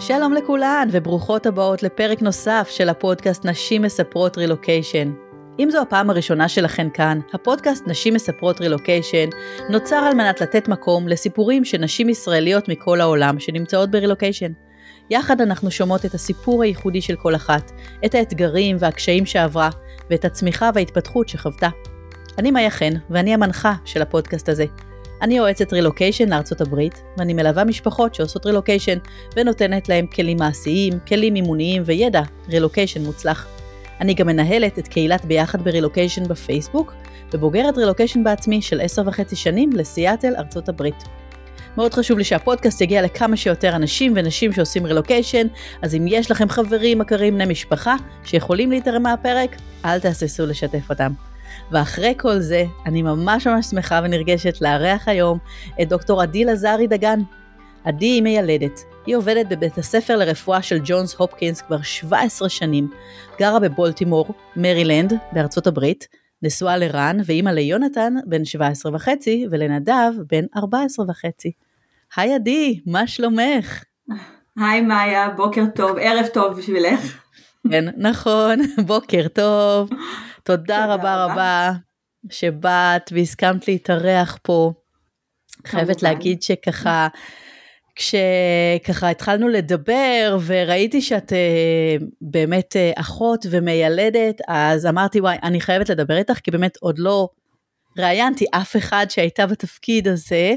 שלום 0.00 0.32
לכולן 0.32 0.88
וברוכות 0.92 1.46
הבאות 1.46 1.82
לפרק 1.82 2.22
נוסף 2.22 2.68
של 2.70 2.88
הפודקאסט 2.88 3.44
נשים 3.44 3.82
מספרות 3.82 4.38
רילוקיישן. 4.38 5.12
אם 5.58 5.68
זו 5.70 5.82
הפעם 5.82 6.10
הראשונה 6.10 6.48
שלכן 6.48 6.88
כאן, 6.94 7.20
הפודקאסט 7.32 7.86
נשים 7.86 8.14
מספרות 8.14 8.60
רילוקיישן 8.60 9.28
נוצר 9.70 9.96
על 9.96 10.14
מנת 10.14 10.40
לתת 10.40 10.68
מקום 10.68 11.08
לסיפורים 11.08 11.64
של 11.64 11.78
נשים 11.78 12.08
ישראליות 12.08 12.68
מכל 12.68 13.00
העולם 13.00 13.40
שנמצאות 13.40 13.90
ברילוקיישן. 13.90 14.52
יחד 15.10 15.40
אנחנו 15.40 15.70
שומעות 15.70 16.04
את 16.04 16.14
הסיפור 16.14 16.62
הייחודי 16.62 17.00
של 17.00 17.16
כל 17.16 17.34
אחת, 17.34 17.72
את 18.04 18.14
האתגרים 18.14 18.76
והקשיים 18.78 19.26
שעברה, 19.26 19.70
ואת 20.10 20.24
הצמיחה 20.24 20.70
וההתפתחות 20.74 21.28
שחוותה. 21.28 21.68
אני 22.38 22.50
מאיה 22.50 22.70
חן, 22.70 22.92
ואני 23.10 23.34
המנחה 23.34 23.74
של 23.84 24.02
הפודקאסט 24.02 24.48
הזה. 24.48 24.64
אני 25.22 25.36
יועצת 25.36 25.72
רילוקיישן 25.72 26.28
לארצות 26.28 26.60
הברית, 26.60 27.02
ואני 27.18 27.34
מלווה 27.34 27.64
משפחות 27.64 28.14
שעושות 28.14 28.46
רילוקיישן, 28.46 28.98
ונותנת 29.36 29.88
להם 29.88 30.06
כלים 30.06 30.36
מעשיים, 30.36 30.92
כלים 31.08 31.34
מימוניים 31.34 31.82
וידע 31.86 32.22
רילוקיישן 32.48 33.04
מוצלח. 33.04 33.46
אני 34.00 34.14
גם 34.14 34.26
מנהלת 34.26 34.78
את 34.78 34.88
קהילת 34.88 35.24
ביחד 35.24 35.62
ברילוקיישן 35.64 36.28
בפייסבוק, 36.28 36.94
ובוגרת 37.32 37.78
רילוקיישן 37.78 38.24
בעצמי 38.24 38.62
של 38.62 38.80
עשר 38.80 39.02
וחצי 39.06 39.36
שנים 39.36 39.70
לסיאטל, 39.72 40.36
ארצות 40.36 40.68
הברית. 40.68 41.04
מאוד 41.76 41.94
חשוב 41.94 42.18
לי 42.18 42.24
שהפודקאסט 42.24 42.80
יגיע 42.80 43.02
לכמה 43.02 43.36
שיותר 43.36 43.76
אנשים 43.76 44.12
ונשים 44.16 44.52
שעושים 44.52 44.86
רילוקיישן, 44.86 45.46
אז 45.82 45.94
אם 45.94 46.04
יש 46.08 46.30
לכם 46.30 46.48
חברים, 46.48 46.98
מכרים, 46.98 47.34
בני 47.34 47.44
משפחה 47.46 47.96
שיכולים 48.24 48.70
להתערם 48.70 49.02
מהפרק, 49.02 49.56
אל 49.84 50.00
תהססו 50.00 50.46
לשתף 50.46 50.90
אותם. 50.90 51.27
ואחרי 51.70 52.14
כל 52.16 52.38
זה, 52.38 52.64
אני 52.86 53.02
ממש 53.02 53.46
ממש 53.46 53.66
שמחה 53.66 54.00
ונרגשת 54.04 54.60
לארח 54.60 55.08
היום 55.08 55.38
את 55.82 55.88
דוקטור 55.88 56.22
עדי 56.22 56.44
לזרי 56.44 56.86
דגן. 56.86 57.20
עדי 57.84 58.06
היא 58.06 58.22
מיילדת, 58.22 58.80
היא 59.06 59.16
עובדת 59.16 59.46
בבית 59.48 59.78
הספר 59.78 60.16
לרפואה 60.16 60.62
של 60.62 60.78
ג'ונס 60.84 61.14
הופקינס 61.14 61.62
כבר 61.62 61.82
17 61.82 62.48
שנים, 62.48 62.90
גרה 63.40 63.60
בבולטימור, 63.60 64.26
מרילנד, 64.56 65.12
בארצות 65.32 65.66
הברית, 65.66 66.08
נשואה 66.42 66.76
לרן 66.76 67.16
ואימא 67.24 67.50
ליונתן, 67.50 68.14
בן 68.26 68.44
17 68.44 68.94
וחצי, 68.94 69.46
ולנדב, 69.50 70.12
בן 70.30 70.44
14 70.56 71.06
וחצי. 71.08 71.52
היי 72.16 72.34
עדי, 72.34 72.80
מה 72.86 73.06
שלומך? 73.06 73.84
היי 74.56 74.80
מאיה, 74.80 75.28
בוקר 75.28 75.64
טוב, 75.74 75.96
ערב 76.00 76.26
טוב 76.26 76.58
בשבילך. 76.58 77.27
כן, 77.70 77.84
נכון, 77.96 78.58
בוקר 78.86 79.28
טוב. 79.28 79.90
תודה 80.42 80.94
רבה 80.94 81.24
רבה 81.24 81.72
שבאת 82.30 83.10
והסכמת 83.12 83.68
להתארח 83.68 84.38
פה. 84.42 84.72
חייבת 85.66 86.02
להגיד 86.02 86.42
שככה, 86.42 87.08
כשככה 87.94 89.10
התחלנו 89.10 89.48
לדבר 89.48 90.38
וראיתי 90.46 91.00
שאת 91.00 91.32
uh, 91.32 92.04
באמת 92.20 92.76
uh, 92.76 93.00
אחות 93.00 93.46
ומיילדת, 93.50 94.40
אז 94.48 94.86
אמרתי 94.86 95.20
וואי, 95.20 95.36
אני 95.42 95.60
חייבת 95.60 95.88
לדבר 95.88 96.16
איתך, 96.16 96.38
כי 96.42 96.50
באמת 96.50 96.76
עוד 96.80 96.98
לא 96.98 97.28
ראיינתי 97.98 98.44
אף 98.50 98.76
אחד 98.76 99.06
שהייתה 99.08 99.46
בתפקיד 99.46 100.08
הזה, 100.08 100.54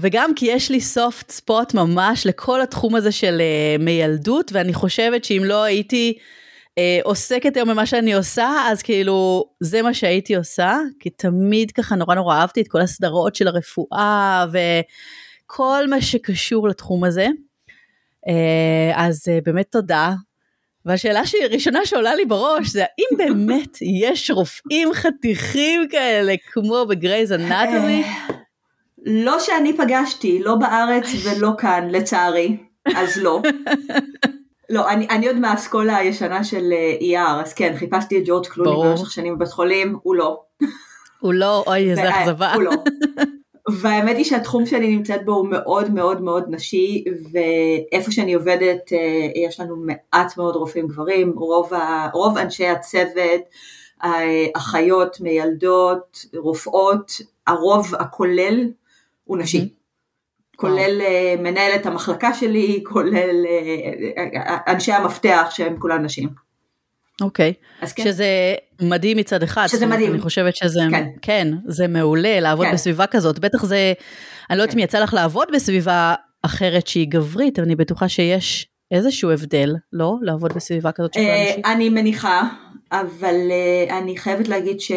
וגם 0.00 0.34
כי 0.34 0.46
יש 0.46 0.70
לי 0.70 0.80
סופט 0.80 1.30
ספוט 1.30 1.74
ממש 1.74 2.26
לכל 2.26 2.60
התחום 2.60 2.94
הזה 2.94 3.12
של 3.12 3.40
uh, 3.78 3.82
מיילדות, 3.82 4.50
ואני 4.54 4.74
חושבת 4.74 5.24
שאם 5.24 5.42
לא 5.44 5.62
הייתי 5.62 6.18
אה, 6.78 6.98
עוסקת 7.04 7.56
היום 7.56 7.68
במה 7.68 7.86
שאני 7.86 8.14
עושה, 8.14 8.50
אז 8.66 8.82
כאילו, 8.82 9.44
זה 9.60 9.82
מה 9.82 9.94
שהייתי 9.94 10.34
עושה, 10.34 10.76
כי 11.00 11.10
תמיד 11.10 11.70
ככה 11.70 11.94
נורא 11.94 12.14
נורא 12.14 12.36
אהבתי 12.36 12.60
את 12.60 12.68
כל 12.68 12.80
הסדרות 12.80 13.34
של 13.34 13.48
הרפואה 13.48 14.46
וכל 14.52 15.88
מה 15.88 16.00
שקשור 16.00 16.68
לתחום 16.68 17.04
הזה. 17.04 17.26
אה, 18.28 18.92
אז 19.06 19.28
אה, 19.28 19.38
באמת 19.44 19.66
תודה. 19.70 20.14
והשאלה 20.84 21.22
הראשונה 21.42 21.86
שעולה 21.86 22.14
לי 22.14 22.24
בראש 22.24 22.68
זה 22.68 22.82
האם 22.82 23.18
באמת 23.18 23.78
יש 23.82 24.30
רופאים 24.30 24.94
חתיכים 24.94 25.88
כאלה 25.90 26.34
כמו 26.52 26.86
בגרייז 26.88 27.32
אנטומי? 27.32 28.04
לא 29.06 29.40
שאני 29.40 29.76
פגשתי, 29.76 30.38
לא 30.42 30.54
בארץ 30.54 31.04
ולא 31.24 31.50
כאן, 31.58 31.88
לצערי, 31.90 32.56
אז 32.96 33.16
לא. 33.16 33.42
לא, 34.70 34.88
אני, 34.90 35.06
אני 35.10 35.26
עוד 35.26 35.36
מהאסכולה 35.36 35.96
הישנה 35.96 36.44
של 36.44 36.72
ER, 37.00 37.42
אז 37.42 37.54
כן, 37.54 37.74
חיפשתי 37.76 38.18
את 38.18 38.22
ג'ורג' 38.26 38.46
קלוני 38.46 38.88
במשך 38.88 39.10
שנים 39.10 39.36
בבית 39.36 39.48
חולים, 39.48 39.96
הוא 40.02 40.14
לא. 40.14 40.40
הוא 41.20 41.34
לא, 41.34 41.64
אוי, 41.66 41.90
איזה 41.90 42.10
אכזבה. 42.10 42.54
הוא 42.54 42.62
לא. 42.62 42.70
והאמת 43.80 44.16
היא 44.16 44.24
שהתחום 44.24 44.66
שאני 44.66 44.96
נמצאת 44.96 45.24
בו 45.24 45.32
הוא 45.32 45.48
מאוד 45.48 45.94
מאוד 45.94 46.22
מאוד 46.22 46.44
נשי, 46.48 47.04
ואיפה 47.32 48.10
שאני 48.10 48.34
עובדת 48.34 48.92
יש 49.46 49.60
לנו 49.60 49.76
מעט 49.76 50.36
מאוד 50.36 50.56
רופאים 50.56 50.86
גברים, 50.86 51.32
רוב, 51.36 51.74
ה, 51.74 52.08
רוב 52.12 52.38
אנשי 52.38 52.66
הצוות, 52.66 53.42
אחיות, 54.56 55.20
מיילדות, 55.20 56.26
רופאות, 56.36 57.12
הרוב 57.46 57.94
הכולל 57.94 58.68
הוא 59.28 59.38
נשי. 59.38 59.68
כולל 60.56 61.00
uh, 61.00 61.40
מנהלת 61.40 61.86
המחלקה 61.86 62.34
שלי, 62.34 62.82
כולל 62.86 63.44
uh, 63.44 64.70
אנשי 64.72 64.92
המפתח 64.92 65.48
שהם 65.50 65.76
כולם 65.78 66.02
נשים. 66.02 66.28
אוקיי, 67.20 67.52
okay. 67.82 67.86
כן. 67.94 68.04
שזה 68.04 68.54
מדהים 68.82 69.16
מצד 69.16 69.42
אחד. 69.42 69.66
שזה 69.66 69.86
מדהים. 69.86 70.12
אני 70.12 70.20
חושבת 70.20 70.56
שזה, 70.56 70.80
כן, 70.90 71.08
כן 71.22 71.48
זה 71.66 71.88
מעולה 71.88 72.40
לעבוד 72.40 72.66
כן. 72.66 72.72
בסביבה 72.72 73.06
כזאת, 73.06 73.38
בטח 73.38 73.64
זה, 73.64 73.92
אני 74.50 74.58
לא 74.58 74.62
יודעת 74.62 74.74
כן. 74.74 74.80
אם 74.80 74.84
יצא 74.84 74.98
לך 74.98 75.14
לעבוד 75.14 75.48
בסביבה 75.54 76.14
אחרת 76.42 76.86
שהיא 76.86 77.06
גברית, 77.08 77.58
אני 77.58 77.76
בטוחה 77.76 78.08
שיש 78.08 78.68
איזשהו 78.90 79.30
הבדל, 79.30 79.74
לא? 79.92 80.14
לעבוד 80.22 80.52
בסביבה 80.52 80.92
כזאת 80.92 81.14
של 81.14 81.20
אנשים. 81.20 81.62
אני 81.64 81.88
מניחה, 81.88 82.42
אבל 82.92 83.36
אני 83.90 84.16
חייבת 84.16 84.48
להגיד 84.48 84.80
ש... 84.80 84.92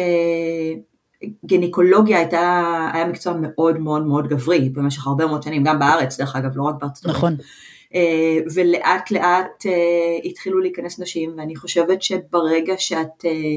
גינקולוגיה 1.46 2.18
הייתה, 2.18 2.88
היה 2.92 3.06
מקצוע 3.06 3.32
מאוד 3.40 3.78
מאוד 3.78 4.06
מאוד 4.06 4.28
גברי 4.28 4.68
במשך 4.68 5.06
הרבה 5.06 5.26
מאוד 5.26 5.42
שנים, 5.42 5.64
גם 5.64 5.78
בארץ 5.78 6.20
דרך 6.20 6.36
אגב, 6.36 6.50
לא 6.54 6.62
רק 6.62 6.74
בארצות 6.80 7.04
הברית. 7.04 7.16
נכון. 7.18 7.36
אה, 7.94 8.38
ולאט 8.54 9.10
לאט 9.10 9.66
אה, 9.66 10.18
התחילו 10.24 10.60
להיכנס 10.60 10.98
נשים, 10.98 11.34
ואני 11.36 11.56
חושבת 11.56 12.02
שברגע 12.02 12.74
שאת 12.78 13.24
אה, 13.24 13.56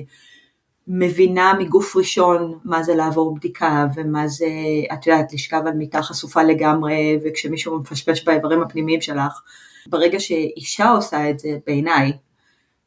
מבינה 0.87 1.53
מגוף 1.59 1.95
ראשון 1.95 2.59
מה 2.63 2.83
זה 2.83 2.95
לעבור 2.95 3.35
בדיקה, 3.35 3.85
ומה 3.95 4.27
זה, 4.27 4.47
את 4.93 5.07
יודעת, 5.07 5.33
לשכב 5.33 5.61
על 5.65 5.73
מיטה 5.73 6.01
חשופה 6.01 6.43
לגמרי, 6.43 7.19
וכשמישהו 7.25 7.79
מפשפש 7.79 8.23
באיברים 8.23 8.61
הפנימיים 8.61 9.01
שלך, 9.01 9.41
ברגע 9.87 10.19
שאישה 10.19 10.89
עושה 10.89 11.29
את 11.29 11.39
זה, 11.39 11.57
בעיניי, 11.67 12.11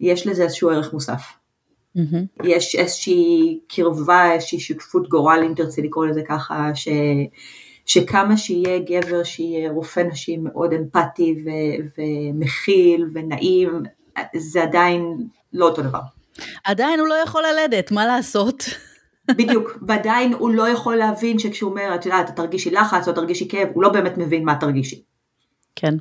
יש 0.01 0.27
לזה 0.27 0.43
איזשהו 0.43 0.71
ערך 0.71 0.93
מוסף. 0.93 1.23
Mm-hmm. 1.99 2.47
יש 2.47 2.75
איזושהי 2.75 3.59
קרבה, 3.69 4.33
איזושהי 4.33 4.61
שותפות 4.61 5.09
גורל, 5.09 5.43
אם 5.47 5.55
תרצי 5.55 5.83
לקרוא 5.83 6.07
לזה 6.07 6.23
ככה, 6.29 6.71
ש, 6.75 6.89
שכמה 7.87 8.37
שיהיה 8.37 8.79
גבר 8.79 9.25
שיהיה 9.25 9.71
רופא 9.71 10.01
נשים 10.01 10.45
מאוד 10.45 10.73
אמפתי 10.73 11.45
ו, 11.45 11.49
ומכיל 11.99 13.07
ונעים, 13.15 13.83
זה 14.37 14.63
עדיין 14.63 15.17
לא 15.53 15.69
אותו 15.69 15.83
דבר. 15.83 16.01
עדיין 16.65 17.01
הוא 17.01 17.09
לא 17.09 17.15
יכול 17.15 17.43
ללדת, 17.53 17.91
מה 17.91 18.07
לעשות? 18.07 18.65
בדיוק, 19.31 19.79
ועדיין 19.87 20.33
הוא 20.33 20.51
לא 20.51 20.69
יכול 20.69 20.97
להבין 20.97 21.39
שכשהוא 21.39 21.71
אומר, 21.71 21.95
את 21.95 22.07
יודעת, 22.07 22.37
תרגישי 22.37 22.71
לחץ 22.71 23.09
או 23.09 23.13
תרגישי 23.13 23.49
כאב, 23.49 23.69
הוא 23.75 23.83
לא 23.83 23.89
באמת 23.89 24.19
מבין 24.19 24.45
מה 24.45 24.55
תרגישי. 24.55 25.03
כן, 25.77 25.95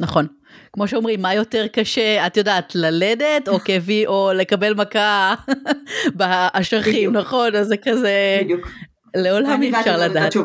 נכון. 0.00 0.26
כמו 0.72 0.88
שאומרים, 0.88 1.22
מה 1.22 1.34
יותר 1.34 1.66
קשה, 1.66 2.26
את 2.26 2.36
יודעת, 2.36 2.74
ללדת 2.74 3.48
או 3.48 3.58
כאבי, 3.58 4.06
או 4.06 4.30
לקבל 4.34 4.74
מכה 4.74 5.34
באשכים, 6.16 7.12
נכון? 7.12 7.56
אז 7.56 7.66
זה 7.66 7.76
כזה, 7.76 8.40
בדיוק. 8.42 8.68
לעולם 9.14 9.62
אי 9.62 9.70
אפשר 9.70 9.96
לדעת. 9.96 10.36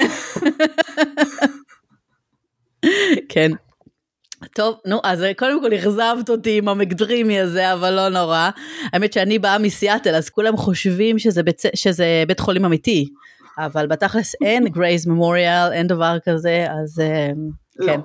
כן. 3.28 3.50
טוב, 4.54 4.76
נו, 4.86 5.00
אז 5.04 5.24
קודם 5.38 5.62
כל 5.62 5.74
אכזבת 5.74 6.28
אותי 6.28 6.58
עם 6.58 6.68
המקדרימי 6.68 7.40
הזה, 7.40 7.72
אבל 7.72 7.90
לא 7.90 8.08
נורא. 8.08 8.50
האמת 8.92 9.12
שאני 9.12 9.38
באה 9.38 9.58
מסיאטל, 9.58 10.14
אז 10.14 10.28
כולם 10.28 10.56
חושבים 10.56 11.18
שזה 11.18 11.42
בית, 11.42 11.62
שזה 11.74 12.24
בית 12.28 12.40
חולים 12.40 12.64
אמיתי, 12.64 13.08
אבל 13.58 13.86
בתכלס 13.86 14.34
אין 14.44 14.68
גרייז 14.68 15.06
ממוריאל, 15.06 15.72
אין 15.72 15.86
דבר 15.86 16.16
כזה, 16.28 16.66
אז 16.82 17.00
אה, 17.00 17.28
לא. 17.78 17.86
כן. 17.86 18.00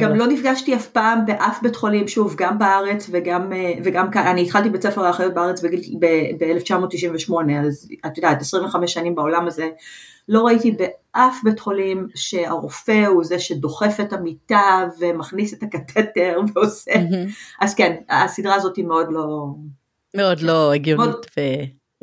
גם 0.00 0.10
לא. 0.10 0.16
לא 0.16 0.26
נפגשתי 0.26 0.74
אף 0.74 0.86
פעם 0.86 1.26
באף 1.26 1.62
בית 1.62 1.76
חולים, 1.76 2.08
שוב, 2.08 2.34
גם 2.36 2.58
בארץ 2.58 3.08
וגם, 3.12 3.52
אה, 3.52 3.72
וגם 3.84 4.10
כאן, 4.10 4.26
אני 4.26 4.42
התחלתי 4.42 4.70
בית 4.70 4.82
ספר 4.82 5.02
לאחיות 5.02 5.34
בארץ 5.34 5.62
ב-1998, 5.62 7.32
אז 7.66 7.88
את 8.06 8.16
יודעת, 8.16 8.40
25 8.40 8.94
שנים 8.94 9.14
בעולם 9.14 9.46
הזה, 9.46 9.68
לא 10.28 10.46
ראיתי 10.46 10.70
באף 10.70 11.40
בית 11.44 11.60
חולים 11.60 12.08
שהרופא 12.14 13.06
הוא 13.06 13.24
זה 13.24 13.38
שדוחף 13.38 13.96
את 14.00 14.12
המיטה 14.12 14.88
ומכניס 14.98 15.54
את 15.54 15.62
הקתטר 15.62 16.40
ועושה. 16.54 16.92
אז 17.60 17.74
כן, 17.74 17.96
הסדרה 18.10 18.54
הזאת 18.54 18.76
היא 18.76 18.84
מאוד 18.84 19.06
לא... 19.10 19.46
מאוד 20.14 20.40
לא 20.40 20.72
הגיונית 20.72 21.06
מאוד, 21.06 21.26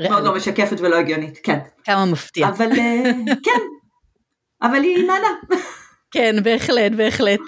ו... 0.01 0.09
מאוד 0.09 0.23
לא 0.23 0.35
משקפת 0.35 0.77
ולא 0.79 0.95
הגיונית, 0.95 1.39
כן. 1.43 1.59
כמה 1.83 2.05
מפתיע. 2.05 2.47
אבל 2.47 2.71
אה, 2.71 3.11
כן, 3.43 3.59
אבל 4.61 4.83
היא 4.83 4.97
נענה. 5.07 5.57
כן, 6.11 6.35
בהחלט, 6.43 6.91
בהחלט. 6.91 7.39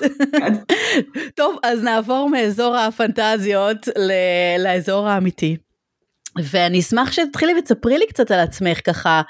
טוב, 1.38 1.56
אז 1.64 1.84
נעבור 1.84 2.30
מאזור 2.30 2.76
הפנטזיות 2.76 3.88
לאזור 4.60 5.08
האמיתי. 5.08 5.58
ואני 6.52 6.80
אשמח 6.80 7.12
שתתחילי 7.12 7.54
ותספרי 7.60 7.98
לי 7.98 8.08
קצת 8.08 8.32
על 8.32 8.40
עצמך 8.40 8.80
ככה, 8.86 9.22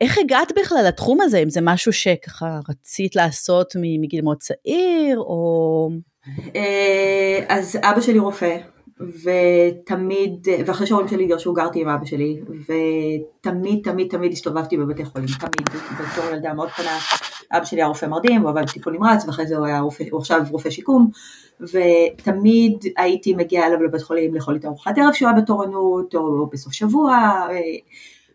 איך 0.00 0.18
הגעת 0.18 0.52
בכלל 0.58 0.84
לתחום 0.88 1.20
הזה, 1.20 1.38
אם 1.38 1.50
זה 1.50 1.60
משהו 1.62 1.92
שככה 1.92 2.58
רצית 2.68 3.16
לעשות 3.16 3.72
מגיל 3.76 4.22
מאוד 4.22 4.36
צעיר, 4.36 5.18
או... 5.18 5.88
אה, 6.56 7.44
אז 7.48 7.78
אבא 7.82 8.00
שלי 8.00 8.18
רופא, 8.18 8.56
ותמיד, 9.22 10.48
ואחרי 10.66 10.86
שההורים 10.86 11.08
שלי 11.08 11.26
גרשו 11.26 11.52
גרתי 11.52 11.80
עם 11.80 11.88
אבא 11.88 12.04
שלי, 12.04 12.40
ותמיד 12.60 13.80
תמיד 13.84 14.08
תמיד 14.10 14.32
הסתובבתי 14.32 14.76
בבתי 14.76 15.04
חולים, 15.04 15.28
תמיד, 15.28 15.68
בתור 16.00 16.24
ילדה 16.32 16.54
מאוד 16.54 16.70
קטנה, 16.70 16.98
אבא 17.52 17.64
שלי 17.64 17.80
היה 17.80 17.86
רופא 17.86 18.06
מרדים, 18.06 18.42
הוא 18.42 18.50
עבד 18.50 18.62
בטיפול 18.62 18.92
נמרץ, 18.92 19.24
ואחרי 19.26 19.46
זה 19.46 19.56
הוא 19.56 19.66
היה 19.66 19.80
רופא, 19.80 20.04
הוא 20.10 20.20
עכשיו 20.20 20.42
רופא 20.50 20.70
שיקום, 20.70 21.10
ותמיד 21.60 22.84
הייתי 22.96 23.34
מגיעה 23.34 23.66
אליו 23.66 23.82
לבית 23.82 24.02
חולים 24.02 24.34
לאכול 24.34 24.56
את 24.56 24.64
ארוחת 24.64 24.98
ערב 24.98 25.12
שהוא 25.12 25.28
היה 25.28 25.40
בתורנות, 25.40 26.14
או 26.14 26.46
בסוף 26.46 26.72
שבוע, 26.72 27.18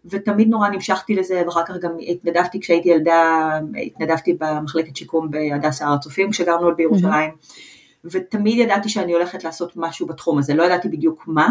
ותמיד 0.06 0.50
נורא 0.50 0.70
נמשכתי 0.70 1.16
לזה, 1.16 1.42
ואחר 1.46 1.66
כך 1.66 1.78
גם 1.82 1.92
התנדבתי 2.08 2.60
כשהייתי 2.60 2.90
ילדה, 2.90 3.52
התנדבתי 3.86 4.38
במחלקת 4.40 4.96
שיקום 4.96 5.32
בהדסה 5.32 5.86
הר 5.86 5.94
הצופים 5.94 6.32
כשגרנו 6.32 6.66
עוד 6.66 6.78
בירושלים. 6.78 7.32
Mm-hmm. 7.32 7.77
ותמיד 8.12 8.58
ידעתי 8.58 8.90
שאני 8.90 9.14
הולכת 9.14 9.44
לעשות 9.44 9.72
משהו 9.76 10.08
בתחום 10.08 10.38
הזה, 10.38 10.54
לא 10.54 10.64
ידעתי 10.64 10.90
בדיוק 10.90 11.24
מה, 11.28 11.48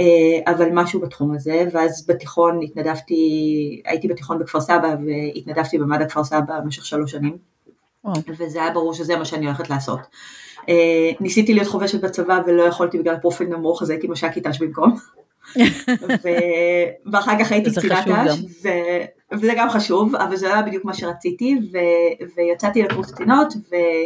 אה, 0.00 0.52
אבל 0.52 0.68
משהו 0.72 1.00
בתחום 1.00 1.34
הזה, 1.34 1.64
ואז 1.72 2.06
בתיכון 2.08 2.60
התנדבתי, 2.62 3.82
הייתי 3.86 4.08
בתיכון 4.08 4.38
בכפר 4.38 4.60
סבא 4.60 4.94
והתנדבתי 5.06 5.78
במד"א 5.78 6.08
כפר 6.08 6.24
סבא 6.24 6.60
במשך 6.60 6.84
שלוש 6.84 7.10
שנים. 7.10 7.36
וזה 8.38 8.62
היה 8.62 8.70
ברור 8.70 8.94
שזה 8.94 9.16
מה 9.16 9.24
שאני 9.24 9.46
הולכת 9.46 9.70
לעשות. 9.70 10.00
אה, 10.68 11.10
ניסיתי 11.20 11.54
להיות 11.54 11.68
חובשת 11.68 12.00
בצבא 12.00 12.40
ולא 12.46 12.62
יכולתי 12.62 12.98
בגלל 12.98 13.16
פרופיל 13.16 13.48
נמוך, 13.48 13.82
אז 13.82 13.90
הייתי 13.90 14.08
מש"קית 14.08 14.46
ת"ש 14.46 14.58
במקום. 14.58 14.96
ו- 16.24 17.10
ואחר 17.12 17.38
כך 17.40 17.52
הייתי 17.52 17.70
קצינת 17.70 18.08
ת"ש, 18.08 18.64
ו- 18.64 19.34
וזה 19.36 19.52
גם 19.56 19.70
חשוב, 19.70 20.16
אבל 20.16 20.36
זה 20.36 20.48
לא 20.48 20.52
היה 20.52 20.62
בדיוק 20.62 20.84
מה 20.84 20.94
שרציתי, 20.94 21.58
ו- 21.72 22.24
ויצאתי 22.36 22.82
לקורס 22.82 23.10
קצינות, 23.10 23.54
ו- 23.70 24.04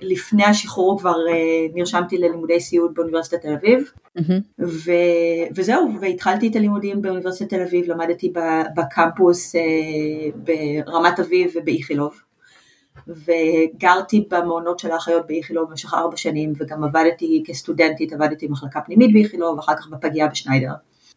לפני 0.00 0.44
השחרור 0.44 0.98
כבר 0.98 1.16
אה, 1.28 1.66
נרשמתי 1.74 2.18
ללימודי 2.18 2.60
סיעוד 2.60 2.94
באוניברסיטת 2.94 3.42
תל 3.42 3.52
אביב, 3.52 3.92
mm-hmm. 4.18 4.32
ו- 4.58 5.46
וזהו, 5.54 5.90
והתחלתי 6.00 6.48
את 6.48 6.56
הלימודים 6.56 7.02
באוניברסיטת 7.02 7.50
תל 7.50 7.62
אביב, 7.62 7.90
למדתי 7.90 8.32
בקמפוס 8.76 9.56
אה, 9.56 9.60
ברמת 10.36 11.20
אביב 11.20 11.52
ובאיכילוב, 11.54 12.20
וגרתי 13.08 14.28
במעונות 14.30 14.78
של 14.78 14.90
האחיות 14.90 15.26
באיכילוב 15.26 15.70
במשך 15.70 15.94
ארבע 15.94 16.16
שנים, 16.16 16.52
וגם 16.56 16.84
עבדתי 16.84 17.42
כסטודנטית, 17.46 18.12
עבדתי 18.12 18.48
במחלקה 18.48 18.80
פנימית 18.80 19.12
באיכילוב, 19.12 19.56
ואחר 19.56 19.76
כך 19.76 19.88
בפגייה 19.88 20.28
בשניידר. 20.28 20.72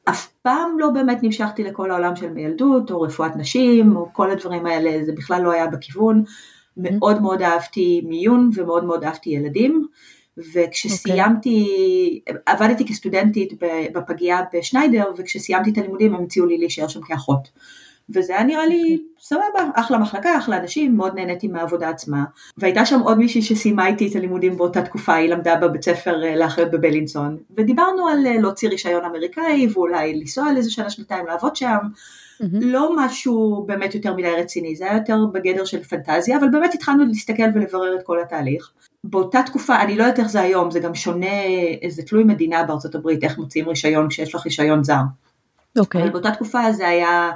אף 0.06 0.28
פעם 0.42 0.80
לא 0.80 0.90
באמת 0.90 1.24
נמשכתי 1.24 1.64
לכל 1.64 1.92
העולם 1.92 2.16
של 2.16 2.30
מיילדות, 2.30 2.92
או 2.92 3.02
רפואת 3.02 3.36
נשים, 3.36 3.96
או 3.96 4.14
כל 4.14 4.32
הדברים 4.32 4.66
האלה, 4.66 5.06
זה 5.06 5.12
בכלל 5.12 5.42
לא 5.42 5.52
היה 5.52 5.68
בכיוון. 5.68 6.24
מאוד 6.82 7.22
מאוד 7.22 7.42
אהבתי 7.42 8.02
מיון 8.06 8.50
ומאוד 8.54 8.84
מאוד 8.84 9.04
אהבתי 9.04 9.30
ילדים. 9.30 9.88
וכשסיימתי, 10.54 11.66
okay. 12.30 12.34
עבדתי 12.46 12.88
כסטודנטית 12.88 13.54
בפגייה 13.94 14.40
בשניידר, 14.54 15.12
וכשסיימתי 15.18 15.70
את 15.70 15.78
הלימודים 15.78 16.16
הם 16.16 16.24
הציעו 16.24 16.46
לי 16.46 16.58
להישאר 16.58 16.88
שם 16.88 17.02
כאחות. 17.02 17.50
וזה 18.10 18.34
היה 18.34 18.44
נראה 18.44 18.66
לי 18.66 18.82
אוקיי. 18.82 18.98
סבבה, 19.20 19.72
אחלה 19.76 19.98
מחלקה, 19.98 20.38
אחלה 20.38 20.58
אנשים, 20.58 20.98
מאוד 20.98 21.16
נהניתי 21.16 21.48
מהעבודה 21.48 21.90
עצמה. 21.90 22.24
והייתה 22.58 22.86
שם 22.86 23.00
עוד 23.00 23.18
מישהי 23.18 23.42
שסיימה 23.42 23.88
איתי 23.88 24.08
את 24.08 24.16
הלימודים 24.16 24.58
באותה 24.58 24.82
תקופה, 24.82 25.14
היא 25.14 25.30
למדה 25.30 25.56
בבית 25.56 25.84
ספר 25.84 26.24
אה, 26.24 26.36
לאחיות 26.36 26.72
בבלינסון, 26.72 27.38
ודיברנו 27.58 28.08
על 28.08 28.28
אה, 28.28 28.38
להוציא 28.42 28.70
רישיון 28.70 29.06
אמריקאי, 29.06 29.68
ואולי 29.74 30.16
לנסוע 30.16 30.50
על 30.50 30.58
איזה 30.58 30.72
שנה 30.72 30.90
שנתיים 30.90 31.26
לעבוד 31.26 31.56
שם. 31.56 31.78
Mm-hmm. 32.42 32.46
לא 32.62 32.96
משהו 32.98 33.64
באמת 33.68 33.96
יותר 33.96 34.14
מדי 34.14 34.32
רציני, 34.32 34.76
זה 34.76 34.86
היה 34.86 34.98
יותר 34.98 35.18
בגדר 35.34 35.66
של 35.66 35.84
פנטזיה, 35.84 36.38
אבל 36.38 36.50
באמת 36.52 36.74
התחלנו 36.74 37.06
להסתכל 37.06 37.44
ולברר 37.54 37.96
את 37.96 38.04
כל 38.04 38.22
התהליך. 38.22 38.72
באותה 39.04 39.40
תקופה, 39.46 39.82
אני 39.82 39.98
לא 39.98 40.04
יודעת 40.04 40.20
איך 40.20 40.28
זה 40.28 40.42
היום, 40.42 40.72
זה 40.72 40.80
גם 40.80 40.96
שונה, 40.96 41.28
זה 41.88 42.04
תלוי 42.04 42.24
מדינה 42.24 42.64
בארצות 42.64 42.96
הברית, 42.96 43.24
איך 43.24 43.38
מוציאים 43.38 43.70
רישיון 43.70 44.10
כשיש 44.10 44.36
לך 44.36 44.46
רישיון 44.46 44.84
זר. 44.84 44.94
אוקיי. 45.80 46.02
Okay. 46.02 46.04
אבל 46.04 46.12
באותה 46.14 46.32
תקופה 46.32 46.72
זה 46.72 46.88
היה 46.88 47.32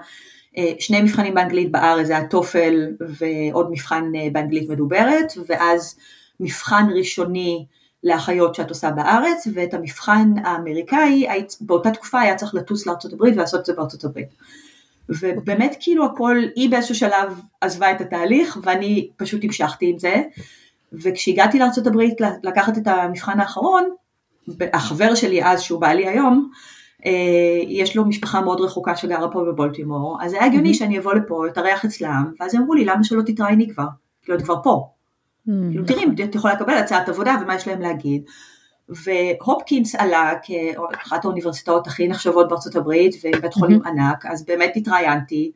אה, 0.58 0.72
שני 0.80 1.02
מבחנים 1.02 1.34
באנגלית 1.34 1.72
בארץ, 1.72 2.08
זה 2.08 2.18
היה 2.18 2.28
טופל 2.28 2.88
ועוד 3.00 3.72
מבחן 3.72 4.12
אה, 4.16 4.28
באנגלית 4.32 4.70
מדוברת, 4.70 5.34
ואז 5.48 5.98
מבחן 6.40 6.88
ראשוני 6.96 7.66
לאחיות 8.04 8.56
שאת 8.56 8.70
עושה 8.70 8.92
בארץ, 8.92 9.48
ואת 9.54 9.74
המבחן 9.74 10.34
האמריקאי, 10.44 11.28
באותה 11.62 11.92
תקופה 11.92 12.20
היה 12.20 12.36
צריך 12.36 12.56
לטוס 12.56 12.88
לארצות 12.88 13.14
הברית 13.14 13.36
ולעשות 13.36 13.60
את 13.60 13.66
זה 13.66 13.74
בארצות 13.74 14.04
הברית. 14.04 14.30
ובאמת 15.10 15.76
כאילו 15.80 16.06
הכל, 16.06 16.38
היא 16.56 16.70
באיזשהו 16.70 16.96
שלב 16.96 17.42
עזבה 17.62 17.92
את 17.92 18.02
התהליך 18.02 18.58
ואני 18.64 19.10
פשוט 19.18 19.44
המשכתי 19.44 19.90
עם 19.90 20.00
זה. 20.00 20.22
וכשהגעתי 20.94 21.60
לארה"ב 21.60 22.00
לקחת 22.44 22.78
את 22.78 22.88
המבחן 22.88 23.40
האחרון, 23.40 23.84
החבר 24.74 25.16
שלי 25.16 25.44
אז 25.44 25.62
שהוא 25.62 25.82
בעלי 25.82 26.08
היום, 26.08 26.50
אה, 27.06 27.12
יש 27.68 27.96
לו 27.96 28.06
משפחה 28.06 28.42
מאוד 28.42 28.62
רחוקה 28.62 28.96
שגרה 28.96 29.32
פה 29.32 29.44
בבולטימור, 29.44 30.18
אז 30.22 30.34
היה 30.34 30.46
הגיוני 30.46 30.74
שאני 30.74 31.00
אבוא 31.00 31.14
לפה, 31.14 31.48
אתארח 31.48 31.86
אצלם, 31.86 32.32
ואז 32.40 32.56
אמרו 32.56 32.74
לי 32.74 32.86
למה 32.86 33.04
שלא 33.04 33.22
תתראייני 33.22 33.70
כבר, 33.70 33.86
כאילו 34.24 34.38
את 34.38 34.44
כבר 34.44 34.64
פה, 34.64 34.90
כאילו 35.46 35.86
תראי 35.86 36.06
את 36.24 36.36
יכולה 36.36 36.54
לקבל 36.54 36.74
הצעת 36.74 37.10
עבודה 37.10 37.36
ומה 37.42 37.56
יש 37.56 37.68
להם 37.68 37.82
להגיד, 37.82 38.24
והופקינס 39.04 39.96
עלה 39.96 40.32
כאחת 40.44 41.26
האוניברסיטאות 41.26 41.88
הכי 41.88 42.08
נחשבות 42.08 42.50
בארצות 42.50 42.76
הברית 42.76 43.16
ובית 43.24 43.54
חולים 43.54 43.82
mm-hmm. 43.82 43.88
ענק, 43.88 44.26
אז 44.26 44.46
באמת 44.46 44.74
התראיינתי 44.76 45.52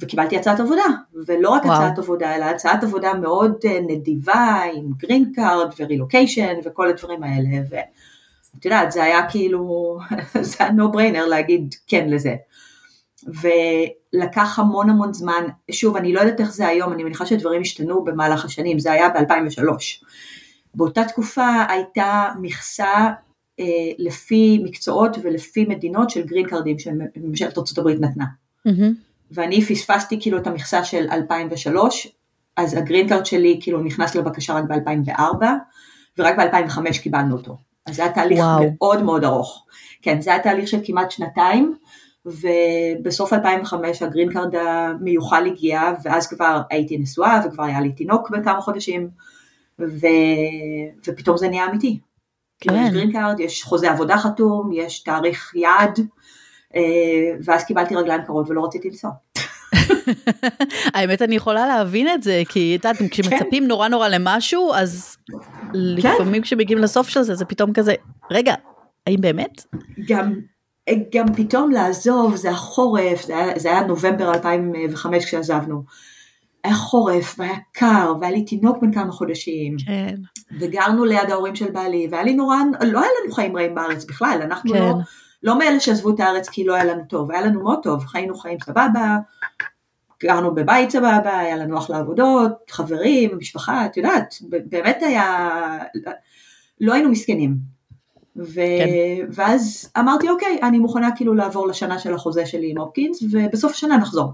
וקיבלתי 0.00 0.36
הצעת 0.36 0.60
עבודה, 0.60 0.84
ולא 1.26 1.50
רק 1.50 1.64
וואו. 1.64 1.74
הצעת 1.74 1.98
עבודה, 1.98 2.36
אלא 2.36 2.44
הצעת 2.44 2.84
עבודה 2.84 3.14
מאוד 3.14 3.54
אה, 3.64 3.80
נדיבה 3.88 4.62
עם 4.74 4.90
green 4.96 5.32
card 5.34 5.72
ורילוקיישן 5.78 6.54
וכל 6.64 6.88
הדברים 6.88 7.22
האלה, 7.22 7.58
ואת 7.70 8.64
יודעת, 8.64 8.92
זה 8.92 9.04
היה 9.04 9.28
כאילו, 9.28 9.98
זה 10.40 10.56
היה 10.58 10.70
no 10.70 10.94
brainer 10.94 11.28
להגיד 11.28 11.74
כן 11.86 12.08
לזה. 12.08 12.34
ולקח 13.26 14.58
המון 14.58 14.90
המון 14.90 15.12
זמן, 15.12 15.44
שוב, 15.70 15.96
אני 15.96 16.12
לא 16.12 16.20
יודעת 16.20 16.40
איך 16.40 16.52
זה 16.52 16.66
היום, 16.66 16.92
אני 16.92 17.04
מניחה 17.04 17.26
שדברים 17.26 17.60
השתנו 17.60 18.04
במהלך 18.04 18.44
השנים, 18.44 18.78
זה 18.78 18.92
היה 18.92 19.08
ב-2003. 19.08 20.04
באותה 20.74 21.04
תקופה 21.04 21.64
הייתה 21.68 22.28
מכסה 22.40 23.10
אה, 23.60 23.64
לפי 23.98 24.60
מקצועות 24.64 25.16
ולפי 25.22 25.64
מדינות 25.64 26.10
של 26.10 26.26
green 26.26 26.48
card 26.48 26.68
ים 26.68 26.78
שממשלת 26.78 27.58
ארה"ב 27.58 27.88
נתנה. 27.88 28.24
Mm-hmm. 28.68 28.94
ואני 29.30 29.62
פספסתי 29.62 30.20
כאילו 30.20 30.38
את 30.38 30.46
המכסה 30.46 30.84
של 30.84 31.06
2003, 31.12 32.08
אז 32.56 32.74
ה 32.74 32.80
green 32.80 33.08
card 33.08 33.26
שלי 33.26 33.58
כאילו 33.62 33.82
נכנס 33.82 34.14
לבקשה 34.14 34.54
רק 34.54 34.64
ב-2004, 34.64 35.44
ורק 36.18 36.34
ב-2005 36.38 37.02
קיבלנו 37.02 37.36
אותו. 37.36 37.56
אז 37.86 37.96
זה 37.96 38.02
היה 38.02 38.12
תהליך 38.12 38.38
וואו. 38.38 38.70
מאוד 38.78 39.02
מאוד 39.02 39.24
ארוך. 39.24 39.66
כן, 40.02 40.20
זה 40.20 40.30
היה 40.30 40.42
תהליך 40.42 40.68
של 40.68 40.78
כמעט 40.84 41.10
שנתיים, 41.10 41.74
ובסוף 42.26 43.32
2005 43.32 44.02
ה 44.02 44.07
green 44.07 44.32
card 44.32 44.54
המיוחל 44.54 45.46
הגיע, 45.46 45.82
ואז 46.04 46.26
כבר 46.26 46.60
הייתי 46.70 46.98
נשואה, 46.98 47.40
וכבר 47.46 47.64
היה 47.64 47.80
לי 47.80 47.92
תינוק 47.92 48.30
בכמה 48.30 48.60
חודשים. 48.60 49.08
ו... 49.80 50.06
ופתאום 51.06 51.36
זה 51.36 51.48
נהיה 51.48 51.66
אמיתי. 51.66 52.00
כאילו, 52.60 52.76
כן. 52.76 52.84
יש 52.86 52.92
green 52.92 53.12
card, 53.12 53.40
יש 53.40 53.62
חוזה 53.62 53.90
עבודה 53.90 54.18
חתום, 54.18 54.70
יש 54.72 55.02
תאריך 55.02 55.54
יעד, 55.54 56.00
אה, 56.76 56.80
ואז 57.44 57.64
קיבלתי 57.64 57.96
רגליים 57.96 58.22
קרות 58.22 58.50
ולא 58.50 58.64
רציתי 58.64 58.88
לנסוע. 58.88 59.10
האמת 60.94 61.22
אני 61.22 61.36
יכולה 61.36 61.66
להבין 61.66 62.08
את 62.14 62.22
זה 62.22 62.42
כי 62.48 62.76
את 62.76 62.84
יודעת 62.84 63.02
כשמצפים 63.10 63.62
כן. 63.62 63.68
נורא 63.68 63.88
נורא 63.88 64.08
למשהו 64.08 64.72
אז 64.74 65.16
כן. 65.26 65.36
לפעמים 65.72 66.42
כשמגיעים 66.42 66.78
לסוף 66.78 67.08
של 67.08 67.22
זה 67.22 67.34
זה 67.34 67.44
פתאום 67.44 67.72
כזה 67.72 67.94
רגע 68.30 68.54
האם 69.06 69.20
באמת? 69.20 69.64
גם 70.08 70.40
גם 71.14 71.34
פתאום 71.36 71.70
לעזוב 71.70 72.36
זה 72.36 72.50
החורף 72.50 73.22
זה 73.22 73.38
היה, 73.38 73.58
זה 73.58 73.70
היה 73.70 73.80
נובמבר 73.80 74.34
2005 74.34 75.24
כשעזבנו 75.24 75.82
היה 76.64 76.74
חורף 76.74 77.34
והיה 77.38 77.56
קר 77.72 78.14
והיה 78.20 78.32
לי 78.32 78.44
תינוק 78.44 78.78
בן 78.82 78.92
כמה 78.92 79.12
חודשים 79.12 79.76
כן. 79.86 80.14
וגרנו 80.60 81.04
ליד 81.04 81.30
ההורים 81.30 81.56
של 81.56 81.70
בעלי 81.70 82.08
והיה 82.10 82.24
לי 82.24 82.34
נורא, 82.34 82.56
לא 82.80 83.00
היה 83.00 83.08
לנו 83.22 83.34
חיים 83.34 83.56
רעים 83.56 83.74
בארץ 83.74 84.04
בכלל, 84.04 84.40
אנחנו 84.42 84.72
כן. 84.72 84.78
לא, 84.78 84.94
לא 85.42 85.58
מאלה 85.58 85.80
שעזבו 85.80 86.14
את 86.14 86.20
הארץ 86.20 86.48
כי 86.48 86.64
לא 86.64 86.74
היה 86.74 86.84
לנו 86.84 87.02
טוב, 87.08 87.30
היה 87.30 87.40
לנו 87.40 87.62
מאוד 87.62 87.78
טוב, 87.82 88.04
חיינו 88.04 88.34
חיים 88.34 88.58
סבבה, 88.64 89.16
גרנו 90.22 90.54
בבית 90.54 90.90
סבבה, 90.90 91.38
היה 91.38 91.56
לנו 91.56 91.78
אחלה 91.78 91.98
עבודות, 91.98 92.52
חברים, 92.70 93.38
משפחה, 93.38 93.86
את 93.86 93.96
יודעת, 93.96 94.34
באמת 94.48 94.98
היה, 95.02 95.48
לא 96.80 96.94
היינו 96.94 97.08
מסכנים. 97.08 97.80
ו... 98.36 98.54
כן. 98.54 99.26
ואז 99.32 99.92
אמרתי 99.98 100.28
אוקיי, 100.28 100.58
אני 100.62 100.78
מוכנה 100.78 101.16
כאילו 101.16 101.34
לעבור 101.34 101.68
לשנה 101.68 101.98
של 101.98 102.14
החוזה 102.14 102.46
שלי 102.46 102.70
עם 102.70 102.78
הופקינס 102.78 103.22
ובסוף 103.30 103.72
השנה 103.72 103.96
נחזור. 103.96 104.32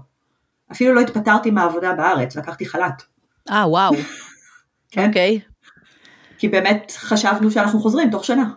אפילו 0.71 0.93
לא 0.93 0.99
התפטרתי 1.01 1.51
מהעבודה 1.51 1.93
בארץ, 1.93 2.35
לקחתי 2.37 2.65
חל"ת. 2.65 3.03
אה, 3.49 3.69
וואו. 3.69 3.93
כן. 4.91 5.07
אוקיי. 5.07 5.39
כי 6.37 6.47
באמת 6.47 6.91
חשבנו 6.97 7.51
שאנחנו 7.51 7.79
חוזרים 7.79 8.11
תוך 8.11 8.25
שנה. 8.25 8.49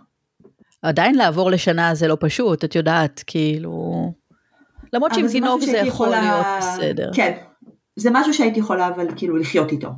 עדיין 0.82 1.14
לעבור 1.14 1.50
לשנה 1.50 1.94
זה 1.94 2.08
לא 2.08 2.16
פשוט, 2.20 2.64
את 2.64 2.74
יודעת, 2.74 3.24
כאילו... 3.26 4.12
למרות 4.92 5.14
שעם 5.14 5.26
זה 5.26 5.32
תינוק 5.32 5.60
זה 5.62 5.70
יכול 5.70 5.86
יכולה- 5.88 6.20
להיות 6.20 6.46
בסדר. 6.58 7.10
כן. 7.14 7.32
זה 7.96 8.10
משהו 8.12 8.34
שהייתי 8.34 8.60
יכולה 8.60 8.88
אבל 8.88 9.08
כאילו 9.16 9.36
לחיות 9.36 9.72
איתו. 9.72 9.88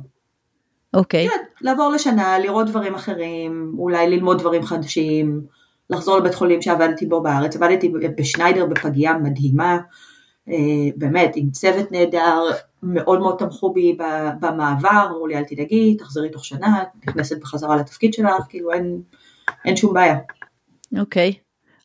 אוקיי. 0.93 1.29
כן, 1.29 1.39
לעבור 1.61 1.91
לשנה, 1.91 2.39
לראות 2.39 2.67
דברים 2.67 2.95
אחרים, 2.95 3.71
אולי 3.77 4.09
ללמוד 4.09 4.39
דברים 4.39 4.63
חדשים, 4.63 5.41
לחזור 5.89 6.17
לבית 6.17 6.35
חולים 6.35 6.61
שעבדתי 6.61 7.05
בו 7.05 7.21
בארץ, 7.23 7.55
עבדתי 7.55 7.91
בשניידר 8.17 8.65
בפגייה 8.65 9.13
מדהימה, 9.13 9.77
באמת 10.95 11.31
עם 11.35 11.49
צוות 11.51 11.91
נהדר, 11.91 12.39
מאוד 12.83 13.19
מאוד 13.19 13.35
תמכו 13.39 13.73
בי 13.73 13.97
במעבר, 14.39 15.07
אמרו 15.09 15.27
לי 15.27 15.37
אל 15.37 15.43
תדאגי, 15.43 15.95
תחזרי 15.97 16.29
תוך 16.29 16.45
שנה, 16.45 16.83
נכנסת 17.07 17.39
בחזרה 17.41 17.75
לתפקיד 17.75 18.13
שלך, 18.13 18.43
כאילו 18.49 18.71
אין, 18.71 19.01
אין 19.65 19.75
שום 19.75 19.93
בעיה. 19.93 20.17
אוקיי. 20.99 21.33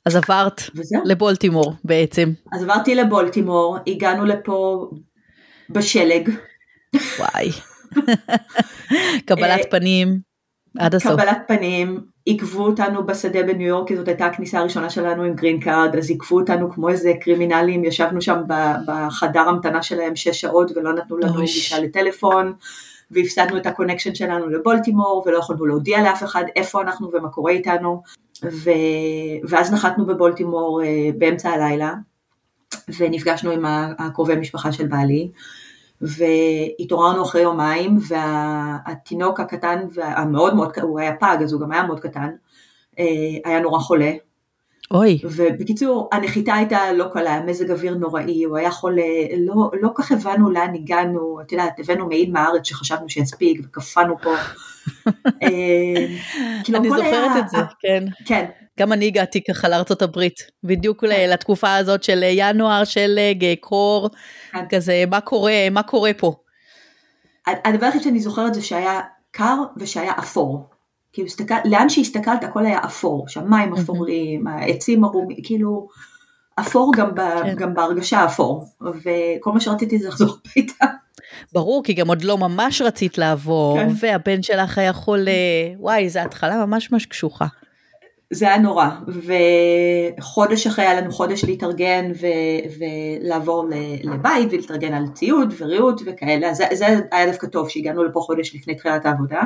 אז 0.06 0.16
עברת 0.16 0.60
וזהו. 0.74 1.02
לבולטימור 1.04 1.72
בעצם. 1.84 2.32
אז 2.52 2.62
עברתי 2.62 2.94
לבולטימור, 2.94 3.78
הגענו 3.86 4.24
לפה 4.24 4.88
בשלג, 5.70 6.30
וואי. 7.18 7.50
קבלת 9.26 9.60
אה, 9.60 9.70
פנים 9.70 10.18
עד 10.78 10.94
הסוף. 10.94 11.12
קבלת 11.12 11.38
פנים, 11.48 12.00
עיכבו 12.28 12.66
אותנו 12.66 13.06
בשדה 13.06 13.42
בניו 13.42 13.66
יורק, 13.68 13.88
כי 13.88 13.97
זאת 13.97 14.08
הייתה 14.08 14.26
הכניסה 14.26 14.58
הראשונה 14.58 14.90
שלנו 14.90 15.23
עם 15.23 15.35
green 15.35 15.61
card, 15.61 15.97
אז 15.97 16.11
עיכבו 16.11 16.40
אותנו 16.40 16.70
כמו 16.70 16.88
איזה 16.88 17.12
criminal 17.20 17.67
ים, 17.67 17.85
ישבנו 17.85 18.23
שם 18.23 18.42
בחדר 18.87 19.40
המתנה 19.40 19.82
שלהם 19.82 20.16
שש 20.16 20.40
שעות 20.40 20.70
ולא 20.76 20.92
נתנו 20.92 21.18
לנו. 21.18 21.40
גישה 21.40 21.80
לטלפון, 21.80 22.52
והפסדנו 23.11 23.56
את 23.56 23.66
ה 23.66 23.71
connection 23.71 24.14
שלנו 24.14 24.49
לבולטימור, 24.49 25.25
ולא 25.26 25.38
יכולנו 25.38 25.66
להודיע 25.66 26.02
לאף 26.02 26.23
אחד 26.23 26.44
איפה 26.56 26.82
אנחנו 26.82 27.11
ומה 27.12 27.28
קורה 27.28 27.52
איתנו, 27.52 28.02
ו... 28.44 28.70
ואז 29.49 29.73
נחתנו 29.73 30.06
בבולטימור 30.06 30.82
אה, 30.82 31.11
באמצע 31.18 31.50
הלילה, 31.50 31.94
ונפגשנו 32.99 33.50
עם 33.50 33.64
הקרובי 33.99 34.37
משפחה 34.37 34.73
של 34.73 34.87
בעלי, 34.87 35.30
והתעוררנו 36.00 37.23
אחרי 37.23 37.43
יומיים, 37.43 37.99
והתינוק 38.09 39.40
הקטן, 39.40 39.78
והמאוד 39.95 40.55
מאוד, 40.55 40.78
הוא 40.83 41.00
היה 41.00 41.17
פג, 41.17 41.37
אז 41.43 41.52
הוא 41.52 41.61
גם 41.61 41.73
היה 41.73 41.83
מאוד 41.83 42.00
קטן, 42.00 42.28
אה, 42.99 43.05
היה 43.45 43.61
נורא 43.61 43.78
חולה, 43.78 44.12
אוי, 44.90 45.21
ובקיצור, 45.25 46.09
הנחיתה 46.12 46.55
הייתה 46.55 46.93
לא 46.93 47.05
קלה, 47.12 47.40
מזג 47.40 47.71
אוויר 47.71 47.95
נוראי, 47.95 48.45
הוא 48.45 48.57
היה 48.57 48.71
חולה, 48.71 49.02
לא, 49.38 49.71
לא 49.83 49.88
כך 49.95 50.12
הבנו 50.12 50.50
לאן 50.50 50.75
הגענו, 50.75 51.40
את 51.40 51.52
יודעת, 51.52 51.81
הבאנו 51.81 52.07
מעיל 52.07 52.33
מהארץ 52.33 52.67
שחשבנו 52.67 53.09
שיספיק, 53.09 53.61
וקפאנו 53.64 54.14
פה. 54.23 54.35
אה, 55.42 56.07
כאילו, 56.64 56.78
אני 56.78 56.88
זוכרת 56.88 57.04
היה- 57.12 57.38
את 57.38 57.49
זה, 57.49 57.57
כן. 57.80 58.04
כן, 58.25 58.45
גם 58.80 58.92
אני 58.92 59.07
הגעתי 59.07 59.40
ככה 59.50 59.68
לארצות 59.68 60.02
הברית, 60.02 60.35
בדיוק 60.64 61.04
ל- 61.04 61.33
לתקופה 61.33 61.76
הזאת 61.76 62.02
של 62.02 62.23
ינואר, 62.33 62.85
שלג, 62.85 63.54
קור, 63.61 64.11
כן. 64.52 64.64
כזה, 64.71 65.04
מה 65.11 65.21
קורה, 65.21 65.71
מה 65.71 65.83
קורה 65.83 66.11
פה? 66.16 66.35
הדבר 67.47 67.87
היחיד 67.87 68.02
שאני 68.02 68.21
זוכרת 68.21 68.54
זה 68.54 68.62
שהיה 68.62 69.00
קר 69.30 69.57
ושהיה 69.76 70.12
אפור. 70.18 70.66
כאילו, 71.12 71.26
הסתכל, 71.28 71.54
לאן 71.64 71.88
שהסתכלת 71.88 72.45
הכל 72.45 72.66
היה 72.66 72.78
אפור, 72.85 73.28
שמיים 73.28 73.75
אפורים, 73.75 74.47
העצים 74.47 75.04
ערומים, 75.04 75.37
כאילו, 75.42 75.88
אפור 76.61 76.92
גם, 76.97 77.14
ב, 77.14 77.21
כן. 77.42 77.54
גם 77.57 77.75
בהרגשה 77.75 78.25
אפור, 78.25 78.64
וכל 78.80 79.52
מה 79.52 79.61
שרציתי 79.61 79.99
זה 79.99 80.09
לחזור 80.09 80.37
הביתה. 80.47 80.85
ברור, 81.52 81.85
כי 81.85 81.92
גם 81.92 82.09
עוד 82.09 82.23
לא 82.23 82.38
ממש 82.38 82.83
רצית 82.83 83.18
לעבור, 83.18 83.78
כן. 83.78 83.88
והבן 84.00 84.42
שלך 84.42 84.78
היה 84.78 84.92
חולה, 84.92 85.30
וואי, 85.78 86.09
זו 86.09 86.21
התחלה 86.21 86.66
ממש 86.66 86.92
ממש 86.92 87.07
קשוחה. 87.07 87.47
זה 88.30 88.47
היה 88.47 88.59
נורא, 88.59 88.88
וחודש 90.18 90.66
אחרי 90.66 90.85
היה 90.85 91.00
לנו 91.00 91.12
חודש 91.12 91.45
להתארגן 91.45 92.11
ו- 92.21 92.78
ולעבור 92.78 93.68
ל- 93.71 94.12
לבית 94.14 94.52
ולהתארגן 94.52 94.95
על 94.95 95.04
ציוד 95.14 95.54
וריהוט 95.59 96.00
וכאלה, 96.07 96.54
זה, 96.54 96.64
זה 96.73 96.87
היה 97.12 97.26
דווקא 97.26 97.47
טוב 97.47 97.68
שהגענו 97.68 98.04
לפה 98.04 98.21
חודש 98.21 98.54
לפני 98.54 98.75
תחילת 98.75 99.07
העבודה, 99.07 99.42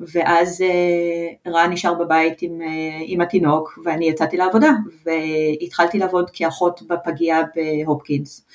ואז 0.00 0.62
אה, 0.62 1.52
רן 1.52 1.72
נשאר 1.72 1.94
בבית 1.94 2.42
עם, 2.42 2.62
אה, 2.62 2.98
עם 3.06 3.20
התינוק 3.20 3.78
ואני 3.84 4.08
יצאתי 4.08 4.36
לעבודה 4.36 4.70
והתחלתי 5.04 5.98
לעבוד 5.98 6.30
כאחות 6.32 6.82
בפגייה 6.88 7.42
בהופקינס. 7.56 8.46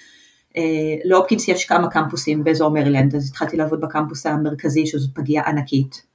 אה, 0.57 0.95
להופקינס 1.03 1.47
יש 1.47 1.65
כמה 1.65 1.89
קמפוסים 1.89 2.43
באזור 2.43 2.69
מרילנד, 2.69 3.15
אז 3.15 3.29
התחלתי 3.29 3.57
לעבוד 3.57 3.81
בקמפוס 3.81 4.25
המרכזי 4.25 4.85
שזו 4.85 5.07
פגייה 5.13 5.43
ענקית. 5.43 6.05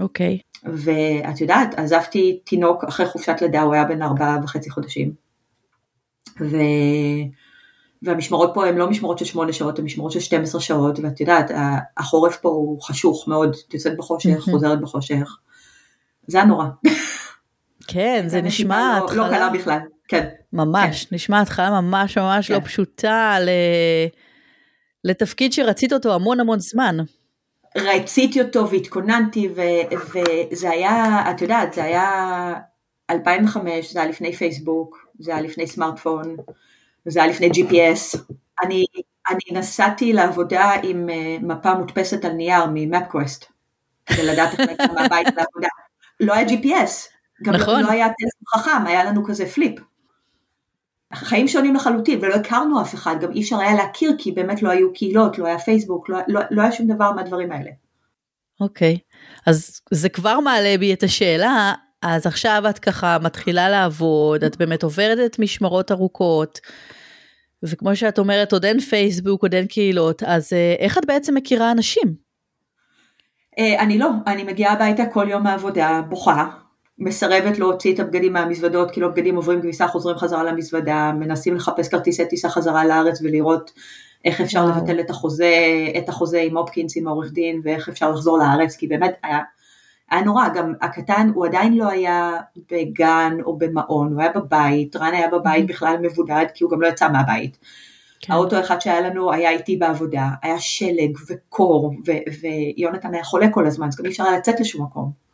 אוקיי. 0.00 0.38
ואת 0.64 1.40
יודעת, 1.40 1.74
עזבתי 1.78 2.40
תינוק 2.44 2.84
אחרי 2.84 3.06
חופשת 3.06 3.36
לידה, 3.40 3.62
הוא 3.62 3.74
היה 3.74 3.84
בן 3.84 4.02
ארבעה 4.02 4.38
וחצי 4.42 4.70
חודשים. 4.70 5.12
ו... 6.40 6.56
והמשמרות 8.02 8.50
פה 8.54 8.66
הן 8.66 8.76
לא 8.76 8.90
משמרות 8.90 9.18
של 9.18 9.24
שמונה 9.24 9.52
שעות, 9.52 9.78
הן 9.78 9.84
משמרות 9.84 10.12
של 10.12 10.20
12 10.20 10.60
שעות, 10.60 10.98
ואת 10.98 11.20
יודעת, 11.20 11.50
החורף 11.96 12.36
פה 12.36 12.48
הוא 12.48 12.82
חשוך 12.82 13.28
מאוד, 13.28 13.56
את 13.68 13.74
יוצאת 13.74 13.96
בחושך, 13.96 14.28
מהמם. 14.28 14.40
חוזרת 14.40 14.80
בחושך. 14.80 15.36
זה 16.26 16.38
היה 16.38 16.46
נורא. 16.46 16.64
כן, 17.88 18.24
זה 18.26 18.42
נשמע 18.42 18.48
נשימה 18.48 19.00
לא, 19.00 19.06
לא 19.06 19.10
קלה 19.10 19.46
התחלה, 19.46 19.50
בכלל, 19.50 19.78
כן. 20.10 20.28
ממש, 20.52 21.06
נשמע 21.12 21.40
התחלה 21.40 21.80
ממש 21.80 22.18
ממש 22.18 22.50
לא 22.50 22.58
כן. 22.58 22.64
פשוטה 22.64 23.36
ל... 23.40 23.48
לתפקיד 25.04 25.52
שרצית 25.52 25.92
אותו 25.92 26.14
המון 26.14 26.40
המון 26.40 26.58
זמן. 26.58 26.96
רציתי 27.76 28.40
אותו 28.40 28.70
והתכוננתי, 28.70 29.48
ו- 29.56 29.94
וזה 30.52 30.70
היה, 30.70 31.24
את 31.30 31.42
יודעת, 31.42 31.72
זה 31.72 31.84
היה 31.84 32.54
2005, 33.10 33.92
זה 33.92 34.00
היה 34.00 34.08
לפני 34.08 34.32
פייסבוק, 34.32 35.06
זה 35.18 35.32
היה 35.32 35.40
לפני 35.40 35.66
סמארטפון, 35.66 36.36
זה 37.04 37.22
היה 37.22 37.32
לפני 37.32 37.48
GPS. 37.48 38.18
אני, 38.64 38.84
אני 39.30 39.58
נסעתי 39.58 40.12
לעבודה 40.12 40.72
עם 40.82 41.08
אה, 41.10 41.36
מפה 41.42 41.74
מודפסת 41.74 42.24
על 42.24 42.32
נייר 42.32 42.64
ממפקווסט, 42.74 43.44
כדי 44.06 44.26
לדעת 44.26 44.50
איך 44.52 44.60
להגיע 44.60 44.86
מהבית 44.86 45.26
לעבודה. 45.26 45.68
לא 46.20 46.34
היה 46.34 46.46
GPS, 46.46 46.90
גם 47.42 47.54
נכון. 47.54 47.80
לא, 47.80 47.86
לא 47.86 47.92
היה 47.92 48.06
טלפון 48.06 48.62
חכם, 48.62 48.86
היה 48.86 49.04
לנו 49.04 49.24
כזה 49.24 49.46
פליפ. 49.46 49.80
חיים 51.14 51.48
שונים 51.48 51.74
לחלוטין, 51.74 52.18
ולא 52.22 52.34
הכרנו 52.34 52.82
אף 52.82 52.94
אחד, 52.94 53.16
גם 53.20 53.32
אי 53.32 53.40
אפשר 53.40 53.58
היה 53.58 53.74
להכיר, 53.74 54.12
כי 54.18 54.32
באמת 54.32 54.62
לא 54.62 54.70
היו 54.70 54.92
קהילות, 54.92 55.38
לא 55.38 55.46
היה 55.46 55.58
פייסבוק, 55.58 56.08
לא, 56.08 56.18
לא, 56.28 56.40
לא 56.50 56.62
היה 56.62 56.72
שום 56.72 56.86
דבר 56.86 57.12
מהדברים 57.12 57.52
האלה. 57.52 57.70
אוקיי, 58.60 58.98
אז 59.46 59.80
זה 59.90 60.08
כבר 60.08 60.40
מעלה 60.40 60.78
בי 60.78 60.92
את 60.92 61.02
השאלה, 61.02 61.72
אז 62.02 62.26
עכשיו 62.26 62.62
את 62.70 62.78
ככה 62.78 63.18
מתחילה 63.22 63.68
לעבוד, 63.68 64.44
את 64.44 64.56
באמת 64.56 64.82
עוברת 64.82 65.18
את 65.26 65.38
משמרות 65.38 65.92
ארוכות, 65.92 66.60
וכמו 67.62 67.96
שאת 67.96 68.18
אומרת, 68.18 68.52
עוד 68.52 68.64
אין 68.64 68.80
פייסבוק, 68.80 69.42
עוד 69.42 69.54
אין 69.54 69.66
קהילות, 69.66 70.22
אז 70.22 70.52
אה, 70.52 70.74
איך 70.78 70.98
את 70.98 71.06
בעצם 71.06 71.34
מכירה 71.34 71.72
אנשים? 71.72 72.14
אה, 73.58 73.80
אני 73.82 73.98
לא, 73.98 74.08
אני 74.26 74.44
מגיעה 74.44 74.72
הביתה 74.72 75.06
כל 75.06 75.26
יום 75.30 75.42
מהעבודה, 75.42 76.02
בוכה, 76.08 76.50
מסרבת 77.00 77.58
להוציא 77.58 77.94
את 77.94 78.00
הבגדים 78.00 78.32
מהמזוודות, 78.32 78.90
כאילו 78.90 79.06
הבגדים 79.06 79.36
עוברים 79.36 79.60
כביסה, 79.60 79.88
חוזרים 79.88 80.16
חזרה 80.16 80.44
למזוודה, 80.44 81.12
מנסים 81.18 81.54
לחפש 81.54 81.88
כרטיסי 81.88 82.24
טיסה 82.24 82.48
חזרה 82.48 82.84
לארץ 82.84 83.18
ולראות 83.22 83.70
איך 84.24 84.40
אפשר 84.40 84.58
וואו. 84.58 84.70
לבטל 84.70 85.00
את 85.00 85.10
החוזה, 85.10 85.54
את 85.98 86.08
החוזה 86.08 86.40
עם 86.40 86.56
אופקינס, 86.56 86.96
עם 86.96 87.06
העורך 87.06 87.32
דין, 87.32 87.60
ואיך 87.64 87.88
אפשר 87.88 88.10
לחזור 88.10 88.38
לארץ, 88.38 88.76
כי 88.76 88.86
באמת 88.86 89.14
היה, 89.22 89.38
היה 90.10 90.22
נורא, 90.22 90.48
גם 90.48 90.74
הקטן 90.80 91.30
הוא 91.34 91.46
עדיין 91.46 91.78
לא 91.78 91.88
היה 91.88 92.36
בגן 92.70 93.36
או 93.44 93.58
במעון, 93.58 94.12
הוא 94.12 94.20
היה 94.20 94.32
בבית, 94.32 94.96
רן 94.96 95.14
היה 95.14 95.28
בבית 95.28 95.66
בכלל 95.66 95.96
מבודד, 96.02 96.46
כי 96.54 96.64
הוא 96.64 96.70
גם 96.70 96.80
לא 96.80 96.86
יצא 96.86 97.08
מהבית. 97.08 97.58
כן. 98.20 98.32
האוטו 98.32 98.56
האחד 98.56 98.80
שהיה 98.80 99.00
לנו 99.00 99.32
היה 99.32 99.50
איתי 99.50 99.76
בעבודה, 99.76 100.28
היה 100.42 100.58
שלג 100.58 101.18
וקור, 101.28 101.94
ויונתן 102.76 103.14
היה 103.14 103.24
חולה 103.24 103.50
כל 103.50 103.66
הזמן, 103.66 103.86
אז 103.86 103.96
גם 103.96 104.04
אי 104.04 104.10
אפשר 104.10 104.24
היה 104.24 104.38
לצאת 104.38 104.60
לשום 104.60 104.82
מקום. 104.82 105.29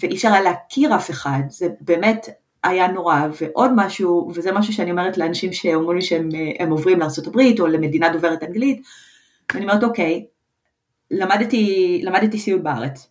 ואי 0.00 0.14
אפשר 0.14 0.28
היה 0.32 0.40
להכיר 0.42 0.94
אף 0.96 1.10
אחד, 1.10 1.40
זה 1.48 1.68
באמת 1.80 2.28
היה 2.64 2.86
נורא, 2.86 3.20
ועוד 3.40 3.70
משהו, 3.76 4.30
וזה 4.34 4.52
משהו 4.52 4.72
שאני 4.72 4.90
אומרת 4.90 5.18
לאנשים 5.18 5.52
שאומרים 5.52 5.96
לי 5.96 6.02
שהם 6.02 6.28
אה, 6.60 6.66
עוברים 6.70 7.00
לארה"ב 7.00 7.60
או 7.60 7.66
למדינה 7.66 8.08
דוברת 8.08 8.42
אנגלית, 8.42 8.82
ואני 9.54 9.64
אומרת 9.64 9.84
אוקיי, 9.84 10.26
למדתי, 11.10 12.00
למדתי 12.04 12.38
סיעוד 12.38 12.64
בארץ. 12.64 13.08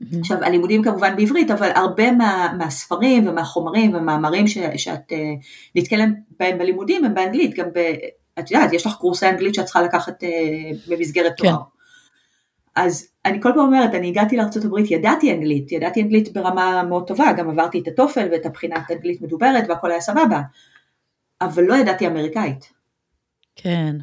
מהמם. 0.00 0.20
עכשיו 0.20 0.44
הלימודים 0.44 0.82
כמובן 0.82 1.16
בעברית, 1.16 1.50
אבל 1.50 1.70
הרבה 1.74 2.12
מה, 2.12 2.52
מהספרים 2.58 3.28
ומהחומרים 3.28 3.94
ומאמרים 3.94 4.46
ש, 4.46 4.58
שאת 4.76 5.12
uh, 5.12 5.14
נתקלת 5.74 6.08
בהם 6.40 6.58
בלימודים 6.58 7.04
הם 7.04 7.14
באנגלית, 7.14 7.54
גם 7.54 7.66
ב... 7.74 7.94
את 8.38 8.50
יודעת, 8.50 8.72
יש 8.72 8.86
לך 8.86 8.94
קורסי 8.94 9.28
אנגלית 9.28 9.54
שאת 9.54 9.64
צריכה 9.64 9.82
לקחת 9.82 10.22
uh, 10.22 10.26
במסגרת 10.88 11.32
כן. 11.36 11.48
תואר. 11.48 11.62
אז 12.76 13.08
אני 13.28 13.42
כל 13.42 13.50
פעם 13.54 13.64
אומרת, 13.64 13.94
אני 13.94 14.08
הגעתי 14.08 14.36
לארה"ב, 14.36 14.78
ידעתי 14.90 15.32
אנגלית, 15.32 15.72
ידעתי 15.72 16.02
אנגלית 16.02 16.32
ברמה 16.32 16.82
מאוד 16.82 17.06
טובה, 17.06 17.32
גם 17.32 17.50
עברתי 17.50 17.78
את 17.78 17.88
הטופל 17.88 18.28
ואת 18.32 18.46
הבחינת 18.46 18.90
אנגלית 18.90 19.22
מדוברת 19.22 19.64
והכל 19.68 19.90
היה 19.90 20.00
סבבה, 20.00 20.40
אבל 21.40 21.62
לא 21.62 21.74
ידעתי 21.74 22.06
אמריקאית. 22.06 22.72
כן. 23.56 23.96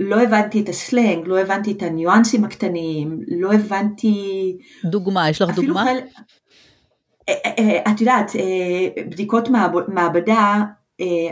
לא 0.00 0.22
הבנתי 0.22 0.60
את 0.60 0.68
הסלנג, 0.68 1.26
לא 1.26 1.38
הבנתי 1.38 1.72
את 1.72 1.82
הניואנסים 1.82 2.44
הקטנים, 2.44 3.20
לא 3.28 3.52
הבנתי... 3.52 4.56
דוגמה, 4.84 5.30
יש 5.30 5.42
לך 5.42 5.54
דוגמה? 5.56 5.84
חל... 5.84 5.98
אה, 7.28 7.34
אה, 7.58 7.92
את 7.92 8.00
יודעת, 8.00 8.32
בדיקות 9.10 9.48
מעבדה, 9.88 10.62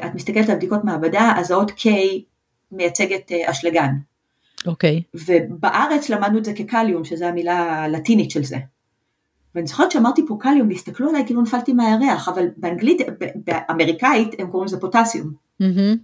את 0.05 0.15
מסתכלת 0.15 0.49
על 0.49 0.57
בדיקות 0.57 0.85
מעבדה, 0.85 1.33
אז 1.37 1.51
האות 1.51 1.71
K 1.71 1.89
מייצגת 2.73 3.33
אשלגן. 3.33 3.93
אוקיי. 4.67 5.03
Okay. 5.17 5.21
ובארץ 5.27 6.09
למדנו 6.09 6.39
את 6.39 6.45
זה 6.45 6.53
כקליום, 6.53 7.05
שזו 7.05 7.25
המילה 7.25 7.85
הלטינית 7.85 8.31
של 8.31 8.45
זה. 8.45 8.57
ואני 9.55 9.67
זוכרת 9.67 9.91
שאמרתי 9.91 10.23
פה 10.27 10.37
קליום, 10.41 10.69
והסתכלו 10.69 11.09
עליי 11.09 11.27
כאילו 11.27 11.43
נפלתי 11.43 11.73
מהירח, 11.73 12.29
אבל 12.29 12.47
באנגלית, 12.57 13.01
באמריקאית, 13.47 14.41
הם 14.41 14.51
קוראים 14.51 14.67
לזה 14.67 14.81
פוטסיום. 14.81 15.33
Mm-hmm. 15.63 15.97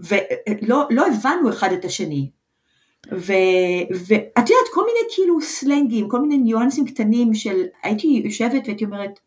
ולא 0.00 0.84
לא 0.90 1.06
הבנו 1.06 1.50
אחד 1.50 1.72
את 1.72 1.84
השני. 1.84 2.30
ואת 3.10 4.36
יודעת, 4.36 4.68
כל 4.72 4.84
מיני 4.86 5.14
כאילו 5.14 5.40
סלנגים, 5.40 6.08
כל 6.08 6.20
מיני 6.20 6.38
ניואנסים 6.38 6.86
קטנים 6.86 7.34
של, 7.34 7.62
הייתי 7.82 8.22
יושבת 8.24 8.62
והייתי 8.66 8.84
אומרת, 8.84 9.20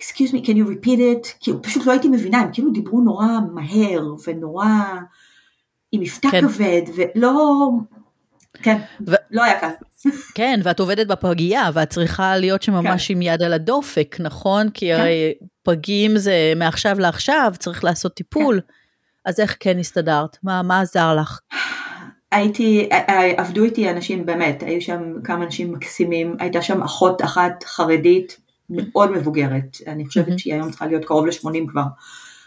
excuse 0.00 0.32
me, 0.32 0.44
can 0.44 0.56
you 0.56 0.66
repeat 0.66 0.98
it? 0.98 1.28
כאילו 1.40 1.62
פשוט 1.62 1.86
לא 1.86 1.92
הייתי 1.92 2.08
מבינה, 2.08 2.38
הם 2.38 2.52
כאילו 2.52 2.70
דיברו 2.70 3.00
נורא 3.00 3.26
מהר 3.52 4.14
ונורא 4.26 4.66
עם 5.96 6.02
מבטא 6.02 6.30
כן. 6.30 6.48
כבד, 6.48 6.82
ולא, 6.96 7.70
כן, 8.62 8.78
ו... 9.06 9.12
לא 9.30 9.42
היה 9.42 9.60
קל. 9.60 9.70
כן, 10.34 10.60
ואת 10.62 10.80
עובדת 10.80 11.06
בפגייה, 11.06 11.70
ואת 11.74 11.90
צריכה 11.90 12.36
להיות 12.36 12.62
שם 12.62 12.72
ממש 12.72 13.08
כן. 13.08 13.14
עם 13.14 13.22
יד 13.22 13.42
על 13.42 13.52
הדופק, 13.52 14.16
נכון? 14.20 14.70
כי 14.70 14.86
כן. 14.86 15.00
הרי 15.00 15.34
פגים 15.62 16.16
זה 16.16 16.52
מעכשיו 16.56 16.98
לעכשיו, 16.98 17.52
צריך 17.58 17.84
לעשות 17.84 18.14
טיפול. 18.14 18.60
כן. 18.60 18.72
אז 19.26 19.40
איך 19.40 19.56
כן 19.60 19.78
הסתדרת? 19.78 20.36
מה, 20.42 20.62
מה 20.62 20.80
עזר 20.80 21.14
לך? 21.14 21.40
הייתי, 22.32 22.88
עבדו 23.36 23.64
איתי 23.64 23.90
אנשים 23.90 24.26
באמת, 24.26 24.62
היו 24.62 24.82
שם 24.82 25.22
כמה 25.24 25.44
אנשים 25.44 25.72
מקסימים, 25.72 26.36
הייתה 26.38 26.62
שם 26.62 26.82
אחות 26.82 27.22
אחת 27.22 27.64
חרדית 27.64 28.36
מאוד 28.70 29.10
מבוגרת, 29.10 29.76
אני 29.86 30.06
חושבת 30.06 30.28
mm-hmm. 30.28 30.38
שהיא 30.38 30.54
היום 30.54 30.70
צריכה 30.70 30.86
להיות 30.86 31.04
קרוב 31.04 31.26
ל-80 31.26 31.70
כבר, 31.70 31.82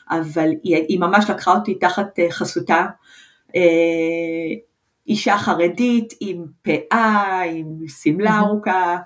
אבל 0.09 0.49
היא, 0.63 0.75
היא 0.75 0.99
ממש 0.99 1.29
לקחה 1.29 1.51
אותי 1.51 1.75
תחת 1.75 2.19
אה, 2.19 2.31
חסותה, 2.31 2.75
אה, 2.75 2.87
אישה 5.07 5.37
חרדית 5.37 6.13
עם 6.19 6.45
פאה, 6.61 7.41
עם 7.41 7.87
שמלה. 7.87 8.39
ארוכה, 8.39 8.97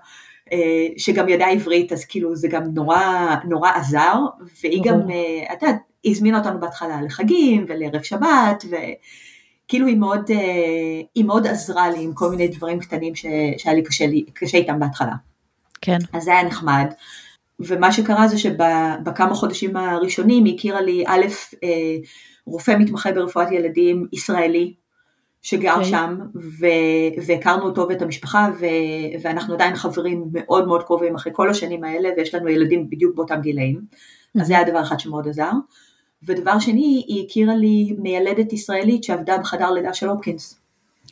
אה, 0.52 0.88
שגם 0.98 1.30
ידעה 1.30 1.52
עברית, 1.52 1.92
אז 1.92 2.06
כאילו 2.06 2.36
זה 2.36 2.48
גם 2.48 2.64
נורא, 2.74 3.36
נורא 3.50 3.70
עזר, 3.70 4.16
והיא. 4.62 4.84
גם, 4.84 5.00
את 5.54 5.62
יודעת, 5.64 5.78
הזמינה 6.06 6.38
אותנו 6.38 6.60
בהתחלה 6.60 7.02
לחגים 7.02 7.66
ולערב 7.68 8.02
שבת, 8.02 8.66
וכאילו 8.66 9.88
היא 9.88 9.98
מאוד, 9.98 10.32
אה, 10.32 11.02
היא 11.16 11.26
מאוד 11.26 11.48
עזרה 11.48 11.90
לי 11.90 12.04
עם 12.04 12.14
כל 12.14 12.30
מיני 12.30 12.48
דברים 12.48 12.80
קטנים 12.80 13.16
ש, 13.16 13.26
שהיה 13.58 13.76
לי 13.76 13.84
קשה, 13.84 14.08
לי 14.08 14.26
קשה 14.34 14.58
איתם 14.58 14.80
בהתחלה. 14.80 15.14
כן. 15.82 15.98
אז 16.14 16.24
זה 16.24 16.32
היה 16.32 16.44
נחמד. 16.44 16.86
ומה 17.60 17.92
שקרה 17.92 18.28
זה 18.28 18.38
שבכמה 18.38 19.34
חודשים 19.34 19.78
הראשונים 19.78 20.46
היא 20.46 20.56
הכירה 20.56 20.82
לי 20.82 21.04
א', 21.08 21.26
אה, 21.64 21.96
רופא 22.46 22.76
מתמחה 22.80 23.12
ברפואת 23.12 23.52
ילדים 23.52 24.08
ישראלי, 24.14 24.74
שגר 25.42 25.72
okay. 25.72 25.76
אוקיי. 25.76 25.90
שם, 25.90 26.18
ו- 26.36 27.24
והכרנו 27.26 27.64
אותו 27.64 27.86
ואת 27.90 28.02
המשפחה, 28.02 28.50
ו- 28.60 29.22
ואנחנו 29.22 29.54
עדיין 29.54 29.76
חברים 29.76 30.26
מאוד 30.32 30.68
מאוד 30.68 30.84
קרובים 30.84 31.16
אחרי 31.16 31.34
כל 31.36 31.50
השנים 31.50 31.84
האלה, 31.84 32.10
ויש 32.18 32.36
לנו 32.36 32.50
ילדים 32.50 32.90
בדיוק 32.90 33.16
באותם 33.16 33.42
גילאים, 33.42 33.82
mm-hmm. 33.82 34.42
אז 34.42 34.48
זה 34.48 34.54
היה 34.54 34.70
דבר 34.70 34.82
אחד 34.82 35.00
שמאוד 35.00 35.28
עזר. 35.28 35.52
ודבר 36.24 36.60
שני, 36.60 37.04
היא 37.08 37.26
הכירה 37.26 37.56
לי 37.56 37.96
מיילדת 38.00 38.54
ישראלית 38.54 39.04
שעבדה 39.04 39.38
בחדר 39.38 39.72
לידה 39.72 39.94
של 39.94 40.10
הופקינס. 40.10 40.60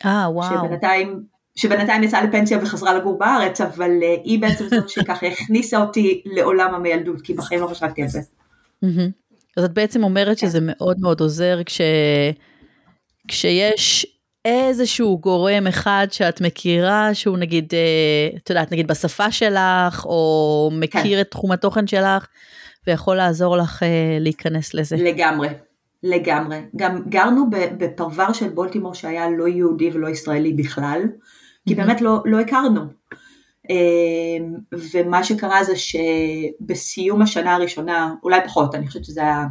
אה, 0.05 0.29
וואו. 0.31 0.65
שבינתיים, 0.65 1.23
שבינתיים 1.55 2.03
יצאה 2.03 2.23
לפנסיה 2.23 2.57
וחזרה 2.61 2.93
לגור 2.93 3.17
בארץ, 3.17 3.61
אבל 3.61 3.91
uh, 4.01 4.21
היא 4.23 4.41
בעצם 4.41 4.67
זאת 4.67 4.89
שככה 4.95 5.27
הכניסה 5.27 5.81
אותי 5.81 6.21
לעולם 6.25 6.75
המיילדות, 6.75 7.21
כי 7.21 7.34
בחיים 7.34 7.62
לא 7.62 7.67
חשבתי 7.67 8.01
על 8.01 8.08
זה. 8.08 8.19
אז 9.57 9.63
את 9.63 9.73
בעצם 9.73 10.03
אומרת 10.03 10.37
שזה 10.37 10.59
כן. 10.59 10.65
מאוד 10.67 10.99
מאוד 10.99 11.21
עוזר 11.21 11.59
כש... 11.65 11.81
כשיש 13.27 14.05
איזשהו 14.45 15.19
גורם 15.19 15.67
אחד 15.67 16.07
שאת 16.11 16.41
מכירה, 16.41 17.13
שהוא 17.13 17.37
נגיד, 17.37 17.73
אה, 17.73 18.37
את 18.37 18.49
יודעת, 18.49 18.71
נגיד 18.71 18.87
בשפה 18.87 19.31
שלך, 19.31 20.05
או 20.05 20.69
מכיר 20.73 21.15
כן. 21.17 21.21
את 21.21 21.31
תחום 21.31 21.51
התוכן 21.51 21.87
שלך, 21.87 22.27
ויכול 22.87 23.15
לעזור 23.15 23.57
לך 23.57 23.83
אה, 23.83 24.17
להיכנס 24.19 24.73
לזה. 24.73 24.95
לגמרי, 24.99 25.47
לגמרי. 26.03 26.61
גם 26.75 27.03
גרנו 27.09 27.49
בפרבר 27.77 28.33
של 28.33 28.49
בולטימור 28.49 28.93
שהיה 28.93 29.29
לא 29.37 29.47
יהודי 29.47 29.89
ולא 29.93 30.07
ישראלי 30.07 30.53
בכלל, 30.53 31.01
כי 31.67 31.75
באמת 31.75 32.01
לא, 32.01 32.21
לא 32.25 32.39
הכרנו. 32.39 32.81
אמ, 33.69 34.56
ומה 34.93 35.24
שקרה 35.24 35.63
זה 35.63 35.74
שבסיום 35.76 37.21
השנה 37.21 37.56
הראשונה, 37.56 38.13
אולי 38.24 38.39
פחות, 38.45 38.76
אני 38.76 38.88
חושבת 38.88 39.06
שזה 39.06 39.21
היה 39.21 39.45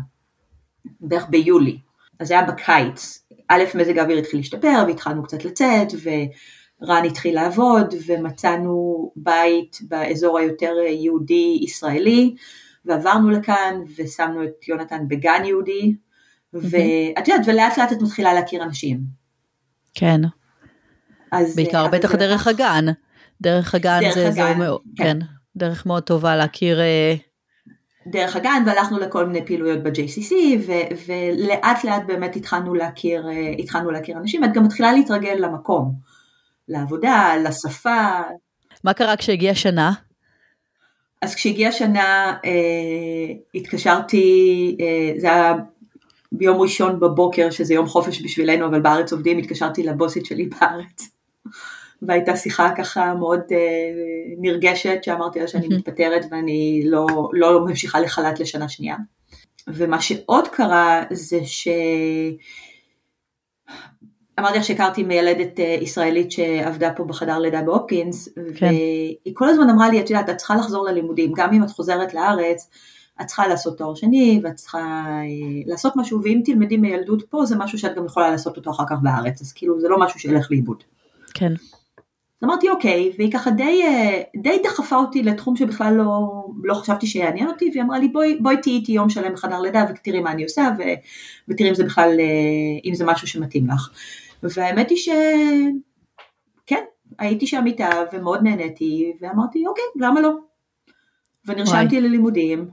בערך 1.00 1.26
ביולי, 1.28 1.78
אז 2.20 2.28
זה 2.28 2.34
היה 2.38 2.46
בקיץ, 2.46 3.24
א', 3.48 3.62
מזג 3.74 3.98
האוויר 3.98 4.18
התחיל 4.18 4.40
להשתפר 4.40 4.84
והתחלנו 4.86 5.22
קצת 5.22 5.44
לצאת, 5.44 5.88
ורן 6.02 7.04
התחיל 7.04 7.34
לעבוד, 7.34 7.94
ומצאנו 8.06 9.12
בית 9.16 9.78
באזור 9.88 10.38
היותר 10.38 10.74
יהודי-ישראלי, 10.88 12.34
ועברנו 12.84 13.30
לכאן 13.30 13.74
ושמנו 13.98 14.44
את 14.44 14.68
יונתן 14.68 15.08
בגן 15.08 15.42
יהודי, 15.44 15.94
ואת 16.52 17.28
יודעת, 17.28 17.46
ולאט 17.46 17.78
לאט 17.78 17.92
את 17.92 18.02
מתחילה 18.02 18.34
להכיר 18.34 18.62
אנשים. 18.62 19.00
כן. 19.94 20.20
אז, 21.32 21.56
בעיקר 21.56 21.88
בטח 21.88 22.14
דרך 22.14 22.46
הגן. 22.46 22.84
דרך 23.42 23.74
הגן 23.74 24.00
דרך 24.00 24.14
זה 24.14 24.28
אזור 24.28 24.52
מאוד, 24.54 24.80
כן. 24.96 25.04
כן, 25.04 25.18
דרך 25.56 25.86
מאוד 25.86 26.02
טובה 26.02 26.36
להכיר. 26.36 26.80
אה, 26.80 27.14
דרך 28.06 28.36
הגן 28.36 28.62
והלכנו 28.66 28.98
לכל 28.98 29.26
מיני 29.26 29.46
פעילויות 29.46 29.82
ב-JCC 29.82 30.32
ו- 30.66 30.94
ולאט 31.06 31.84
לאט 31.84 32.02
באמת 32.06 32.36
התחלנו 32.36 32.74
להכיר, 32.74 33.28
אה, 33.28 33.50
התחלנו 33.58 33.90
להכיר 33.90 34.16
אנשים, 34.16 34.44
את 34.44 34.52
גם 34.52 34.64
מתחילה 34.64 34.92
להתרגל 34.92 35.34
למקום, 35.38 35.92
לעבודה, 36.68 37.34
לשפה. 37.44 38.10
מה 38.84 38.92
קרה 38.92 39.16
כשהגיעה 39.16 39.54
שנה? 39.54 39.92
אז 41.22 41.34
כשהגיעה 41.34 41.72
שנה 41.72 42.36
אה, 42.44 43.34
התקשרתי, 43.54 44.76
אה, 44.80 45.20
זה 45.20 45.26
היה 45.26 45.54
ביום 46.32 46.60
ראשון 46.60 47.00
בבוקר, 47.00 47.50
שזה 47.50 47.74
יום 47.74 47.86
חופש 47.86 48.22
בשבילנו, 48.24 48.66
אבל 48.66 48.80
בארץ 48.80 49.12
עובדים, 49.12 49.38
התקשרתי 49.38 49.82
לבוסית 49.82 50.26
שלי 50.26 50.46
בארץ. 50.46 51.19
והייתה 52.02 52.36
שיחה 52.36 52.70
ככה 52.76 53.14
מאוד 53.14 53.40
אה, 53.52 53.56
נרגשת, 54.38 54.98
שאמרתי 55.02 55.40
לה 55.40 55.48
שאני 55.48 55.68
מתפטרת 55.68 56.24
ואני 56.30 56.82
לא, 56.84 57.06
לא 57.32 57.64
ממשיכה 57.66 58.00
לחל"ת 58.00 58.40
לשנה 58.40 58.68
שנייה. 58.68 58.96
ומה 59.68 60.00
שעוד 60.00 60.48
קרה 60.48 61.02
זה 61.10 61.44
ש... 61.44 61.68
אמרתי 64.40 64.58
לך 64.58 64.64
שהכרתי 64.64 65.02
מיילדת 65.02 65.60
אה, 65.60 65.76
ישראלית 65.80 66.32
שעבדה 66.32 66.92
פה 66.96 67.04
בחדר 67.04 67.38
לידה 67.38 67.62
בהופקינס, 67.62 68.28
כן. 68.56 68.66
והיא 68.66 69.34
כל 69.34 69.48
הזמן 69.48 69.70
אמרה 69.70 69.90
לי, 69.90 70.00
את 70.00 70.10
יודעת, 70.10 70.30
את 70.30 70.36
צריכה 70.36 70.56
לחזור 70.56 70.84
ללימודים, 70.86 71.32
גם 71.36 71.52
אם 71.52 71.64
את 71.64 71.70
חוזרת 71.70 72.14
לארץ, 72.14 72.70
את 73.20 73.26
צריכה 73.26 73.48
לעשות 73.48 73.78
תואר 73.78 73.94
שני, 73.94 74.40
ואת 74.44 74.54
צריכה 74.54 74.78
אה, 74.78 75.22
לעשות 75.66 75.92
משהו, 75.96 76.20
ואם 76.22 76.40
תלמדי 76.44 76.76
מילדות 76.76 77.22
פה, 77.30 77.44
זה 77.44 77.56
משהו 77.56 77.78
שאת 77.78 77.94
גם 77.96 78.04
יכולה 78.04 78.30
לעשות 78.30 78.56
אותו 78.56 78.70
אחר 78.70 78.84
כך 78.90 78.96
בארץ, 79.02 79.40
אז 79.40 79.52
כאילו 79.52 79.80
זה 79.80 79.88
לא 79.88 80.00
משהו 80.00 80.20
שילך 80.20 80.50
לאיבוד. 80.50 80.82
כן. 81.34 81.52
אז 82.40 82.44
אמרתי 82.44 82.68
אוקיי, 82.68 83.12
והיא 83.18 83.32
ככה 83.32 83.50
די, 83.50 83.82
אה, 83.84 84.22
די 84.36 84.58
דחפה 84.64 84.96
אותי 84.96 85.22
לתחום 85.22 85.56
שבכלל 85.56 85.94
לא, 85.94 86.44
לא 86.62 86.74
חשבתי 86.74 87.06
שיעניין 87.06 87.48
אותי, 87.48 87.70
והיא 87.72 87.82
אמרה 87.82 87.98
לי 87.98 88.08
בואי, 88.08 88.38
בואי 88.40 88.56
תהיי 88.56 88.74
איתי 88.74 88.92
יום 88.92 89.10
שלם 89.10 89.32
בחדר 89.32 89.60
לידה 89.60 89.84
ותראי 89.90 90.20
מה 90.20 90.32
אני 90.32 90.42
עושה, 90.42 90.68
ו, 90.78 90.82
ותראי 91.48 91.70
אם 91.70 91.74
זה 91.74 91.84
בכלל, 91.84 92.10
אם 92.84 92.94
זה 92.94 93.04
משהו 93.04 93.26
שמתאים 93.26 93.66
לך. 93.70 93.90
והאמת 94.42 94.90
היא 94.90 94.98
שכן, 94.98 96.84
הייתי 97.18 97.46
שם 97.46 97.66
איתה 97.66 97.90
ומאוד 98.12 98.42
נהניתי, 98.42 99.12
ואמרתי 99.20 99.66
אוקיי, 99.66 99.84
למה 99.96 100.20
לא? 100.20 100.30
ונרשמתי 101.46 101.96
וואי. 101.96 102.08
ללימודים, 102.08 102.68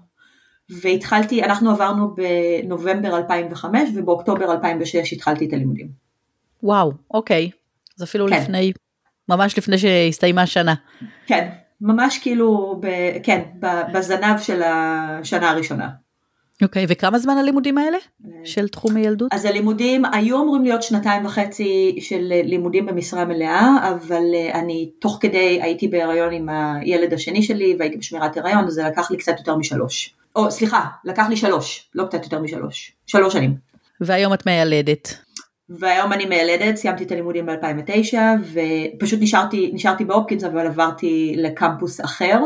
והתחלתי, 0.69 1.43
אנחנו 1.43 1.71
עברנו 1.71 2.15
בנובמבר 2.15 3.17
2005, 3.17 3.89
ובאוקטובר 3.95 4.51
2006 4.51 5.13
התחלתי 5.13 5.45
את 5.45 5.53
הלימודים. 5.53 5.88
וואו, 6.63 6.91
אוקיי. 7.12 7.49
אז 7.97 8.03
אפילו 8.03 8.27
כן. 8.27 8.41
לפני, 8.41 8.71
ממש 9.29 9.57
לפני 9.57 9.77
שהסתיימה 9.77 10.41
השנה. 10.41 10.75
כן, 11.25 11.49
ממש 11.81 12.17
כאילו, 12.17 12.79
ב, 12.81 12.87
כן, 13.23 13.41
בזנב 13.93 14.37
של 14.39 14.61
השנה 14.65 15.49
הראשונה. 15.49 15.89
אוקיי, 16.61 16.83
okay, 16.83 16.87
וכמה 16.89 17.19
זמן 17.19 17.37
הלימודים 17.37 17.77
האלה 17.77 17.97
של 18.43 18.67
תחום 18.67 18.95
הילדות? 18.95 19.33
אז 19.33 19.45
הלימודים 19.45 20.05
היו 20.05 20.43
אמורים 20.43 20.63
להיות 20.63 20.83
שנתיים 20.83 21.25
וחצי 21.25 21.97
של 22.01 22.21
לימודים 22.43 22.85
במשרה 22.85 23.25
מלאה, 23.25 23.89
אבל 23.91 24.23
אה, 24.35 24.59
אני 24.59 24.91
תוך 24.99 25.17
כדי 25.21 25.59
הייתי 25.61 25.87
בהיריון 25.87 26.33
עם 26.33 26.49
הילד 26.49 27.13
השני 27.13 27.43
שלי 27.43 27.75
והייתי 27.79 27.97
בשמירת 27.97 28.37
הריון, 28.37 28.65
אז 28.67 28.73
זה 28.73 28.83
לקח 28.83 29.11
לי 29.11 29.17
קצת 29.17 29.37
יותר 29.37 29.55
משלוש. 29.55 30.15
או 30.35 30.51
סליחה, 30.51 30.85
לקח 31.05 31.25
לי 31.29 31.37
שלוש, 31.37 31.89
לא 31.95 32.05
קצת 32.05 32.23
יותר 32.23 32.39
משלוש. 32.39 32.91
שלוש 33.07 33.33
שנים. 33.33 33.55
והיום 34.01 34.33
את 34.33 34.45
מיילדת. 34.45 35.26
והיום 35.69 36.13
אני 36.13 36.25
מיילדת, 36.25 36.75
סיימתי 36.75 37.03
את 37.03 37.12
הלימודים 37.12 37.45
ב-2009, 37.45 38.17
ופשוט 38.53 39.19
נשארתי, 39.21 39.71
נשארתי 39.73 40.06
בהופקינס, 40.06 40.43
אבל 40.43 40.67
עברתי 40.67 41.34
לקמפוס 41.38 42.01
אחר, 42.01 42.39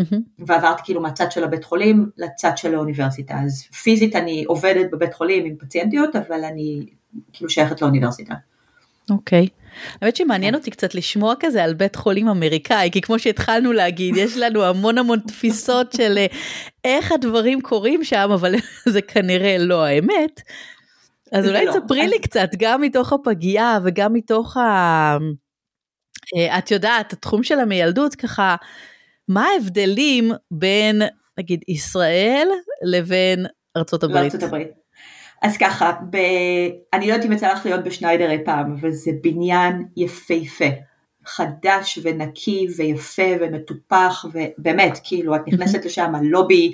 mm-hmm. 0.00 0.16
ועברתי 0.38 0.82
כאילו 0.84 1.00
מהצד 1.00 1.32
של 1.32 1.44
הבית 1.44 1.64
חולים 1.64 2.06
לצד 2.18 2.52
של 2.56 2.74
האוניברסיטה. 2.74 3.34
אז 3.44 3.62
פיזית 3.82 4.16
אני 4.16 4.44
עובדת 4.44 4.90
בבית 4.92 5.14
חולים 5.14 5.44
עם 5.44 5.54
פציינטיות, 5.58 6.16
אבל 6.16 6.44
אני 6.44 6.86
כאילו 7.32 7.50
שייכת 7.50 7.82
לאוניברסיטה. 7.82 8.34
אוקיי. 9.10 9.46
Okay. 9.46 9.64
האמת 10.02 10.16
שמעניין 10.16 10.54
אותי 10.54 10.70
קצת 10.70 10.94
לשמוע 10.94 11.34
כזה 11.40 11.64
על 11.64 11.74
בית 11.74 11.96
חולים 11.96 12.28
אמריקאי, 12.28 12.90
כי 12.92 13.00
כמו 13.00 13.18
שהתחלנו 13.18 13.72
להגיד, 13.72 14.16
יש 14.16 14.36
לנו 14.36 14.64
המון 14.64 14.98
המון 14.98 15.18
תפיסות 15.26 15.92
של 15.92 16.18
אה, 16.18 16.26
איך 16.84 17.12
הדברים 17.12 17.60
קורים 17.60 18.04
שם, 18.04 18.30
אבל 18.34 18.54
זה 18.92 19.02
כנראה 19.02 19.58
לא 19.58 19.84
האמת. 19.84 20.40
אז 21.34 21.48
אולי 21.48 21.64
לא. 21.64 21.72
תספרי 21.72 22.08
לי 22.08 22.18
קצת, 22.18 22.48
גם 22.58 22.80
מתוך 22.80 23.12
הפגייה 23.12 23.78
וגם 23.84 24.12
מתוך 24.12 24.56
ה... 24.56 25.16
אה, 26.36 26.58
את 26.58 26.70
יודעת, 26.70 27.12
התחום 27.12 27.42
של 27.42 27.60
המיילדות 27.60 28.14
ככה, 28.14 28.56
מה 29.28 29.46
ההבדלים 29.46 30.32
בין, 30.50 31.02
נגיד, 31.38 31.60
ישראל 31.68 32.48
לבין 32.82 33.46
ארצות 33.76 34.02
הברית? 34.02 34.22
לארצות 34.22 34.42
הברית. 34.42 34.68
אז 35.42 35.56
ככה, 35.56 35.92
ב... 36.10 36.16
אני 36.92 37.06
לא 37.06 37.12
יודעת 37.12 37.26
אם 37.26 37.32
יצא 37.32 37.52
לך 37.52 37.66
להיות 37.66 37.84
בשניידר 37.84 38.30
אי 38.30 38.44
פעם, 38.44 38.76
אבל 38.80 38.90
זה 38.90 39.10
בניין 39.22 39.84
יפהפה. 39.96 40.68
חדש 41.26 41.98
ונקי 42.02 42.66
ויפה 42.76 43.32
ומטופח, 43.40 44.24
ובאמת, 44.32 44.98
כאילו, 45.04 45.36
את 45.36 45.40
נכנסת 45.46 45.84
לשם, 45.84 46.14
הלובי 46.14 46.72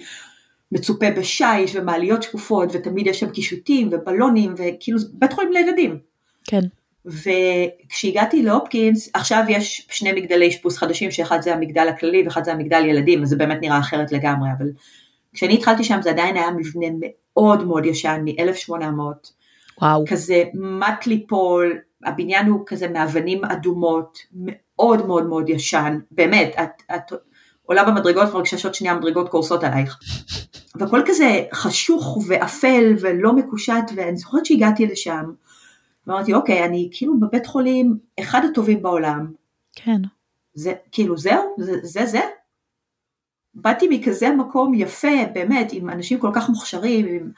מצופה 0.73 1.07
בשיש 1.17 1.75
ומעליות 1.77 2.23
שקופות, 2.23 2.69
ותמיד 2.73 3.07
יש 3.07 3.21
שם 3.21 3.31
קישוטים 3.31 3.89
ובלונים, 3.93 4.55
וכאילו, 4.57 4.99
בית 5.13 5.33
חולים 5.33 5.53
לילדים. 5.53 5.99
כן. 6.45 6.61
וכשהגעתי 7.07 8.43
להופקינס, 8.43 9.11
עכשיו 9.15 9.45
יש 9.49 9.87
שני 9.91 10.13
מגדלי 10.13 10.49
אשפוז 10.49 10.77
חדשים, 10.77 11.11
שאחד 11.11 11.43
זה 11.43 11.55
המגדל 11.55 11.89
הכללי 11.89 12.23
ואחד 12.25 12.45
זה 12.45 12.53
המגדל 12.53 12.85
ילדים, 12.85 13.23
אז 13.23 13.29
זה 13.29 13.37
באמת 13.37 13.59
נראה 13.61 13.79
אחרת 13.79 14.13
לגמרי, 14.13 14.49
אבל 14.59 14.67
כשאני 15.33 15.55
התחלתי 15.55 15.85
שם 15.85 16.03
זה 16.03 16.11
עדיין 16.11 16.37
היה 16.37 16.51
מבנה 16.51 16.87
מאוד 17.01 17.67
מאוד 17.67 17.87
ישן, 17.87 18.25
מ-1800. 18.25 18.73
וואו. 19.83 20.05
כזה 20.09 20.45
מט 20.55 21.07
ליפול, 21.07 21.79
הבניין 22.05 22.47
הוא 22.47 22.61
כזה 22.67 22.89
מאבנים 22.89 23.45
אדומות, 23.45 24.19
מאוד 24.33 25.07
מאוד 25.07 25.27
מאוד 25.27 25.49
ישן, 25.49 25.99
באמת, 26.11 26.55
את, 26.63 26.83
את 26.95 27.13
עולה 27.71 27.85
במדרגות 27.85 28.35
מרגישה 28.35 28.59
שעוד 28.59 28.75
שנייה 28.75 28.95
המדרגות 28.95 29.29
קורסות 29.29 29.65
עלייך. 29.65 29.99
והכל 30.75 31.03
כזה 31.07 31.45
חשוך 31.55 32.19
ואפל 32.27 32.95
ולא 33.01 33.33
מקושט, 33.33 33.85
ואני 33.95 34.17
זוכרת 34.17 34.47
שהגעתי 34.47 34.87
לשם, 34.87 35.25
ואמרתי, 36.07 36.35
אוקיי, 36.35 36.65
אני 36.65 36.89
כאילו 36.93 37.21
בבית 37.21 37.47
חולים 37.47 37.99
אחד 38.21 38.41
הטובים 38.51 38.83
בעולם. 38.83 39.33
כן. 39.77 40.03
זה, 40.55 40.73
כאילו, 40.93 41.19
זהו? 41.19 41.55
זה 41.59 41.79
זה? 41.83 42.07
זה? 42.07 42.21
באתי 43.55 43.89
מכזה 43.91 44.31
מקום 44.31 44.75
יפה, 44.75 45.27
באמת, 45.35 45.73
עם 45.73 45.91
אנשים 45.91 46.19
כל 46.19 46.31
כך 46.35 46.49
מוכשרים, 46.49 47.07
עם, 47.07 47.31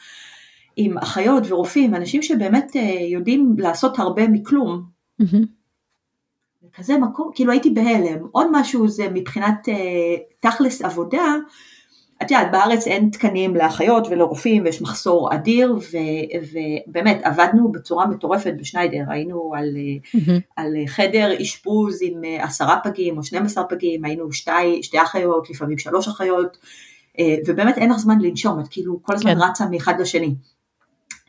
עם 0.77 0.99
אחיות 0.99 1.43
ורופאים, 1.49 1.95
אנשים 1.95 2.23
שבאמת 2.23 2.77
אה, 2.77 3.07
יודעים 3.09 3.55
לעשות 3.59 3.99
הרבה 3.99 4.29
מכלום. 4.29 4.83
Mm-hmm. 5.23 5.62
כזה 6.75 6.99
מקום, 6.99 7.31
כאילו 7.35 7.53
הייתי 7.53 7.71
בהלם. 7.71 8.27
עוד 8.33 8.47
משהו 8.53 8.89
זה 8.89 9.09
מבחינת 9.15 9.69
אה, 9.69 10.17
תכלס 10.41 10.83
עבודה, 10.83 11.37
את 12.23 12.31
יודעת, 12.31 12.53
בארץ 12.53 12.87
אין 12.87 13.11
תקנים 13.11 13.57
לאחיות 13.57 14.07
ולרופאים 14.11 14.65
ויש 14.65 14.83
מחסור 14.83 15.35
אדיר, 15.35 15.73
ו, 15.73 15.97
ובאמת 16.53 17.21
עבדנו 17.23 17.73
בצורה 17.73 18.07
מטורפת 18.07 18.55
בשניידר, 18.59 19.05
היינו 19.09 19.53
על, 19.57 19.69
mm-hmm. 19.77 20.41
על 20.57 20.75
חדר 20.87 21.43
אשפוז 21.43 21.99
עם 22.03 22.21
עשרה 22.39 22.79
פגים 22.85 23.19
או 23.19 23.23
12 23.23 23.65
פגים, 23.65 24.05
היינו 24.05 24.33
שתי, 24.33 24.83
שתי 24.83 25.03
אחיות, 25.03 25.51
לפעמים 25.51 25.79
שלוש 25.79 26.09
אחיות, 26.09 26.57
אה, 27.19 27.37
ובאמת 27.47 27.79
אין 27.79 27.91
לך 27.91 27.97
זמן 27.97 28.21
לנשום, 28.21 28.61
את 28.61 28.69
כאילו 28.71 29.03
כל 29.03 29.15
הזמן 29.15 29.35
כן. 29.35 29.41
רצה 29.41 29.67
מאחד 29.71 30.01
לשני. 30.01 30.35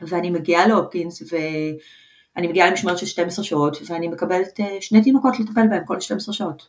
ואני 0.00 0.30
מגיעה 0.30 0.66
להופקינס, 0.66 1.22
ואני 2.36 2.48
מגיעה 2.48 2.70
למשמרת 2.70 2.98
של 2.98 3.06
12 3.06 3.44
שעות, 3.44 3.76
ואני 3.86 4.08
מקבלת 4.08 4.60
אה, 4.60 4.76
שני 4.80 5.02
תינוקות 5.02 5.40
לטפל 5.40 5.68
בהם 5.70 5.84
כל 5.84 6.00
12 6.00 6.34
שעות. 6.34 6.68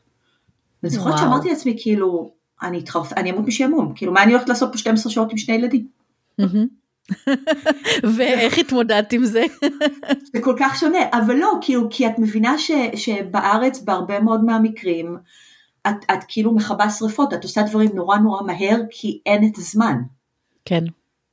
אני 0.84 0.92
זוכרת 0.92 1.18
שאמרתי 1.18 1.50
לעצמי, 1.50 1.76
כאילו, 1.80 2.32
אני 2.62 2.80
אתחרפ... 2.80 3.14
אני 3.14 3.32
אמות 3.32 3.46
משעמום, 3.48 3.94
כאילו 3.96 4.14
מה 4.14 4.24
אני 4.24 4.32
הולכת 4.32 4.50
לעשות 4.50 4.72
פה 4.72 4.78
12 4.78 5.12
שעות 5.12 5.32
עם 5.32 5.38
שני 5.38 5.56
ילדים? 5.56 5.88
ואיך 8.18 8.58
התמודדת 8.58 9.14
עם 9.14 9.26
זה? 9.26 9.44
זה 10.34 10.42
כל 10.42 10.56
כך 10.60 10.80
שונה, 10.80 11.00
אבל 11.14 11.36
לא, 11.36 11.58
כאילו, 11.62 11.88
כי 11.92 12.08
את 12.08 12.20
מבינה 12.20 12.58
ש, 12.58 12.72
שבארץ 12.96 13.80
בהרבה 13.80 14.20
מאוד 14.20 14.44
מהמקרים, 14.44 15.18
את, 15.88 15.96
את 16.12 16.20
כאילו 16.28 16.56
מכבה 16.56 16.90
שריפות, 16.90 17.34
את 17.34 17.44
עושה 17.44 17.62
דברים 17.62 17.90
נורא 17.94 18.18
נורא 18.18 18.42
מהר 18.42 18.82
כי 18.90 19.20
אין 19.26 19.48
את 19.48 19.58
הזמן. 19.58 19.98
כן. 20.66 20.84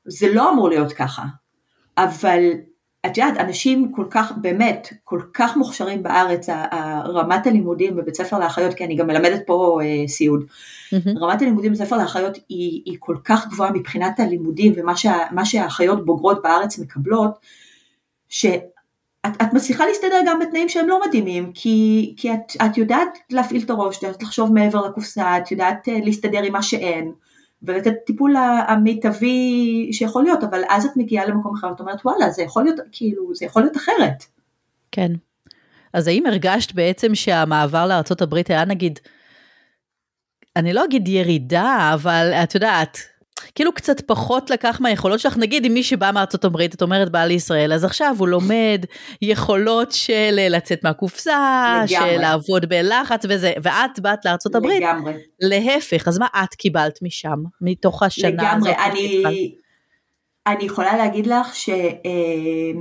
זה 0.04 0.34
לא 0.34 0.50
אמור 0.50 0.68
להיות 0.68 0.92
ככה, 0.92 1.22
אבל 1.98 2.40
את 3.06 3.18
יודעת, 3.18 3.36
אנשים 3.36 3.92
כל 3.92 4.04
כך, 4.10 4.32
באמת, 4.36 4.92
כל 5.04 5.20
כך 5.34 5.56
מוכשרים 5.56 6.02
בארץ, 6.02 6.48
רמת 7.04 7.46
הלימודים 7.46 7.96
בבית 7.96 8.14
ספר 8.14 8.38
לאחיות, 8.38 8.74
כי 8.74 8.84
אני 8.84 8.96
גם 8.96 9.06
מלמדת 9.06 9.40
פה 9.46 9.80
אה, 9.82 10.08
סיעוד, 10.08 10.40
mm-hmm. 10.42 11.18
רמת 11.20 11.42
הלימודים 11.42 11.72
בבית 11.72 11.86
ספר 11.86 11.96
לאחיות 11.96 12.38
היא, 12.48 12.82
היא 12.84 12.96
כל 13.00 13.16
כך 13.24 13.48
גבוהה 13.48 13.72
מבחינת 13.72 14.20
הלימודים 14.20 14.72
ומה 14.76 14.96
שה, 14.96 15.18
שהאחיות 15.44 16.04
בוגרות 16.04 16.42
בארץ 16.42 16.78
מקבלות, 16.78 17.38
שאת 18.28 18.62
את 19.26 19.52
מצליחה 19.52 19.86
להסתדר 19.86 20.20
גם 20.26 20.38
בתנאים 20.38 20.68
שהם 20.68 20.88
לא 20.88 21.00
מדהימים, 21.06 21.52
כי, 21.54 22.14
כי 22.16 22.32
את, 22.34 22.56
את 22.66 22.78
יודעת 22.78 23.18
להפעיל 23.30 23.62
את 23.62 23.70
הראש, 23.70 23.98
את 23.98 24.02
יודעת 24.02 24.22
לחשוב 24.22 24.52
מעבר 24.52 24.86
לקופסה, 24.86 25.38
את 25.38 25.50
יודעת 25.50 25.88
אה, 25.88 25.98
להסתדר 26.04 26.42
עם 26.42 26.52
מה 26.52 26.62
שאין. 26.62 27.12
ולתת 27.62 27.94
טיפול 28.06 28.36
המיטבי 28.68 29.88
שיכול 29.92 30.22
להיות, 30.22 30.44
אבל 30.44 30.62
אז 30.68 30.84
את 30.84 30.96
מגיעה 30.96 31.26
למקום 31.26 31.54
אחר 31.54 31.66
ואת 31.66 31.80
אומרת 31.80 32.00
וואלה 32.04 32.30
זה 32.30 32.42
יכול 32.42 32.64
להיות 32.64 32.80
כאילו 32.92 33.34
זה 33.34 33.44
יכול 33.44 33.62
להיות 33.62 33.76
אחרת. 33.76 34.24
כן. 34.92 35.12
אז 35.92 36.08
האם 36.08 36.26
הרגשת 36.26 36.72
בעצם 36.72 37.14
שהמעבר 37.14 37.86
לארה"ב 37.86 38.34
היה 38.48 38.64
נגיד, 38.64 38.98
אני 40.56 40.72
לא 40.72 40.84
אגיד 40.84 41.08
ירידה, 41.08 41.90
אבל 41.94 42.32
את 42.42 42.54
יודעת, 42.54 42.98
כאילו 43.54 43.72
קצת 43.72 44.00
פחות 44.00 44.50
לקח 44.50 44.80
מהיכולות 44.80 45.20
שלך, 45.20 45.36
נגיד 45.36 45.66
אם 45.66 45.74
מי 45.74 45.82
שבא 45.82 46.10
מארצות 46.14 46.44
הברית, 46.44 46.74
את 46.74 46.82
אומרת 46.82 47.10
בא 47.10 47.24
לישראל, 47.24 47.72
אז 47.72 47.84
עכשיו 47.84 48.14
הוא 48.18 48.28
לומד 48.28 48.84
יכולות 49.22 49.92
של 49.92 50.46
לצאת 50.50 50.84
מהקופסה, 50.84 51.82
של 51.86 52.20
לעבוד 52.20 52.68
בלחץ 52.68 53.22
וזה, 53.28 53.52
ואת 53.62 54.00
באת 54.00 54.24
לארצות 54.24 54.54
הברית, 54.54 54.82
לגמרי. 54.82 55.12
להפך, 55.40 56.08
אז 56.08 56.18
מה 56.18 56.26
את 56.44 56.54
קיבלת 56.54 56.98
משם, 57.02 57.38
מתוך 57.60 58.02
השנה 58.02 58.28
לגמרי, 58.28 58.50
הזאת? 58.50 58.68
לגמרי, 58.68 59.22
אני, 59.24 59.54
אני 60.46 60.64
יכולה 60.64 60.96
להגיד 60.96 61.26
לך 61.26 61.54
ש... 61.54 61.68
אה, 61.68 62.80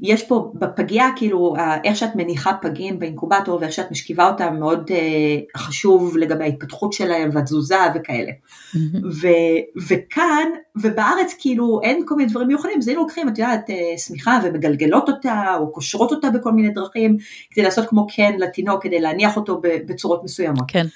יש 0.00 0.28
פה 0.28 0.52
בפגייה, 0.54 1.08
כאילו, 1.16 1.54
איך 1.84 1.96
שאת 1.96 2.16
מניחה 2.16 2.52
פגים 2.62 2.98
באינקובטור 2.98 3.58
ואיך 3.60 3.72
שאת 3.72 3.90
משכיבה 3.90 4.30
אותם 4.30 4.56
מאוד 4.58 4.90
uh, 4.90 5.58
חשוב 5.60 6.16
לגבי 6.16 6.44
ההתפתחות 6.44 6.92
שלהם 6.92 7.30
והתזוזה 7.32 7.78
וכאלה. 7.94 8.30
Mm-hmm. 8.30 8.98
ו- 9.22 9.82
וכאן, 9.88 10.48
ובארץ 10.76 11.34
כאילו 11.38 11.80
אין 11.82 12.02
כל 12.06 12.14
מיני 12.14 12.30
דברים 12.30 12.48
מיוחדים, 12.48 12.78
אז 12.78 12.88
היינו 12.88 13.02
לוקחים, 13.02 13.28
את 13.28 13.38
יודעת, 13.38 13.70
uh, 13.70 13.72
שמיכה 13.98 14.40
ומגלגלות 14.44 15.08
אותה, 15.08 15.56
או 15.58 15.72
קושרות 15.72 16.12
אותה 16.12 16.30
בכל 16.30 16.52
מיני 16.52 16.70
דרכים, 16.70 17.16
כדי 17.50 17.64
לעשות 17.64 17.88
כמו 17.88 18.06
קן 18.16 18.36
לתינוק, 18.38 18.82
כדי 18.82 19.00
להניח 19.00 19.36
אותו 19.36 19.60
בצורות 19.62 20.24
מסוימות. 20.24 20.64
כן. 20.68 20.86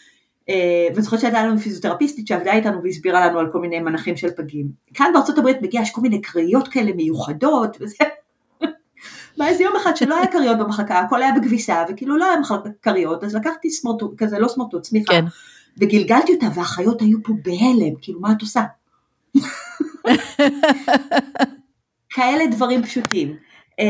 Uh, 0.50 0.52
ואני 0.90 1.02
זוכרת 1.02 1.20
שהייתה 1.20 1.46
לנו 1.46 1.58
פיזיותרפיסטית 1.58 2.26
שעבדה 2.26 2.52
איתנו 2.52 2.82
והסבירה 2.82 3.26
לנו 3.26 3.38
על 3.38 3.46
כל 3.52 3.60
מיני 3.60 3.80
מנחים 3.80 4.16
של 4.16 4.30
פגים. 4.36 4.66
כאן 4.94 5.10
בארצות 5.14 5.38
הברית 5.38 5.62
מגיע, 5.62 5.80
יש 5.80 5.90
כל 5.90 6.00
מיני 6.00 6.20
קריאות 6.20 6.68
כאלה 6.68 6.92
מיוחדות, 6.92 7.76
וזה 7.80 8.04
ואז 9.38 9.60
יום 9.60 9.76
אחד 9.76 9.96
שלא 9.96 10.16
היה 10.18 10.26
כריות 10.26 10.58
במחלקה, 10.58 10.98
הכל 10.98 11.22
היה 11.22 11.32
בכביסה, 11.32 11.84
וכאילו 11.88 12.16
לא 12.16 12.24
היה 12.24 12.36
כריות, 12.82 13.24
אז 13.24 13.34
לקחתי 13.34 13.70
סמרטוט, 13.70 14.14
כזה 14.18 14.38
לא 14.38 14.48
סמרטוט, 14.48 14.82
צמיחה, 14.82 15.12
כן. 15.12 15.24
וגלגלתי 15.78 16.34
אותה, 16.34 16.46
והאחיות 16.54 17.00
היו 17.00 17.22
פה 17.22 17.32
בהלם, 17.42 17.94
כאילו 18.00 18.20
מה 18.20 18.32
את 18.32 18.40
עושה? 18.40 18.62
כאלה 22.10 22.46
דברים 22.46 22.82
פשוטים. 22.82 23.36
Uh, 23.80 23.84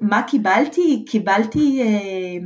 מה 0.00 0.22
קיבלתי? 0.22 1.04
קיבלתי, 1.06 1.82
uh, 1.82 2.44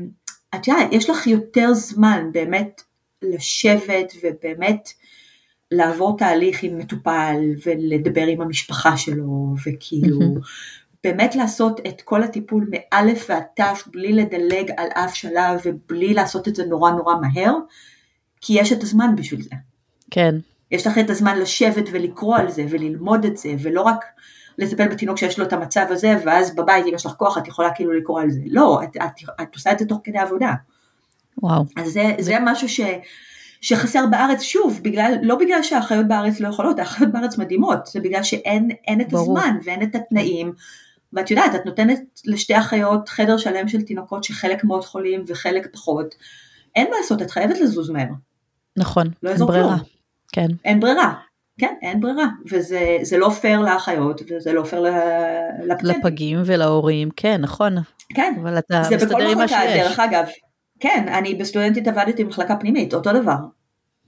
את 0.55 0.69
יודעת, 0.69 0.93
יש 0.93 1.11
לך 1.11 1.27
יותר 1.27 1.75
זמן 1.75 2.29
באמת 2.33 2.83
לשבת 3.23 4.13
ובאמת 4.23 4.89
לעבור 5.71 6.17
תהליך 6.19 6.63
עם 6.63 6.79
מטופל 6.79 7.37
ולדבר 7.67 8.27
עם 8.27 8.41
המשפחה 8.41 8.97
שלו, 8.97 9.55
וכאילו, 9.67 10.21
באמת 11.05 11.35
לעשות 11.35 11.81
את 11.87 12.03
כל 12.03 12.23
הטיפול 12.23 12.71
מאלף 12.71 13.27
ועד 13.29 13.43
תף 13.57 13.85
בלי 13.93 14.13
לדלג 14.13 14.71
על 14.77 14.87
אף 14.95 15.15
שלב 15.15 15.61
ובלי 15.65 16.15
לעשות 16.15 16.49
את 16.49 16.57
זה 16.57 16.65
נורא 16.67 16.91
נורא 16.91 17.15
מהר, 17.21 17.55
כי 18.41 18.61
יש 18.61 18.73
את 18.73 18.83
הזמן 18.83 19.17
בשביל 19.17 19.43
זה. 19.43 19.55
כן. 20.11 20.35
יש 20.71 20.87
לך 20.87 20.99
את 20.99 21.11
הזמן 21.11 21.39
לשבת 21.39 21.85
ולקרוא 21.93 22.37
על 22.37 22.51
זה 22.51 22.65
וללמוד 22.71 23.25
את 23.25 23.37
זה, 23.37 23.55
ולא 23.63 23.83
רק 23.83 24.05
לטפל 24.59 24.89
בתינוק 24.89 25.19
שיש 25.19 25.39
לו 25.39 25.45
את 25.45 25.53
המצב 25.53 25.87
הזה, 25.91 26.17
ואז 26.25 26.55
בבית 26.55 26.87
אם 26.87 26.95
יש 26.95 27.07
לך 27.07 27.13
כוח 27.13 27.39
את 27.39 27.49
יכולה 27.49 27.71
כאילו 27.75 27.93
לקרוא 27.93 28.21
על 28.21 28.31
זה. 28.31 28.41
לא, 28.47 28.81
את, 28.83 28.97
את, 28.97 29.29
את 29.43 29.55
עושה 29.55 29.73
את 29.73 29.79
זה 29.79 29.87
תוך 29.87 29.99
כדי 30.05 30.19
עבודה. 30.19 30.53
וואו. 31.43 31.65
אז 31.77 31.93
זה, 31.93 32.13
זה... 32.19 32.23
זה 32.23 32.37
משהו 32.45 32.69
ש, 32.69 32.81
שחסר 33.61 34.07
בארץ, 34.11 34.43
שוב, 34.43 34.81
בגלל, 34.83 35.15
לא 35.23 35.37
בגלל 35.37 35.63
שהאחיות 35.63 36.09
בארץ 36.09 36.41
לא 36.41 36.49
יכולות, 36.49 36.79
האחיות 36.79 37.13
בארץ 37.13 37.39
מדהימות, 37.39 37.87
זה 37.87 38.01
בגלל 38.01 38.23
שאין 38.23 39.01
את 39.01 39.09
ברור. 39.13 39.39
הזמן 39.39 39.57
ואין 39.65 39.83
את 39.83 39.95
התנאים. 39.95 40.53
ואת 41.15 41.31
יודעת, 41.31 41.55
את 41.55 41.67
נותנת 41.67 42.01
לשתי 42.25 42.59
אחיות 42.59 43.09
חדר 43.09 43.37
שלם 43.37 43.69
של 43.69 43.83
תינוקות 43.83 44.25
שחלק 44.25 44.65
מאוד 44.65 44.85
חולים 44.85 45.25
וחלק 45.27 45.67
פחות. 45.73 46.15
אין 46.77 46.91
מה 46.91 46.97
לעשות, 46.97 47.23
את 47.23 47.31
חייבת 47.31 47.59
לזוז 47.61 47.91
מהר. 47.91 48.09
נכון, 48.77 49.07
לא 49.23 49.31
אין 49.31 49.39
ברירה. 49.39 49.77
כלום. 49.77 49.89
כן. 50.33 50.47
אין 50.65 50.81
ברירה. 50.81 51.15
כן, 51.59 51.75
אין 51.83 52.01
ברירה, 52.01 52.27
וזה 52.51 53.19
לא 53.19 53.31
פייר 53.31 53.61
לאחיות, 53.61 54.23
וזה 54.29 54.53
לא 54.53 54.63
פייר 54.65 54.83
לפצנטים. 55.63 56.01
לפגים 56.01 56.39
ולהורים, 56.45 57.09
כן, 57.17 57.41
נכון. 57.41 57.77
כן, 58.15 58.35
אבל 58.43 58.59
אתה 58.59 58.83
מסתדר 58.91 59.29
עם 59.29 59.39
מה 59.39 59.49
שיש. 59.49 59.77
דרך 59.77 60.01
אגב, 60.01 60.25
כן, 60.81 61.05
אני 61.09 61.35
בסטודנטית 61.35 61.89
עבדתי 61.89 62.25
במחלקה 62.25 62.57
פנימית, 62.57 62.95
אותו 62.95 63.13
דבר. 63.13 63.37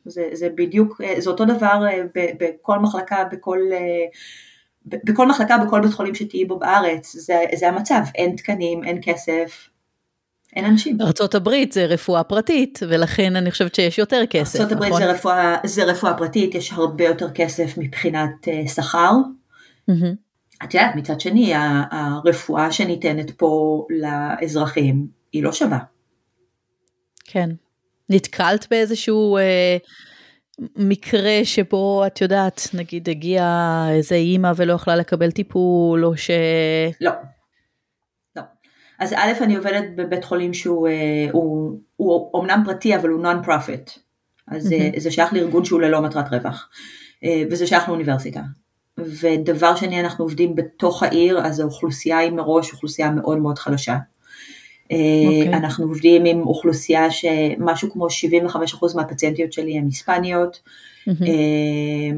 זה, 0.05 0.29
זה 0.33 0.49
בדיוק, 0.55 1.01
זה 1.19 1.31
אותו 1.31 1.45
דבר 1.45 1.87
אה, 1.87 2.03
בכל 2.15 2.79
מחלקה, 2.79 3.25
בכל, 3.33 3.59
אה, 3.73 4.05
בכל 4.87 5.29
מחלקה, 5.29 5.59
בכל 5.59 5.81
בית 5.81 5.93
חולים 5.93 6.15
שתהיי 6.15 6.45
בו 6.45 6.59
בארץ, 6.59 7.17
זה, 7.17 7.45
זה 7.55 7.69
המצב, 7.69 8.01
אין 8.15 8.37
תקנים, 8.37 8.85
אין 8.85 8.99
כסף, 9.03 9.69
אין 10.57 10.65
אנשים. 10.65 10.99
ארה"ב 11.01 11.51
זה 11.71 11.87
רפואה 11.87 12.25
פרטית, 12.25 12.79
ולכן 12.89 13.37
אני 13.37 13.51
חושבת 13.51 13.75
שיש 13.75 13.99
יותר 13.99 14.23
כסף, 14.31 14.61
ארה"ב 14.61 14.85
נכון? 14.85 15.01
זה 15.01 15.11
רפואה, 15.11 15.57
זה 15.65 15.85
רפואה 15.85 16.15
פרטית, 16.15 16.55
יש 16.55 16.73
הרבה 16.73 17.05
יותר 17.05 17.31
כסף 17.31 17.79
מבחינת 17.79 18.31
uh, 18.45 18.69
שכר. 18.69 19.13
Mm-hmm. 19.91 20.65
את 20.65 20.75
יודעת, 20.75 20.97
מצד 20.97 21.21
שני, 21.21 21.53
הרפואה 21.91 22.73
שניתנת 22.73 23.31
פה 23.31 23.83
לאזרחים 23.91 25.07
היא 25.33 25.43
לא 25.43 25.53
שווה. 25.53 25.79
כן. 27.25 27.51
נתקלת 28.11 28.67
באיזשהו 28.71 29.37
אה, 29.37 29.77
מקרה 30.77 31.41
שבו 31.45 32.07
את 32.07 32.21
יודעת, 32.21 32.69
נגיד 32.75 33.09
הגיעה 33.09 33.87
איזה 33.91 34.15
אימא 34.15 34.53
ולא 34.57 34.73
יכלה 34.73 34.97
לקבל 34.97 35.31
טיפול, 35.31 36.05
או 36.05 36.17
ש... 36.17 36.31
לא. 37.01 37.11
אז 38.99 39.13
א', 39.13 39.33
אני 39.41 39.57
עובדת 39.57 39.85
בבית 39.97 40.25
חולים 40.25 40.55
שהוא 40.55 40.89
אה, 40.89 41.27
הוא, 41.33 41.79
הוא 41.97 42.31
אומנם 42.35 42.63
פרטי, 42.65 42.97
אבל 42.97 43.09
הוא 43.09 43.23
non 43.23 43.43
profit. 43.43 43.91
אז 44.49 44.73
mm-hmm. 44.73 45.01
זה 45.01 45.11
שייך 45.11 45.33
לארגון 45.33 45.65
שהוא 45.65 45.81
ללא 45.81 46.03
מטרת 46.03 46.33
רווח. 46.33 46.69
אה, 47.25 47.43
וזה 47.51 47.67
שייך 47.67 47.89
לאוניברסיטה. 47.89 48.41
ודבר 48.99 49.77
שני, 49.77 50.01
אנחנו 50.01 50.25
עובדים 50.25 50.55
בתוך 50.55 51.03
העיר, 51.03 51.47
אז 51.47 51.61
האוכלוסייה 51.61 52.19
היא 52.19 52.33
מראש 52.33 52.73
אוכלוסייה 52.73 53.11
מאוד 53.11 53.39
מאוד 53.39 53.59
חלשה. 53.59 53.97
Okay. 54.87 54.95
אוקיי. 55.27 55.55
אנחנו 55.55 55.87
עובדים 55.87 56.25
עם 56.25 56.41
אוכלוסייה 56.41 57.11
שמשהו 57.11 57.91
כמו 57.91 58.07
75% 58.07 58.97
מהפציינטיות 58.97 59.53
שלי 59.53 59.79
הן 59.79 59.85
היספניות, 59.85 60.61
mm-hmm. 61.09 61.13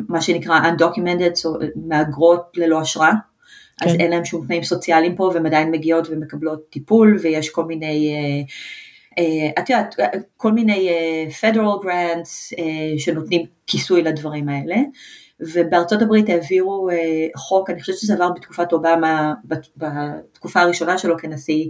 מה 0.08 0.20
שנקרא 0.20 0.60
undocumented, 0.60 1.48
מהגרות 1.76 2.42
ללא 2.56 2.82
אשרה. 2.82 3.12
אז 3.82 3.92
כן. 3.92 4.00
אין 4.00 4.10
להם 4.10 4.24
שום 4.24 4.46
תנאים 4.46 4.62
סוציאליים 4.62 5.16
פה 5.16 5.30
והן 5.34 5.46
עדיין 5.46 5.70
מגיעות 5.70 6.08
ומקבלות 6.10 6.70
טיפול 6.70 7.18
ויש 7.22 7.50
כל 7.50 7.64
מיני, 7.64 8.14
אה, 8.14 8.42
אה, 9.18 9.62
את 9.62 9.70
יודעת, 9.70 9.94
כל 10.36 10.52
מיני 10.52 10.88
אה, 10.88 11.26
federal 11.40 11.84
grants 11.84 12.54
שנותנים 12.98 13.46
כיסוי 13.66 14.02
לדברים 14.02 14.48
האלה. 14.48 14.76
ובארצות 15.54 16.02
הברית 16.02 16.28
העבירו 16.28 16.88
חוק, 17.36 17.70
אני 17.70 17.80
חושבת 17.80 17.96
שזה 17.96 18.14
עבר 18.14 18.30
בתקופת 18.30 18.72
אובמה, 18.72 19.34
בתקופה 19.76 20.60
הראשונה 20.60 20.98
שלו 20.98 21.18
כנשיא, 21.18 21.64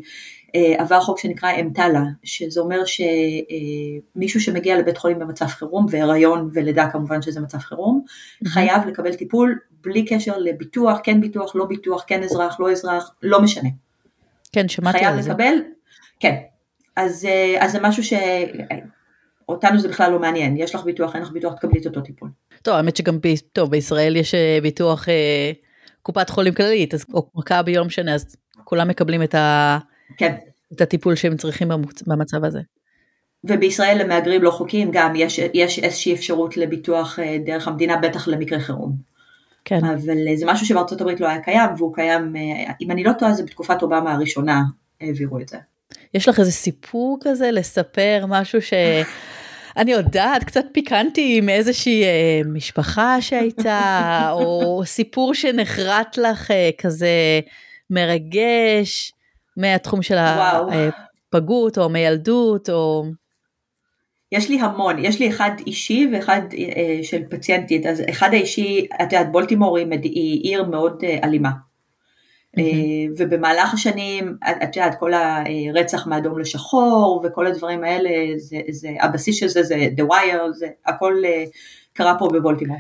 עבר 0.54 1.00
חוק 1.00 1.18
שנקרא 1.18 1.50
אמתלה, 1.60 2.02
שזה 2.22 2.60
אומר 2.60 2.80
שמישהו 2.84 4.40
שמגיע 4.40 4.78
לבית 4.78 4.98
חולים 4.98 5.18
במצב 5.18 5.46
חירום, 5.46 5.86
והיריון 5.90 6.50
ולידה 6.52 6.90
כמובן 6.90 7.22
שזה 7.22 7.40
מצב 7.40 7.58
חירום, 7.58 8.04
חייב 8.46 8.86
לקבל 8.86 9.14
טיפול 9.14 9.58
בלי 9.80 10.04
קשר 10.04 10.38
לביטוח, 10.38 10.98
כן 11.04 11.20
ביטוח, 11.20 11.56
לא 11.56 11.64
ביטוח, 11.64 12.04
כן 12.06 12.22
אזרח, 12.22 12.60
לא 12.60 12.72
אזרח, 12.72 13.14
לא 13.22 13.42
משנה. 13.42 13.68
כן, 14.52 14.68
שמעתי 14.68 15.04
על 15.04 15.22
זה. 15.22 15.34
חייב 15.34 15.40
לקבל, 15.40 15.54
כן. 16.20 16.34
אז, 16.96 17.24
אה, 17.24 17.64
אז 17.64 17.72
זה 17.72 17.78
משהו 17.82 18.02
שאותנו 19.46 19.78
זה 19.78 19.88
בכלל 19.88 20.12
לא 20.12 20.18
מעניין, 20.18 20.56
יש 20.56 20.74
לך 20.74 20.84
ביטוח, 20.84 21.14
אין 21.14 21.22
לך 21.22 21.30
ביטוח, 21.30 21.54
תקבלי 21.54 21.80
את 21.80 21.86
אותו 21.86 22.00
טיפול. 22.00 22.28
טוב, 22.62 22.74
האמת 22.74 22.96
שגם 22.96 23.18
ב... 23.20 23.28
טוב, 23.52 23.70
בישראל 23.70 24.16
יש 24.16 24.34
אה, 24.34 24.58
ביטוח 24.62 25.08
אה, 25.08 25.52
קופת 26.02 26.30
חולים 26.30 26.54
כללית, 26.54 26.94
אז 26.94 27.04
או 27.14 27.26
מכבי 27.34 27.74
לא 27.74 27.84
משנה, 27.84 28.14
אז 28.14 28.36
כולם 28.64 28.88
מקבלים 28.88 29.22
את, 29.22 29.34
ה... 29.34 29.78
כן. 30.16 30.34
את 30.72 30.80
הטיפול 30.80 31.14
שהם 31.14 31.36
צריכים 31.36 31.68
במצב 32.06 32.44
הזה. 32.44 32.60
ובישראל 33.44 34.02
למהגרים 34.02 34.42
לא 34.42 34.50
חוקיים 34.50 34.90
גם 34.92 35.16
יש, 35.16 35.40
יש 35.54 35.78
איזושהי 35.78 36.14
אפשרות 36.14 36.56
לביטוח 36.56 37.18
דרך 37.44 37.68
המדינה, 37.68 37.96
בטח 37.96 38.28
למקרה 38.28 38.60
חירום. 38.60 39.08
כן. 39.64 39.84
אבל 39.84 40.16
זה 40.36 40.46
משהו 40.46 40.66
שבארצות 40.66 41.00
הברית 41.00 41.20
לא 41.20 41.28
היה 41.28 41.40
קיים, 41.40 41.70
והוא 41.76 41.94
קיים, 41.94 42.36
אה, 42.36 42.72
אם 42.80 42.90
אני 42.90 43.04
לא 43.04 43.12
טועה, 43.12 43.32
זה 43.32 43.42
בתקופת 43.42 43.82
אובמה 43.82 44.12
הראשונה 44.12 44.62
העבירו 45.00 45.40
את 45.40 45.48
זה. 45.48 45.58
יש 46.14 46.28
לך 46.28 46.40
איזה 46.40 46.52
סיפור 46.52 47.18
כזה 47.22 47.50
לספר, 47.50 48.24
משהו 48.28 48.62
ש... 48.62 48.72
אני 49.76 49.92
יודעת, 49.92 50.44
קצת 50.44 50.64
פיקנטי 50.72 51.40
מאיזושהי 51.40 52.04
אה, 52.04 52.40
משפחה 52.46 53.20
שהייתה, 53.20 54.28
או 54.32 54.82
סיפור 54.84 55.34
שנחרט 55.34 56.18
לך 56.18 56.50
אה, 56.50 56.70
כזה 56.78 57.40
מרגש 57.90 59.12
מהתחום 59.58 60.02
של 60.02 60.16
הפגות, 60.18 61.78
או 61.78 61.88
מילדות, 61.88 62.70
או... 62.70 63.04
יש 64.32 64.48
לי 64.48 64.60
המון, 64.60 65.04
יש 65.04 65.20
לי 65.20 65.28
אחד 65.28 65.50
אישי 65.66 66.10
ואחד 66.12 66.40
אה, 66.58 67.00
של 67.02 67.22
פציינטית, 67.30 67.86
אז 67.86 68.02
אחד 68.10 68.28
האישי, 68.32 68.86
את 69.02 69.12
יודעת, 69.12 69.32
בולטימור 69.32 69.76
היא, 69.76 69.86
היא 70.02 70.40
עיר 70.42 70.64
מאוד 70.64 71.04
אה, 71.04 71.18
אלימה. 71.24 71.50
Mm-hmm. 71.50 72.60
אה, 72.60 73.14
ובמהלך 73.18 73.74
השנים, 73.74 74.36
את 74.62 74.76
יודעת, 74.76 74.94
כל 74.98 75.12
הרצח 75.14 76.06
מאדום 76.06 76.38
לשחור 76.38 77.24
וכל 77.24 77.46
הדברים 77.46 77.84
האלה, 77.84 78.10
זה, 78.36 78.56
זה, 78.70 78.88
הבסיס 79.00 79.36
של 79.36 79.48
זה 79.48 79.62
זה 79.62 79.88
The 79.96 80.02
Wire, 80.02 80.52
זה 80.52 80.66
הכל 80.86 81.14
אה, 81.24 81.44
קרה 81.92 82.18
פה 82.18 82.28
בבולטימור. 82.32 82.78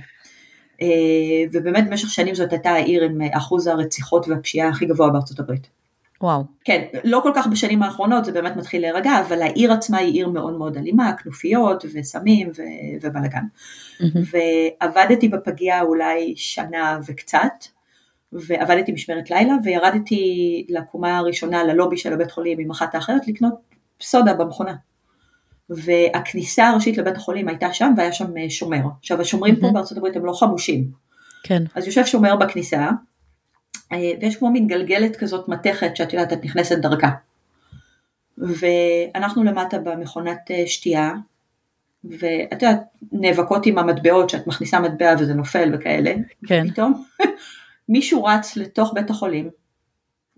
אה, 0.82 1.44
ובאמת 1.52 1.86
במשך 1.86 2.10
שנים 2.10 2.34
זאת 2.34 2.52
הייתה 2.52 2.70
העיר 2.70 3.04
עם 3.04 3.18
אחוז 3.32 3.66
הרציחות 3.66 4.28
והפשיעה 4.28 4.68
הכי 4.68 4.86
גבוה 4.86 5.10
בארצות 5.10 5.40
הברית. 5.40 5.77
וואו. 6.20 6.44
כן, 6.64 6.84
לא 7.04 7.20
כל 7.22 7.32
כך 7.34 7.46
בשנים 7.46 7.82
האחרונות, 7.82 8.24
זה 8.24 8.32
באמת 8.32 8.56
מתחיל 8.56 8.80
להירגע, 8.80 9.10
אבל 9.20 9.42
העיר 9.42 9.72
עצמה 9.72 9.98
היא 9.98 10.12
עיר 10.12 10.28
מאוד 10.28 10.58
מאוד 10.58 10.76
אלימה, 10.76 11.12
כנופיות 11.12 11.84
וסמים 11.94 12.48
ו- 12.48 12.62
ובלאגן. 13.02 13.42
Mm-hmm. 14.00 14.36
ועבדתי 14.82 15.28
בפגייה 15.28 15.82
אולי 15.82 16.34
שנה 16.36 16.98
וקצת, 17.06 17.64
ועבדתי 18.32 18.92
משמרת 18.92 19.30
לילה, 19.30 19.54
וירדתי 19.64 20.66
לקומה 20.68 21.18
הראשונה 21.18 21.64
ללובי 21.64 21.96
של 21.96 22.12
הבית 22.12 22.30
חולים 22.30 22.58
עם 22.58 22.70
אחת 22.70 22.94
האחיות 22.94 23.28
לקנות 23.28 23.54
סודה 24.00 24.34
במכונה. 24.34 24.74
והכניסה 25.70 26.68
הראשית 26.68 26.98
לבית 26.98 27.16
החולים 27.16 27.48
הייתה 27.48 27.72
שם, 27.72 27.94
והיה 27.96 28.12
שם 28.12 28.48
שומר. 28.48 28.82
עכשיו, 28.98 29.20
השומרים 29.20 29.54
mm-hmm. 29.54 29.60
פה 29.60 29.70
בארצות 29.72 29.98
הברית 29.98 30.16
הם 30.16 30.24
לא 30.24 30.32
חמושים. 30.32 30.90
כן. 31.42 31.62
אז 31.74 31.86
יושב 31.86 32.06
שומר 32.06 32.36
בכניסה, 32.36 32.76
אה, 32.76 32.90
ויש 33.92 34.36
כמו 34.36 34.50
מין 34.50 34.66
גלגלת 34.66 35.16
כזאת 35.16 35.48
מתכת 35.48 35.96
שאת 35.96 36.12
יודעת, 36.12 36.32
את 36.32 36.44
נכנסת 36.44 36.78
דרכה. 36.78 37.10
ואנחנו 38.38 39.44
למטה 39.44 39.78
במכונת 39.78 40.50
אה, 40.50 40.66
שתייה, 40.66 41.12
ואת 42.04 42.62
יודעת, 42.62 42.82
נאבקות 43.12 43.66
עם 43.66 43.78
המטבעות 43.78 44.30
שאת 44.30 44.46
מכניסה 44.46 44.80
מטבע 44.80 45.14
וזה 45.18 45.34
נופל 45.34 45.70
וכאלה, 45.74 46.14
כן. 46.46 46.70
פתאום 46.70 47.04
מישהו 47.88 48.24
רץ 48.24 48.56
לתוך 48.56 48.94
בית 48.94 49.10
החולים, 49.10 49.50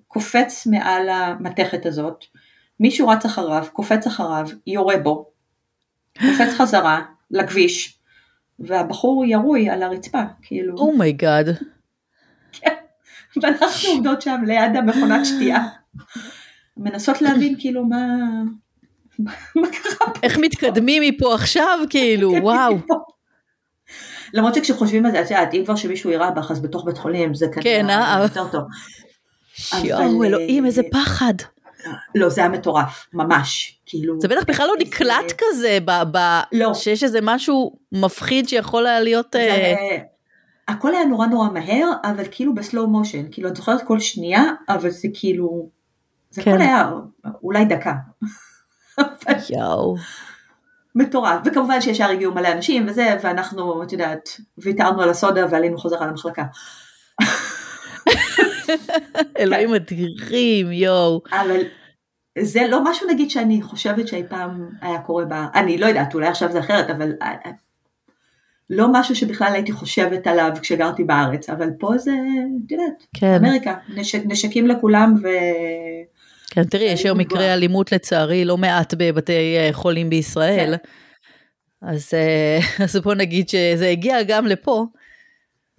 קופץ 0.08 0.66
מעל 0.66 1.08
המתכת 1.08 1.86
הזאת, 1.86 2.24
מישהו 2.80 3.08
רץ 3.08 3.24
אחריו, 3.24 3.66
קופץ 3.72 4.06
אחריו, 4.06 4.46
יורה 4.66 4.96
בו, 4.98 5.30
קופץ 6.18 6.52
חזרה 6.56 7.02
לכביש, 7.30 7.98
והבחור 8.58 9.24
ירוי 9.24 9.70
על 9.70 9.82
הרצפה, 9.82 10.22
כאילו. 10.42 10.78
oh 10.78 10.96
my 10.96 11.13
god. 11.13 11.48
Oh 11.48 11.64
כן. 12.52 12.74
ואנחנו 13.42 13.88
עומדות 13.88 14.22
שם 14.22 14.40
ליד 14.46 14.76
המכונת 14.76 15.26
שתייה, 15.26 15.64
מנסות 16.76 17.22
להבין 17.22 17.54
כאילו 17.58 17.84
מה, 17.84 18.06
מה 19.56 19.68
קרה 19.68 20.14
פה. 20.14 20.20
איך 20.22 20.38
מתקדמים 20.38 21.02
מפה 21.02 21.34
עכשיו 21.34 21.78
כאילו, 21.90 22.32
וואו. 22.42 22.78
למרות 24.34 24.54
שכשחושבים 24.54 25.06
על 25.06 25.12
זה, 25.12 25.20
את 25.20 25.30
יודעת, 25.30 25.54
אם 25.54 25.62
כבר 25.64 25.76
שמישהו 25.76 26.10
יירה 26.10 26.30
בך, 26.30 26.50
אז 26.50 26.62
בתוך 26.62 26.84
בית 26.84 26.98
חולים 26.98 27.34
זה 27.34 27.46
כנראה 27.54 27.62
כן, 27.62 27.90
אה? 27.90 28.18
יותר 28.22 28.48
טוב. 28.48 28.62
יואו, 29.84 30.24
אלוהים, 30.24 30.66
איזה 30.66 30.82
פחד. 30.92 31.34
לא, 32.14 32.28
זה 32.28 32.40
היה 32.40 32.50
מטורף, 32.50 33.06
ממש, 33.12 33.80
כאילו... 33.86 34.20
זה 34.20 34.28
בטח 34.28 34.44
בכלל 34.48 34.66
לא 34.66 34.74
נקלט 34.78 35.32
כזה, 35.38 35.78
ב, 35.84 35.90
ב, 36.12 36.18
לא. 36.52 36.74
שיש 36.74 37.04
איזה 37.04 37.18
משהו 37.22 37.76
מפחיד 37.92 38.48
שיכול 38.48 38.86
היה 38.86 39.00
להיות... 39.00 39.36
הכל 40.70 40.94
היה 40.94 41.04
נורא 41.04 41.26
נורא 41.26 41.48
מהר, 41.48 41.90
אבל 42.04 42.24
כאילו 42.30 42.54
בסלואו 42.54 42.86
מושן, 42.86 43.22
כאילו 43.30 43.48
את 43.48 43.56
זוכרת 43.56 43.82
כל 43.86 44.00
שנייה, 44.00 44.42
אבל 44.68 44.90
זה 44.90 45.08
כאילו, 45.14 45.68
זה 46.30 46.42
כן. 46.42 46.50
הכל 46.50 46.62
היה 46.62 46.90
אולי 47.42 47.64
דקה. 47.64 47.94
יואו. 49.50 49.96
מטורף, 50.94 51.40
וכמובן 51.44 51.80
שישר 51.80 52.04
הגיעו 52.04 52.34
מלא 52.34 52.52
אנשים 52.52 52.86
וזה, 52.88 53.16
ואנחנו, 53.22 53.82
את 53.82 53.92
יודעת, 53.92 54.28
ויתרנו 54.58 55.02
על 55.02 55.10
הסודה 55.10 55.46
ועלינו 55.50 55.78
חוזר 55.78 56.02
על 56.02 56.08
המחלקה. 56.08 56.44
אלוהים 59.38 59.74
אדירים, 59.74 60.72
יואו. 60.72 61.22
אבל 61.32 61.60
זה 62.38 62.66
לא 62.68 62.84
משהו 62.84 63.08
נגיד 63.08 63.30
שאני 63.30 63.62
חושבת 63.62 64.08
שאי 64.08 64.22
פעם 64.28 64.68
היה 64.80 65.00
קורה 65.00 65.24
בה, 65.24 65.46
אני 65.54 65.78
לא 65.78 65.86
יודעת, 65.86 66.14
אולי 66.14 66.28
עכשיו 66.28 66.52
זה 66.52 66.60
אחרת, 66.60 66.90
אבל 66.90 67.12
אה, 67.22 67.34
לא 68.70 68.86
משהו 68.92 69.16
שבכלל 69.16 69.52
הייתי 69.54 69.72
חושבת 69.72 70.26
עליו 70.26 70.50
כשגרתי 70.62 71.04
בארץ, 71.04 71.48
אבל 71.50 71.70
פה 71.78 71.98
זה, 71.98 72.10
את 72.66 72.72
יודעת, 72.72 73.06
כן. 73.16 73.44
אמריקה, 73.44 73.74
נשק, 73.94 74.22
נשקים 74.24 74.66
לכולם 74.66 75.14
ו... 75.22 75.28
כן, 76.50 76.64
תראי, 76.64 76.84
יש 76.84 77.04
היום 77.04 77.18
מקרי. 77.18 77.54
אלימות 77.54 77.92
לצערי 77.92 78.44
לא 78.44 78.56
מעט 78.56 78.94
בבתי 78.98 79.56
אה, 79.56 79.68
חולים 79.72 80.10
בישראל. 80.10 80.74
אז, 81.82 82.10
אה, 82.14 82.58
אז 82.84 82.96
בוא 82.96 83.14
נגיד 83.14 83.48
שזה 83.48 83.88
הגיע 83.88 84.22
גם 84.22 84.46
לפה, 84.46 84.86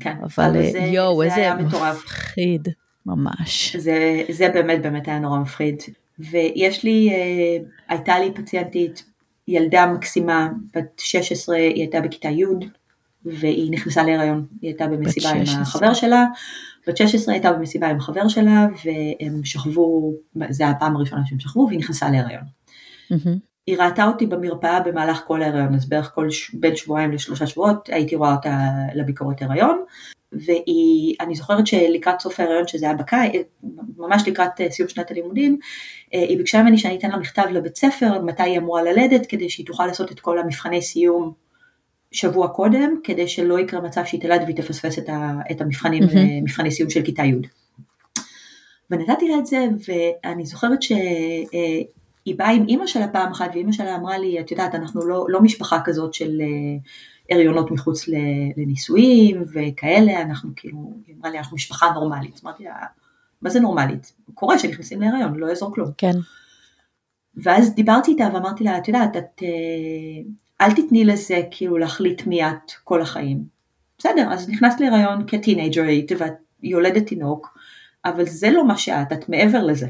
כן, 0.01 0.15
אבל 0.23 0.55
יואו, 0.75 1.17
זה 1.17 1.23
איזה 1.23 1.35
היה 1.35 1.55
מטורף. 1.55 1.95
מפחיד, 1.95 2.67
ממש. 3.05 3.75
זה, 3.75 4.21
זה 4.29 4.49
באמת 4.49 4.81
באמת 4.81 5.07
היה 5.07 5.19
נורא 5.19 5.39
מפחיד. 5.39 5.81
ויש 6.19 6.83
לי, 6.83 7.09
אה, 7.09 7.57
הייתה 7.87 8.19
לי 8.19 8.31
פציינטית, 8.33 9.03
ילדה 9.47 9.85
מקסימה, 9.85 10.49
בת 10.75 10.99
16, 10.99 11.55
היא 11.55 11.73
הייתה 11.75 12.01
בכיתה 12.01 12.29
י' 12.29 12.45
והיא 13.25 13.71
נכנסה 13.71 14.03
להיריון, 14.03 14.45
היא 14.61 14.69
הייתה 14.69 14.87
במסיבה 14.87 15.29
עם 15.29 15.45
16. 15.45 15.61
החבר 15.61 15.93
שלה, 15.93 16.25
בת 16.87 16.97
16 16.97 17.33
הייתה 17.33 17.53
במסיבה 17.53 17.87
עם 17.87 17.97
החבר 17.97 18.27
שלה 18.27 18.67
והם 18.85 19.43
שכבו, 19.43 20.13
זה 20.49 20.63
היה 20.63 20.71
הפעם 20.71 20.95
הראשונה 20.95 21.21
שהם 21.25 21.39
שכבו 21.39 21.65
והיא 21.67 21.79
נכנסה 21.79 22.09
להיריון. 22.09 22.43
מהמם. 23.11 23.37
היא 23.67 23.77
ראתה 23.77 24.05
אותי 24.05 24.25
במרפאה 24.25 24.79
במהלך 24.79 25.21
כל 25.27 25.43
ההיריון, 25.43 25.75
אז 25.75 25.89
בערך 25.89 26.11
כל 26.15 26.29
ש... 26.29 26.53
בין 26.53 26.75
שבועיים 26.75 27.11
לשלושה 27.11 27.47
שבועות 27.47 27.89
הייתי 27.89 28.15
רואה 28.15 28.33
אותה 28.33 28.67
לביקורת 28.95 29.41
הריון, 29.41 29.83
והיא, 30.31 31.15
אני 31.19 31.35
זוכרת 31.35 31.67
שלקראת 31.67 32.19
סוף 32.19 32.39
ההיריון, 32.39 32.67
שזה 32.67 32.85
היה 32.85 32.95
בקיץ, 32.95 33.47
ממש 33.97 34.27
לקראת 34.27 34.61
אה, 34.61 34.71
סיום 34.71 34.89
שנת 34.89 35.11
הלימודים, 35.11 35.57
אה, 36.13 36.19
היא 36.19 36.37
ביקשה 36.37 36.61
ממני 36.63 36.77
שאני 36.77 36.97
אתן 36.97 37.11
לה 37.11 37.17
מכתב 37.17 37.43
לבית 37.51 37.75
ספר, 37.75 38.21
מתי 38.21 38.43
היא 38.43 38.57
אמורה 38.57 38.83
ללדת, 38.83 39.25
כדי 39.25 39.49
שהיא 39.49 39.65
תוכל 39.65 39.85
לעשות 39.85 40.11
את 40.11 40.19
כל 40.19 40.39
המבחני 40.39 40.81
סיום 40.81 41.33
שבוע 42.11 42.47
קודם, 42.47 42.95
כדי 43.03 43.27
שלא 43.27 43.59
יקרה 43.59 43.81
מצב 43.81 44.05
שהיא 44.05 44.21
תלד 44.21 44.41
והיא 44.43 44.55
תפספס 44.55 44.99
את, 44.99 45.09
ה... 45.09 45.39
את 45.51 45.61
המבחנים. 45.61 46.03
אה, 46.03 46.41
מבחני 46.41 46.71
סיום 46.71 46.89
של 46.89 47.01
כיתה 47.01 47.23
י'. 47.23 47.35
ונתתי 48.89 49.27
לה 49.27 49.37
את 49.37 49.45
זה, 49.45 49.65
ואני 49.87 50.45
זוכרת 50.45 50.81
ש... 50.81 50.91
אה, 50.91 51.81
באה 52.37 52.49
עם 52.49 52.65
אימא 52.67 52.87
שלה 52.87 53.07
פעם 53.07 53.31
אחת, 53.31 53.49
ואימא 53.53 53.71
שלה 53.71 53.95
אמרה 53.95 54.17
לי, 54.17 54.39
את 54.39 54.51
יודעת, 54.51 54.75
אנחנו 54.75 55.07
לא, 55.07 55.25
לא 55.29 55.41
משפחה 55.41 55.79
כזאת 55.83 56.13
של 56.13 56.41
אה, 56.41 57.35
הריונות 57.35 57.71
מחוץ 57.71 58.05
לנישואים 58.57 59.43
וכאלה, 59.53 60.21
אנחנו 60.21 60.49
כאילו, 60.55 60.93
היא 61.07 61.15
אמרה 61.19 61.31
לי, 61.31 61.37
אנחנו 61.37 61.55
משפחה 61.55 61.91
נורמלית. 61.93 62.41
אמרתי 62.43 62.63
לה, 62.63 62.73
מה 63.41 63.49
זה 63.49 63.59
נורמלית? 63.59 64.13
קורה 64.33 64.59
שנכנסים 64.59 65.01
להריון, 65.01 65.35
לא 65.35 65.47
יעזור 65.47 65.73
כלום. 65.73 65.89
כן, 65.97 66.11
ואז 67.35 67.75
דיברתי 67.75 68.11
איתה 68.11 68.29
ואמרתי 68.33 68.63
לה, 68.63 68.77
את 68.77 68.87
יודעת, 68.87 69.17
את, 69.17 69.43
אל 70.61 70.71
תתני 70.71 71.05
לזה 71.05 71.41
כאילו 71.51 71.77
להחליט 71.77 72.27
מי 72.27 72.47
את 72.47 72.71
כל 72.83 73.01
החיים. 73.01 73.43
בסדר, 73.97 74.27
אז 74.31 74.49
נכנסת 74.49 74.79
להיריון 74.79 75.23
כטינג'רית 75.27 76.11
ואת 76.17 76.33
יולדת 76.63 77.07
תינוק, 77.07 77.57
אבל 78.05 78.25
זה 78.25 78.49
לא 78.51 78.67
מה 78.67 78.77
שאת, 78.77 79.13
את 79.13 79.29
מעבר 79.29 79.63
לזה. 79.63 79.87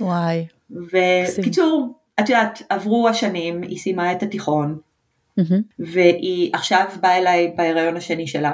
וואי. 0.00 0.46
וקיצור, 0.70 1.98
את 2.20 2.28
יודעת, 2.28 2.62
עברו 2.68 3.08
השנים, 3.08 3.62
היא 3.62 3.78
סיימה 3.78 4.12
את 4.12 4.22
התיכון, 4.22 4.78
מהמם. 5.36 5.62
והיא 5.78 6.50
עכשיו 6.54 6.86
באה 7.00 7.18
אליי 7.18 7.54
בהיריון 7.56 7.96
השני 7.96 8.26
שלה. 8.26 8.52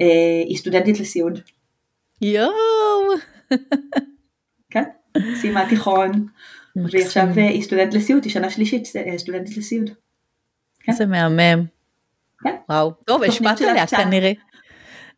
אה, 0.00 0.42
היא 0.46 0.56
סטודנטית 0.56 1.00
לסיעוד, 1.00 1.40
יואו. 2.20 2.52
כן? 4.72 4.82
סיימה 5.40 5.68
תיכון, 5.68 6.26
והיא 6.76 7.04
עכשיו 7.04 7.26
מקסים. 7.26 7.44
אה, 7.44 7.48
היא 7.48 7.62
סטודנטית 7.62 7.94
לסיעוד, 7.94 8.24
היא 8.24 8.32
שנה 8.32 8.50
שלישית 8.50 8.88
אה, 8.96 9.18
סטודנטית 9.18 9.56
לסיעוד. 9.56 9.90
כן. 10.84 10.92
איזה 10.92 11.06
מהמם. 11.06 11.64
כן. 12.42 12.54
וואו. 12.68 12.92
טוב, 13.04 13.22
השפעת 13.22 13.60
עליה 13.60 13.86
קצת- 13.86 13.96
כנראה. 13.96 14.32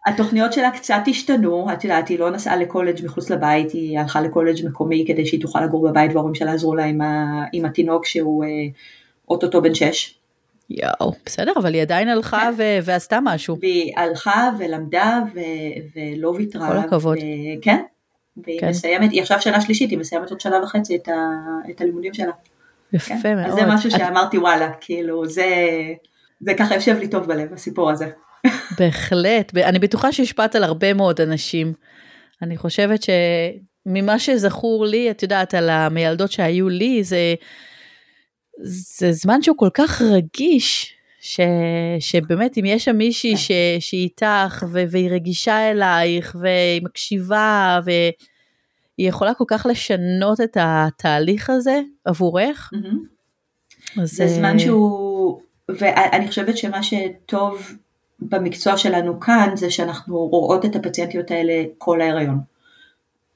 התוכניות 0.06 0.52
שלה 0.52 0.70
קצת 0.70 1.00
השתנו, 1.06 1.66
את 1.72 1.84
יודעת, 1.84 2.08
היא 2.08 2.18
לא 2.18 2.30
נסעה 2.30 2.56
לקולג' 2.56 3.04
מחוץ 3.04 3.30
לבית, 3.30 3.72
היא 3.72 3.98
הלכה 3.98 4.20
לקולג' 4.20 4.66
מקומי 4.66 5.04
כדי 5.08 5.26
שהיא 5.26 5.40
תוכל 5.40 5.60
לגור 5.60 5.88
בבית 5.88 6.10
וההורים 6.14 6.34
שלה 6.34 6.52
עזרו 6.52 6.74
לה 6.74 6.84
עם, 6.84 7.00
ה, 7.00 7.44
עם 7.52 7.64
התינוק 7.64 8.06
שהוא 8.06 8.44
אה, 8.44 8.48
אוטוטו 9.28 9.62
בן 9.62 9.74
שש. 9.74 10.18
יואו. 10.70 11.12
בסדר, 11.26 11.52
אבל 11.56 11.74
היא 11.74 11.82
עדיין 11.82 12.08
הלכה 12.08 12.50
ו- 12.56 12.78
ועשתה 12.82 13.18
משהו. 13.22 13.56
והיא 13.60 13.92
הלכה 13.96 14.50
ולמדה 14.58 15.18
ו, 15.34 15.40
ולא 15.96 16.28
ויתרה. 16.28 16.68
כל 16.68 16.76
הכבוד. 16.76 17.16
ו, 17.18 17.20
כן. 17.62 17.82
והיא 18.44 18.60
כן. 18.60 18.68
מסיימת, 18.68 19.12
היא 19.12 19.22
עכשיו 19.22 19.40
שנה 19.40 19.60
שלישית, 19.60 19.90
היא 19.90 19.98
מסיימת 19.98 20.30
עוד 20.30 20.40
שנה 20.40 20.56
וחצי 20.62 20.96
את, 20.96 21.08
ה, 21.08 21.12
את 21.70 21.80
הלימודים 21.80 22.14
שלה. 22.14 22.32
יפה 22.92 23.14
כן? 23.22 23.36
מאוד. 23.36 23.54
זה 23.54 23.66
משהו 23.66 23.90
שאמרתי 23.90 24.38
וואלה, 24.38 24.70
כאילו 24.80 25.26
זה, 25.28 25.46
זה 26.40 26.54
ככה 26.54 26.74
יושב 26.74 26.96
לי 26.98 27.08
טוב 27.08 27.26
בלב, 27.26 27.52
הסיפור 27.52 27.90
הזה. 27.90 28.10
בהחלט, 28.78 29.56
אני 29.56 29.78
בטוחה 29.78 30.12
שהשפעת 30.12 30.54
על 30.54 30.64
הרבה 30.64 30.94
מאוד 30.94 31.20
אנשים. 31.20 31.72
אני 32.42 32.56
חושבת 32.56 33.00
שממה 33.02 34.18
שזכור 34.18 34.86
לי, 34.86 35.10
את 35.10 35.22
יודעת, 35.22 35.54
על 35.54 35.70
המיילדות 35.70 36.32
שהיו 36.32 36.68
לי, 36.68 37.04
זה, 37.04 37.34
זה 38.98 39.12
זמן 39.12 39.42
שהוא 39.42 39.56
כל 39.58 39.70
כך 39.74 40.02
רגיש, 40.02 40.92
ש, 41.20 41.40
שבאמת 42.00 42.58
אם 42.58 42.64
יש 42.64 42.84
שם 42.84 42.96
מישהי 42.96 43.30
כן. 43.30 43.36
ש, 43.36 43.50
שהיא 43.80 44.04
איתך 44.04 44.64
ו, 44.72 44.84
והיא 44.90 45.10
רגישה 45.10 45.70
אלייך 45.70 46.36
והיא 46.40 46.82
מקשיבה 46.84 47.80
והיא 48.98 49.08
יכולה 49.08 49.34
כל 49.34 49.44
כך 49.48 49.66
לשנות 49.70 50.40
את 50.40 50.56
התהליך 50.60 51.50
הזה 51.50 51.80
עבורך. 52.04 52.70
אז 54.02 54.10
זה 54.12 54.22
אה, 54.22 54.28
זמן 54.28 54.58
שהוא, 54.58 55.40
ואני 55.68 56.28
חושבת 56.28 56.56
שמה 56.58 56.82
שטוב 56.82 57.72
במקצוע 58.20 58.76
שלנו 58.76 59.20
כאן 59.20 59.50
זה 59.54 59.70
שאנחנו 59.70 60.16
רואות 60.18 60.64
את 60.64 60.76
הפציינטיות 60.76 61.30
האלה 61.30 61.64
כל 61.78 62.00
ההיריון. 62.00 62.38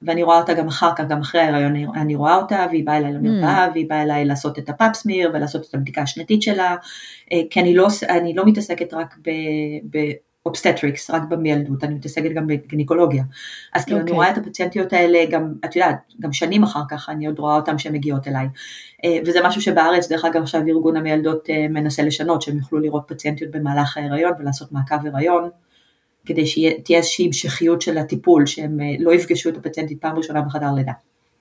ואני 0.02 0.22
רואה 0.22 0.38
אותה 0.38 0.54
גם 0.54 0.68
אחר 0.68 0.90
כך, 0.96 1.04
גם 1.08 1.20
אחרי 1.20 1.40
ההיריון 1.40 1.76
אני- 1.96 2.14
רואה 2.14 2.36
אותה 2.36 2.66
והיא 2.70 2.86
באה 2.86 2.96
אליי 2.96 3.12
למרפאה 3.12 3.68
והיא 3.74 3.88
באה 3.88 4.02
אליי 4.02 4.24
לעשות 4.24 4.58
את 4.58 4.68
הפאפסמיר 4.68 5.30
ולעשות 5.34 5.66
את 5.68 5.74
הבדיקה 5.74 6.02
השנתית 6.02 6.42
שלה, 6.42 6.76
אה, 7.32 7.40
כי 7.50 7.60
אני 7.60 7.74
לא, 7.74 7.88
אני 8.08 8.34
לא 8.34 8.44
מתעסקת 8.46 8.94
רק 8.94 9.16
ב 10.44 10.50
obstetrics, 10.50 11.10
רק 11.10 11.22
במיילדות, 11.28 11.84
אני 11.84 11.94
מתעסקת 11.94 12.30
גם 12.34 12.46
בגינקולוגיה. 12.46 13.22
אז 13.74 13.84
כאילו 13.84 13.96
אני 13.96 14.02
אוקיי. 14.02 14.16
רואה 14.16 14.30
את 14.30 14.38
הפציינטיות 14.38 14.92
האלה 14.92 15.18
גם, 15.30 15.54
את 15.64 15.76
יודעת, 15.76 15.96
גם 16.20 16.32
שנים 16.32 16.62
אחר 16.62 16.80
כך 16.90 17.08
אני 17.08 17.26
עוד 17.26 17.38
רואה 17.38 17.56
אותן 17.56 17.78
שהן 17.78 17.92
מגיעות 17.92 18.28
אליי. 18.28 18.46
אה, 19.04 19.18
וזה 19.26 19.38
משהו 19.44 19.62
שבארץ, 19.62 20.08
דרך 20.08 20.24
אגב 20.24 20.42
עכשיו 20.42 20.60
ארגון 20.68 20.96
המיילדות 20.96 21.50
אה, 21.50 21.68
מנסה 21.68 22.02
לשנות, 22.02 22.42
שהם 22.42 22.56
יוכלו 22.56 22.78
לראות 22.78 23.02
פציינטיות 23.06 23.50
במהלך 23.50 23.96
ההיריון 23.96 24.32
ולעשות 24.38 24.72
מעקב 24.72 25.06
הריון, 25.06 25.50
כדי 26.26 26.46
שתהיה 26.46 26.98
איזושהי 26.98 27.26
המשכיות 27.26 27.82
של 27.82 27.98
הטיפול, 27.98 28.46
שהם 28.46 28.80
אה, 28.80 28.86
לא 28.98 29.14
יפגשו 29.14 29.48
את 29.48 29.56
הפציינטית 29.56 30.00
פעם 30.00 30.16
ראשונה 30.16 30.42
בחדר 30.42 30.72
לידה. 30.76 30.92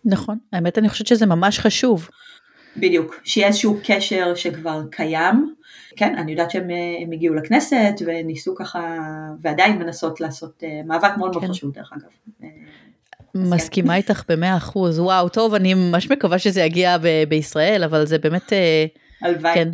נכון, 0.05 0.37
האמת 0.53 0.77
אני 0.77 0.89
חושבת 0.89 1.07
שזה 1.07 1.25
ממש 1.25 1.59
חשוב. 1.59 2.09
בדיוק, 2.77 3.19
שיהיה 3.23 3.47
איזשהו 3.47 3.79
קשר 3.83 4.35
שכבר 4.35 4.81
קיים. 4.91 5.53
כן, 5.95 6.15
אני 6.17 6.31
יודעת 6.31 6.51
שהם 6.51 6.69
אה, 6.69 7.13
הגיעו 7.13 7.35
לכנסת 7.35 7.93
וניסו 8.05 8.55
ככה, 8.55 8.97
ועדיין 9.41 9.77
מנסות 9.77 10.21
לעשות 10.21 10.63
אה, 10.63 10.81
מאבק 10.85 11.17
מאוד 11.17 11.31
מאוד 11.31 11.43
כן. 11.43 11.49
חשוב 11.49 11.71
דרך 11.73 11.93
אגב. 11.93 12.09
אה, 12.43 12.49
מסכימה 13.35 13.95
איתך 13.95 14.23
במאה 14.29 14.57
אחוז, 14.57 14.99
וואו, 14.99 15.29
טוב, 15.29 15.53
אני 15.53 15.73
ממש 15.73 16.11
מקווה 16.11 16.39
שזה 16.39 16.61
יגיע 16.61 16.97
ב- 16.97 17.23
בישראל, 17.29 17.83
אבל 17.83 18.05
זה 18.05 18.17
באמת, 18.17 18.53
הלוואי. 19.21 19.53
כן, 19.53 19.69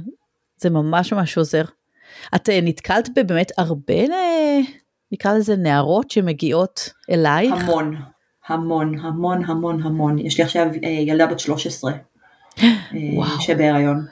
זה 0.57 0.69
ממש 0.69 1.13
ממש 1.13 1.37
עוזר. 1.37 1.63
את 2.35 2.49
נתקלת 2.63 3.09
בבאמת 3.15 3.51
הרבה, 3.57 3.93
נקרא 5.11 5.33
לזה 5.33 5.55
נערות 5.55 6.11
שמגיעות 6.11 6.89
אלייך? 7.11 7.53
המון, 7.53 7.95
המון, 8.47 8.99
המון, 8.99 9.45
המון, 9.45 9.81
המון. 9.83 10.19
יש 10.19 10.37
לי 10.37 10.43
עכשיו 10.43 10.67
ילדה 10.83 11.27
בת 11.27 11.39
13, 11.39 11.91
אה, 11.91 12.67
וואו. 13.13 13.41
שבהיריון. 13.41 14.05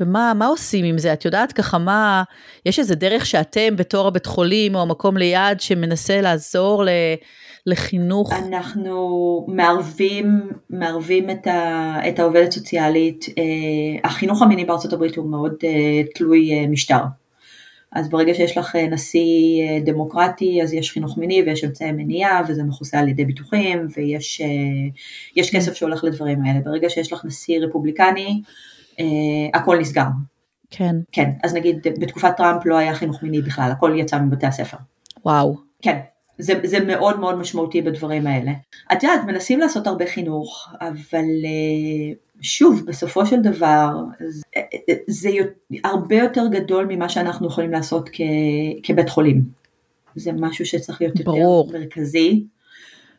ומה 0.00 0.32
מה 0.34 0.46
עושים 0.46 0.84
עם 0.84 0.98
זה? 0.98 1.12
את 1.12 1.24
יודעת 1.24 1.52
ככה 1.52 1.78
מה, 1.78 2.22
יש 2.66 2.78
איזה 2.78 2.94
דרך 2.94 3.26
שאתם 3.26 3.76
בתור 3.76 4.06
הבית 4.06 4.26
חולים 4.26 4.74
או 4.74 4.82
המקום 4.82 5.16
ליד 5.16 5.60
שמנסה 5.60 6.20
לעזור 6.20 6.84
ל, 6.84 6.88
לחינוך? 7.66 8.32
אנחנו 8.32 9.46
מערבים, 9.48 10.50
מערבים 10.70 11.30
את, 11.30 11.46
ה, 11.46 11.94
את 12.08 12.18
העובדת 12.18 12.52
סוציאלית. 12.52 13.26
אה, 13.38 13.44
החינוך 14.04 14.42
המיני 14.42 14.64
בארצות 14.64 14.92
הברית 14.92 15.16
הוא 15.16 15.30
מאוד 15.30 15.54
אה, 15.64 16.02
תלוי 16.14 16.52
אה, 16.52 16.66
משטר. 16.66 17.02
אז 17.92 18.10
ברגע 18.10 18.34
שיש 18.34 18.58
לך 18.58 18.76
נשיא 18.76 19.80
דמוקרטי, 19.84 20.62
אז 20.62 20.72
יש 20.72 20.92
חינוך 20.92 21.18
מיני 21.18 21.42
ויש 21.42 21.64
אמצעי 21.64 21.92
מניעה, 21.92 22.42
וזה 22.48 22.62
מכוסה 22.62 22.98
על 22.98 23.08
ידי 23.08 23.24
ביטוחים, 23.24 23.86
ויש 23.96 24.42
יש 25.36 25.56
כסף 25.56 25.74
שהולך 25.74 26.04
לדברים 26.04 26.44
האלה. 26.44 26.60
ברגע 26.64 26.90
שיש 26.90 27.12
לך 27.12 27.24
נשיא 27.24 27.60
רפובליקני, 27.60 28.42
הכל 29.54 29.78
נסגר. 29.80 30.06
כן. 30.70 30.96
כן, 31.12 31.30
אז 31.44 31.54
נגיד 31.54 31.86
בתקופת 32.00 32.36
טראמפ 32.36 32.66
לא 32.66 32.76
היה 32.76 32.94
חינוך 32.94 33.22
מיני 33.22 33.42
בכלל, 33.42 33.70
הכל 33.70 33.92
יצא 33.96 34.18
מבתי 34.18 34.46
הספר. 34.46 34.76
וואו. 35.24 35.56
כן, 35.82 35.98
זה, 36.38 36.60
זה 36.64 36.80
מאוד 36.80 37.20
מאוד 37.20 37.38
משמעותי 37.38 37.82
בדברים 37.82 38.26
האלה. 38.26 38.52
את 38.92 39.02
יודעת, 39.02 39.24
מנסים 39.24 39.60
לעשות 39.60 39.86
הרבה 39.86 40.06
חינוך, 40.06 40.68
אבל 40.80 41.24
אה, 41.44 42.14
שוב, 42.40 42.86
בסופו 42.86 43.26
של 43.26 43.40
דבר, 43.40 43.88
זה, 44.28 44.42
זה 45.06 45.30
הרבה 45.84 46.16
יותר 46.16 46.46
גדול 46.50 46.86
ממה 46.88 47.08
שאנחנו 47.08 47.46
יכולים 47.46 47.72
לעשות 47.72 48.08
כ, 48.12 48.20
כבית 48.82 49.08
חולים. 49.08 49.44
זה 50.16 50.32
משהו 50.32 50.66
שצריך 50.66 51.00
להיות 51.00 51.20
ברור. 51.20 51.66
יותר 51.66 51.78
מרכזי. 51.78 52.44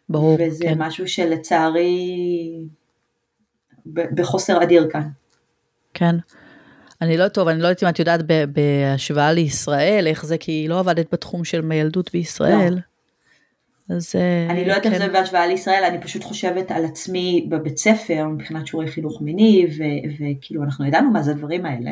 ברור, 0.09 0.38
וזה 0.39 0.65
כן. 0.65 0.82
משהו 0.82 1.07
שלצערי 1.07 1.97
בחוסר 3.86 4.63
אדיר 4.63 4.89
כאן. 4.91 5.09
כן. 5.94 6.16
אני 7.02 7.18
לא 7.18 7.28
טוב, 7.28 7.48
אני 7.48 7.62
לא 7.62 7.68
יודעת 7.68 7.84
אם 7.84 7.90
את 7.90 8.00
יודעת 8.00 8.20
בהשוואה 8.54 9.32
לישראל, 9.32 10.08
איך 10.08 10.26
זה, 10.26 10.38
כי 10.38 10.52
היא 10.52 10.70
לא 10.70 10.80
עבדת 10.80 11.14
בתחום 11.14 11.44
של 11.44 11.62
מילדות 11.62 12.12
בישראל. 12.14 12.74
לא. 12.74 13.96
אז 13.96 14.16
אה, 14.16 14.48
אני 14.50 14.66
לא 14.66 14.70
יודעת 14.72 14.84
כן. 14.84 14.94
איך 14.94 15.00
זה 15.00 15.08
בהשוואה 15.08 15.48
לישראל, 15.48 15.84
אני 15.84 16.02
פשוט 16.02 16.24
חושבת 16.24 16.72
על 16.72 16.86
עצמי 16.86 17.48
בבית 17.50 17.78
ספר 17.78 18.28
מבחינת 18.28 18.68
שיעורי 18.68 18.88
חינוך 18.88 19.22
מיני, 19.22 19.68
וכאילו 20.20 20.64
אנחנו 20.64 20.86
ידענו 20.86 21.12
מה 21.12 21.22
זה 21.22 21.32
הדברים 21.32 21.66
האלה. 21.66 21.92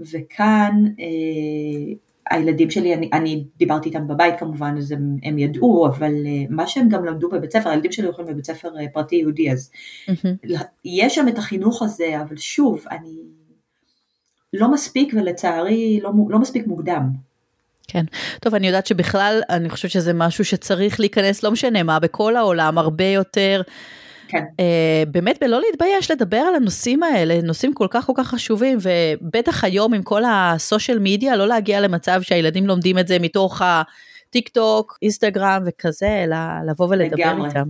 וכאן 0.00 0.84
אה, 1.00 1.94
הילדים 2.30 2.70
שלי, 2.70 2.94
אני, 2.94 3.10
אני 3.12 3.44
דיברתי 3.56 3.88
איתם 3.88 4.08
בבית 4.08 4.34
כמובן, 4.38 4.74
אז 4.78 4.92
הם, 4.92 5.16
הם 5.22 5.38
ידעו, 5.38 5.86
אבל 5.86 6.12
אה, 6.26 6.44
מה 6.50 6.66
שהם 6.66 6.88
גם 6.88 7.04
למדו 7.04 7.28
בבית 7.30 7.52
ספר, 7.52 7.70
הילדים 7.70 7.92
שלי 7.92 8.06
הולכים 8.06 8.26
בבית 8.26 8.44
ספר 8.44 8.68
אה, 8.78 8.86
פרטי 8.92 9.16
יהודי, 9.16 9.52
אז 9.52 9.70
מהמם. 10.08 10.36
יש 10.84 11.14
שם 11.14 11.28
את 11.28 11.38
החינוך 11.38 11.82
הזה, 11.82 12.20
אבל 12.20 12.36
שוב, 12.36 12.84
אני 12.90 13.16
לא 14.52 14.70
מספיק 14.70 15.14
ולצערי 15.16 16.00
לא, 16.02 16.10
לא 16.28 16.38
מספיק 16.38 16.66
מוקדם. 16.66 17.02
כן. 17.88 18.04
טוב, 18.40 18.54
אני 18.54 18.66
יודעת 18.66 18.86
שבכלל, 18.86 19.40
אני 19.48 19.70
חושבת 19.70 19.90
שזה 19.90 20.12
משהו 20.12 20.44
שצריך 20.44 21.00
להיכנס, 21.00 21.42
לא 21.42 21.50
משנה 21.50 21.82
מה, 21.82 21.98
בכל 21.98 22.36
העולם, 22.36 22.78
הרבה 22.78 23.04
יותר. 23.04 23.62
כן. 24.30 24.44
אה, 24.60 25.02
באמת 25.08 25.38
בלא 25.40 25.60
להתבייש 25.60 26.10
לדבר 26.10 26.36
על 26.36 26.54
הנושאים 26.54 27.02
האלה, 27.02 27.42
נושאים 27.42 27.74
כל 27.74 27.86
כך 27.90 28.06
כל 28.06 28.12
כך 28.16 28.28
חשובים, 28.28 28.78
ובטח 28.82 29.64
היום 29.64 29.94
עם 29.94 30.02
כל 30.02 30.22
הסושיאל 30.24 30.98
מדיה, 30.98 31.36
לא 31.36 31.48
להגיע 31.48 31.80
למצב 31.80 32.22
שהילדים 32.22 32.66
לומדים 32.66 32.98
את 32.98 33.08
זה 33.08 33.18
מתוך 33.18 33.62
הטיק 33.64 34.48
טוק, 34.48 34.98
אינסטגרם 35.02 35.62
וכזה, 35.66 36.24
אלא 36.24 36.36
לבוא 36.66 36.86
ולדבר 36.90 37.16
לגמרי. 37.16 37.48
איתם. 37.48 37.68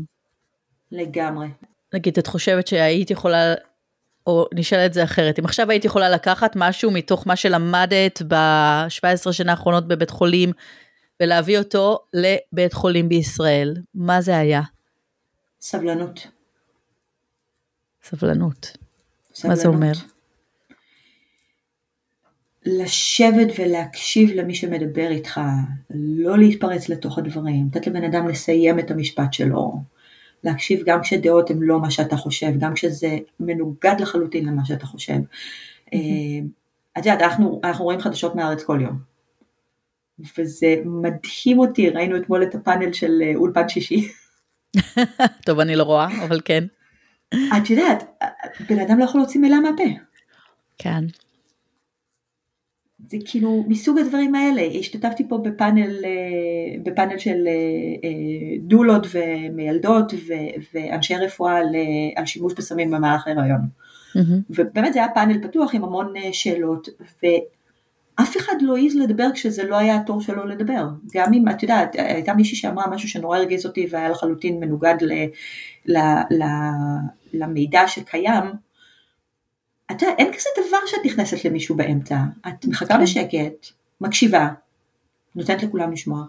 לגמרי. 0.92 1.48
נגיד, 1.94 2.18
את 2.18 2.26
חושבת 2.26 2.66
שהיית 2.66 3.10
יכולה, 3.10 3.54
או 4.26 4.46
נשאל 4.54 4.86
את 4.86 4.92
זה 4.92 5.04
אחרת, 5.04 5.38
אם 5.38 5.44
עכשיו 5.44 5.70
היית 5.70 5.84
יכולה 5.84 6.10
לקחת 6.10 6.52
משהו 6.56 6.90
מתוך 6.90 7.26
מה 7.26 7.36
שלמדת 7.36 8.22
ב-17 8.28 9.32
שנה 9.32 9.50
האחרונות 9.50 9.88
בבית 9.88 10.10
חולים, 10.10 10.52
ולהביא 11.20 11.58
אותו 11.58 11.98
לבית 12.14 12.72
חולים 12.72 13.08
בישראל, 13.08 13.74
מה 13.94 14.20
זה 14.20 14.38
היה? 14.38 14.62
סבלנות. 15.60 16.39
סבלנות. 18.10 18.76
מה 19.44 19.56
זה 19.56 19.62
סבלנות. 19.62 19.74
אומר? 19.74 19.92
לשבת 22.66 23.48
ולהקשיב 23.58 24.30
למי 24.34 24.54
שמדבר 24.54 25.10
איתך, 25.10 25.40
לא 25.90 26.38
להתפרץ 26.38 26.88
לתוך 26.88 27.18
הדברים, 27.18 27.68
לתת 27.70 27.86
לבן 27.86 28.04
אדם 28.04 28.28
לסיים 28.28 28.78
את 28.78 28.90
המשפט 28.90 29.32
שלו, 29.32 29.72
להקשיב 30.44 30.82
גם 30.86 31.02
כשדעות 31.02 31.50
הן 31.50 31.58
לא 31.60 31.80
מה 31.80 31.90
שאתה 31.90 32.16
חושב, 32.16 32.52
גם 32.58 32.74
כשזה 32.74 33.18
מנוגד 33.40 33.94
לחלוטין 34.00 34.48
למה 34.48 34.64
שאתה 34.64 34.86
חושב. 34.86 35.18
אה, 35.94 35.98
את 36.98 37.06
יודעת, 37.06 37.22
אנחנו, 37.22 37.60
אנחנו 37.64 37.84
רואים 37.84 38.00
חדשות 38.00 38.34
מהארץ 38.34 38.62
כל 38.62 38.78
יום, 38.82 38.98
וזה 40.38 40.74
מדהים 40.84 41.58
אותי, 41.58 41.90
ראינו 41.90 42.16
אתמול 42.16 42.42
את 42.42 42.54
הפאנל 42.54 42.92
של 42.92 43.22
אה, 43.22 43.32
אולפן 43.34 43.68
שישי. 43.68 44.08
טוב, 45.46 45.60
אני 45.60 45.76
לא 45.76 45.82
רואה, 45.82 46.24
אבל 46.24 46.40
כן. 46.44 46.64
את 47.34 47.70
יודעת, 47.70 48.22
בן 48.68 48.78
אדם 48.78 48.98
לא 48.98 49.04
יכול 49.04 49.20
להוציא 49.20 49.40
מילה 49.40 49.60
מהפה. 49.60 49.84
כן. 50.78 51.04
זה 53.08 53.16
כאילו 53.24 53.64
מסוג 53.68 53.98
הדברים 53.98 54.34
האלה, 54.34 54.62
השתתפתי 54.78 55.28
פה 55.28 55.38
בפאנל, 55.38 56.04
אה, 56.04 56.10
בפאנל 56.82 57.18
של 57.18 57.46
אה, 57.46 57.52
אה, 58.04 58.56
דולות 58.60 59.06
ומיילדות 59.12 60.12
ו- 60.12 60.74
ואנשי 60.74 61.14
רפואה 61.16 61.56
על, 61.56 61.66
על 62.16 62.26
שימוש 62.26 62.52
בסמים 62.56 62.90
במהלך 62.90 63.26
ההיריון. 63.26 63.60
מהמם. 64.14 64.40
ובאמת 64.50 64.92
זה 64.92 64.98
היה 64.98 65.08
פאנל 65.14 65.42
פתוח 65.42 65.74
עם 65.74 65.84
המון 65.84 66.14
שאלות, 66.32 66.88
ואף 67.22 68.36
אחד 68.36 68.54
לא 68.60 68.76
העז 68.76 68.96
לדבר 68.96 69.26
כשזה 69.34 69.64
לא 69.64 69.76
היה 69.76 69.96
התור 69.96 70.20
שלו 70.20 70.46
לדבר. 70.46 70.88
גם 71.14 71.32
אם, 71.34 71.48
את 71.48 71.62
יודעת, 71.62 71.94
הייתה 71.94 72.34
מישהי 72.34 72.56
שאמרה 72.56 72.90
משהו 72.90 73.08
שנורא 73.08 73.36
הרגיז 73.36 73.66
אותי 73.66 73.86
והיה 73.90 74.08
לחלוטין 74.08 74.60
מנוגד 74.60 74.94
ל, 75.00 75.12
ל, 75.86 75.98
ל, 76.30 76.42
למידע 77.32 77.88
שקיים, 77.88 78.44
אתה, 79.90 80.06
אין 80.18 80.32
כזה 80.32 80.48
דבר 80.68 80.78
שאת 80.86 81.00
נכנסת 81.04 81.44
למישהו 81.44 81.76
באמצע, 81.76 82.16
את 82.48 82.66
מחכה 82.66 82.94
כן. 82.94 83.02
בשקט, 83.02 83.66
מקשיבה, 84.00 84.48
נותנת 85.34 85.62
לכולם 85.62 85.92
לשמוע. 85.92 86.24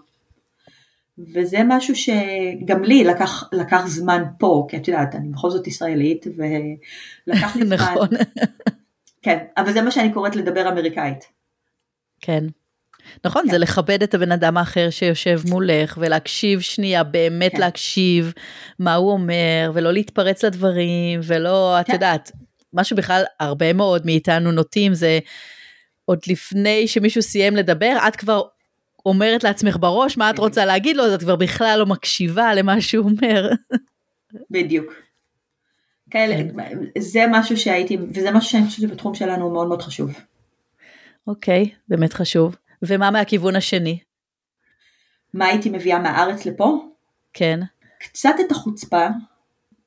וזה 1.18 1.58
משהו 1.68 1.94
שגם 1.96 2.82
לי 2.82 3.04
לקח, 3.04 3.48
לקח 3.52 3.86
זמן 3.86 4.22
פה, 4.38 4.66
כי 4.70 4.76
את 4.76 4.88
יודעת, 4.88 5.14
אני 5.14 5.28
בכל 5.28 5.50
זאת 5.50 5.66
ישראלית, 5.66 6.26
ולקח 6.26 7.56
לי 7.56 7.66
זמן. 7.66 7.76
נכון. 7.76 8.08
כן, 9.22 9.38
אבל 9.56 9.72
זה 9.72 9.82
מה 9.82 9.90
שאני 9.90 10.12
קוראת 10.12 10.36
לדבר 10.36 10.68
אמריקאית. 10.68 11.24
כן. 12.20 12.44
נכון, 13.24 13.42
כן. 13.44 13.50
זה 13.50 13.58
לכבד 13.58 14.02
את 14.02 14.14
הבן 14.14 14.32
אדם 14.32 14.56
האחר 14.56 14.90
שיושב 14.90 15.40
מולך 15.48 15.98
ולהקשיב 16.00 16.60
שנייה, 16.60 17.04
באמת 17.04 17.52
כן. 17.52 17.60
להקשיב 17.60 18.32
מה 18.78 18.94
הוא 18.94 19.12
אומר 19.12 19.70
ולא 19.74 19.92
להתפרץ 19.92 20.44
לדברים 20.44 21.20
ולא, 21.22 21.80
את 21.80 21.86
כן. 21.86 21.92
יודעת, 21.92 22.32
מה 22.72 22.84
שבכלל 22.84 23.22
הרבה 23.40 23.72
מאוד 23.72 24.06
מאיתנו 24.06 24.52
נוטים 24.52 24.94
זה 24.94 25.18
עוד 26.04 26.18
לפני 26.28 26.88
שמישהו 26.88 27.22
סיים 27.22 27.56
לדבר, 27.56 27.96
את 28.08 28.16
כבר 28.16 28.42
אומרת 29.06 29.44
לעצמך 29.44 29.76
בראש 29.80 30.16
מה 30.16 30.30
את 30.30 30.36
כן. 30.36 30.42
רוצה 30.42 30.64
להגיד 30.64 30.96
לו, 30.96 31.04
אז 31.04 31.12
את 31.12 31.20
כבר 31.20 31.36
בכלל 31.36 31.76
לא 31.78 31.86
מקשיבה 31.86 32.54
למה 32.54 32.80
שהוא 32.80 33.10
אומר. 33.10 33.50
בדיוק. 34.50 34.92
כאלה, 36.10 36.36
כן. 36.36 36.78
זה 36.98 37.24
משהו 37.30 37.56
שהייתי, 37.56 37.96
וזה 38.14 38.30
משהו 38.30 38.50
שאני 38.50 38.66
חושבת 38.66 38.88
שבתחום 38.88 39.14
שלנו 39.14 39.44
הוא 39.44 39.52
מאוד 39.52 39.68
מאוד 39.68 39.82
חשוב. 39.82 40.10
אוקיי, 41.26 41.70
באמת 41.88 42.12
חשוב. 42.12 42.56
ומה 42.82 43.10
מהכיוון 43.10 43.56
השני? 43.56 43.98
מה 45.34 45.46
הייתי 45.46 45.70
מביאה 45.70 45.98
מהארץ 45.98 46.46
לפה? 46.46 46.84
כן, 47.32 47.60
קצת 47.98 48.34
את 48.46 48.52
החוצפה, 48.52 49.06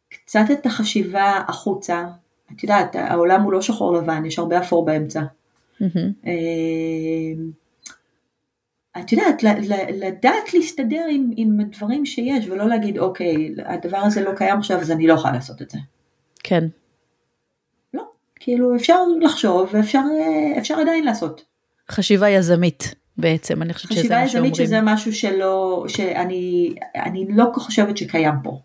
קצת 0.10 0.46
את 0.52 0.66
החשיבה 0.66 1.42
החוצה. 1.48 2.06
את 2.52 2.64
יודעת, 2.64 2.96
העולם 2.96 3.42
הוא 3.42 3.54
לא 3.54 3.62
שחור 3.62 3.94
לבן, 3.94 4.26
יש 4.26 4.40
הרבה 4.40 4.60
אפור 4.60 4.86
באמצע. 4.86 5.22
אה, 6.26 6.32
את 9.00 9.12
יודעת, 9.12 9.44
לדעת 9.94 10.54
להסתדר 10.54 11.06
עם, 11.10 11.32
עם 11.38 11.60
הדברים 11.60 12.06
שיש, 12.06 12.48
ולא 12.48 12.68
להגיד, 12.68 12.98
אוקיי, 12.98 13.56
הדבר 13.66 13.98
הזה 13.98 14.24
לא 14.24 14.32
קיים 14.36 14.58
עכשיו, 14.58 14.80
אז 14.80 14.92
אני 14.92 15.08
לא 15.08 15.14
יכולה 15.14 15.34
לעשות 15.34 15.62
את 15.62 15.70
זה. 15.70 15.78
כן, 16.44 16.68
לא, 17.94 18.04
כאילו 18.36 18.76
אפשר 18.76 19.00
לחשוב 19.22 19.70
ואפשר 19.74 20.02
אה, 20.76 20.82
עדיין 20.82 21.04
לעשות. 21.04 21.55
חשיבה 21.92 22.30
יזמית 22.30 22.96
בעצם, 23.18 23.62
אני 23.62 23.74
חושבת 23.74 23.92
שזה 23.92 24.00
חשיבה 24.02 24.16
מה 24.16 24.24
יזמית 24.26 24.32
שאומרים. 24.56 24.68
שזה 24.68 24.82
משהו 24.82 25.14
שלא, 25.14 25.86
שאני 25.88 26.74
אני 26.96 27.26
לא 27.30 27.46
חושבת 27.56 27.98
שקיים 27.98 28.34
פה. 28.44 28.60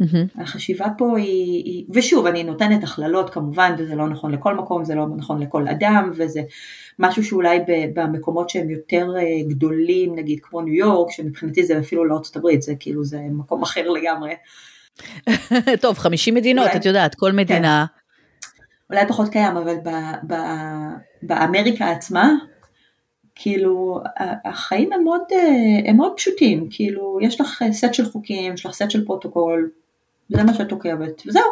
מהמם. 0.00 0.26
החשיבה 0.38 0.86
פה 0.98 1.18
היא, 1.18 1.24
היא, 1.64 1.84
ושוב, 1.90 2.26
אני 2.26 2.44
נותנת 2.44 2.84
הכללות 2.84 3.30
כמובן, 3.30 3.74
וזה 3.78 3.94
לא 3.94 4.08
נכון 4.08 4.32
לכל 4.32 4.54
מקום, 4.54 4.84
זה 4.84 4.94
לא 4.94 5.06
נכון 5.16 5.42
לכל 5.42 5.68
אדם, 5.68 6.10
וזה 6.16 6.40
משהו 6.98 7.24
שאולי 7.24 7.58
ב- 7.60 8.00
במקומות 8.00 8.50
שהם 8.50 8.70
יותר 8.70 9.06
אה, 9.18 9.22
גדולים, 9.48 10.16
נגיד 10.16 10.38
כמו 10.42 10.60
ניו 10.62 10.74
יורק, 10.74 11.10
שמבחינתי 11.12 11.64
זה 11.66 11.78
אפילו 11.78 12.04
לא 12.04 12.14
ארצות 12.16 12.36
הברית, 12.36 12.62
זה 12.62 12.74
כאילו, 12.80 13.04
זה 13.04 13.18
מקום 13.30 13.62
אחר 13.62 13.88
לגמרי. 13.88 14.34
טוב, 15.82 15.98
50 15.98 16.34
מדינות, 16.34 16.66
אולי- 16.66 16.76
את 16.78 16.84
יודעת, 16.84 17.14
כל 17.14 17.32
מדינה. 17.32 17.86
אולי 18.90 19.06
פחות 19.08 19.28
קיים, 19.28 19.56
אבל 19.56 19.76
ב, 19.84 19.90
ב, 20.26 20.34
באמריקה 21.22 21.90
עצמה, 21.90 22.32
כאילו, 23.34 24.00
החיים 24.44 24.92
הם 24.92 25.04
מאוד, 25.04 25.20
אה, 25.32 25.90
הם 25.90 25.96
מאוד 25.96 26.12
פשוטים, 26.16 26.66
כאילו, 26.70 27.18
יש 27.22 27.40
לך 27.40 27.62
אה, 27.62 27.72
סט 27.72 27.94
של 27.94 28.10
חוקים, 28.10 28.54
יש 28.54 28.66
לך 28.66 28.72
סט 28.72 28.90
של 28.90 29.04
פרוטוקול, 29.04 29.70
זה 30.28 30.44
מה 30.44 30.54
שאת 30.54 30.72
עוקבת, 30.72 31.22
וזהו. 31.26 31.42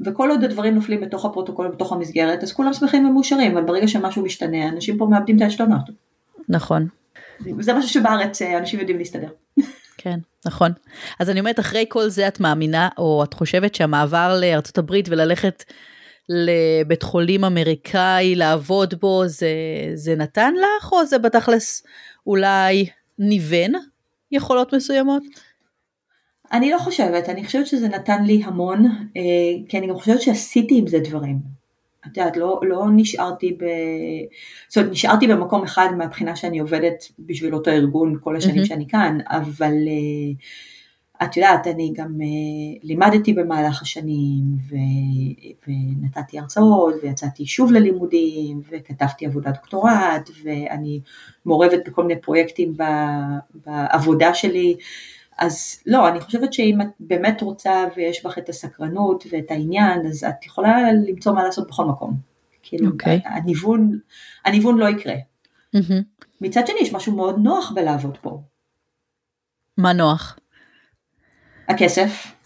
וכל 0.00 0.30
עוד 0.30 0.44
הדברים 0.44 0.74
נופלים 0.74 1.00
בתוך 1.00 1.24
הפרוטוקול, 1.24 1.68
בתוך 1.68 1.92
המסגרת, 1.92 2.42
אז 2.42 2.52
כולם 2.52 2.72
שמחים 2.72 3.06
ומאושרים, 3.06 3.56
אבל 3.56 3.66
ברגע 3.66 3.88
שמשהו 3.88 4.22
משתנה, 4.22 4.68
אנשים 4.68 4.98
פה 4.98 5.06
מאבדים 5.06 5.36
את 5.36 5.42
העשתונות. 5.42 5.82
נכון. 6.48 6.86
זה 7.60 7.72
משהו 7.74 7.90
שבארץ 7.90 8.42
אה, 8.42 8.58
אנשים 8.58 8.80
יודעים 8.80 8.98
להסתדר. 8.98 9.28
כן, 9.98 10.18
נכון. 10.46 10.72
אז 11.20 11.30
אני 11.30 11.40
אומרת, 11.40 11.60
אחרי 11.60 11.84
כל 11.88 12.08
זה 12.08 12.28
את 12.28 12.40
מאמינה, 12.40 12.88
או 12.98 13.24
את 13.24 13.34
חושבת 13.34 13.74
שהמעבר 13.74 14.38
לארצות 14.40 14.78
הברית 14.78 15.08
וללכת 15.08 15.64
לבית 16.28 17.02
חולים 17.02 17.44
אמריקאי, 17.44 18.34
לעבוד 18.34 18.94
בו, 19.00 19.22
זה, 19.26 19.50
זה 19.94 20.14
נתן 20.16 20.54
לך, 20.54 20.92
או 20.92 21.06
זה 21.06 21.18
בתכלס 21.18 21.82
אולי 22.26 22.86
ניוון 23.18 23.72
יכולות 24.32 24.74
מסוימות? 24.74 25.22
אני 26.52 26.70
לא 26.70 26.78
חושבת, 26.78 27.28
אני 27.28 27.44
חושבת 27.44 27.66
שזה 27.66 27.88
נתן 27.88 28.24
לי 28.24 28.42
המון, 28.44 28.86
אה, 29.16 29.22
כי 29.68 29.78
אני 29.78 29.86
גם 29.86 29.94
חושבת 29.94 30.22
שעשיתי 30.22 30.78
עם 30.78 30.86
זה 30.86 30.98
דברים. 30.98 31.38
את 32.06 32.16
יודעת, 32.16 32.36
לא, 32.36 32.60
לא 32.62 32.84
נשארתי 32.96 33.52
ב... 33.52 33.64
זאת 34.68 34.76
אומרת, 34.76 34.92
נשארתי 34.92 35.26
במקום 35.26 35.62
אחד 35.62 35.88
מהבחינה 35.98 36.36
שאני 36.36 36.58
עובדת 36.58 37.04
בשביל 37.18 37.54
אותו 37.54 37.70
ארגון 37.70 38.18
כל 38.20 38.36
השנים 38.36 38.62
mm-hmm. 38.62 38.66
שאני 38.66 38.88
כאן, 38.88 39.18
אבל 39.26 39.72
uh, 39.72 40.42
את 41.22 41.36
יודעת, 41.36 41.66
אני 41.66 41.92
גם 41.96 42.14
uh, 42.18 42.80
לימדתי 42.82 43.32
במהלך 43.32 43.82
השנים, 43.82 44.42
ו, 44.68 44.74
ונתתי 45.66 46.38
הרצאות, 46.38 46.94
ויצאתי 47.02 47.46
שוב 47.46 47.72
ללימודים, 47.72 48.60
וכתבתי 48.70 49.26
עבודת 49.26 49.54
דוקטורט, 49.54 50.30
ואני 50.44 51.00
מעורבת 51.44 51.88
בכל 51.88 52.04
מיני 52.04 52.20
פרויקטים 52.20 52.76
בעבודה 53.66 54.34
שלי. 54.34 54.76
אז 55.38 55.82
לא, 55.86 56.08
אני 56.08 56.20
חושבת 56.20 56.52
שאם 56.52 56.80
את 56.80 56.86
באמת 57.00 57.42
רוצה 57.42 57.84
ויש 57.96 58.26
בך 58.26 58.38
את 58.38 58.48
הסקרנות 58.48 59.24
ואת 59.32 59.50
העניין, 59.50 60.06
אז 60.06 60.24
את 60.24 60.46
יכולה 60.46 60.92
למצוא 60.92 61.32
מה 61.32 61.44
לעשות 61.44 61.68
בכל 61.68 61.84
מקום. 61.84 62.14
כאילו, 62.62 62.88
okay. 62.88 62.92
אוקיי. 62.92 63.20
הניוון, 63.24 63.98
הניוון 64.44 64.78
לא 64.78 64.88
יקרה. 64.88 65.14
Mm-hmm. 65.76 66.24
מצד 66.40 66.66
שני, 66.66 66.76
יש 66.80 66.92
משהו 66.92 67.16
מאוד 67.16 67.38
נוח 67.38 67.72
בלעבוד 67.74 68.18
פה. 68.20 68.42
מה 69.76 69.92
נוח? 69.92 70.37
הכסף. 71.68 72.38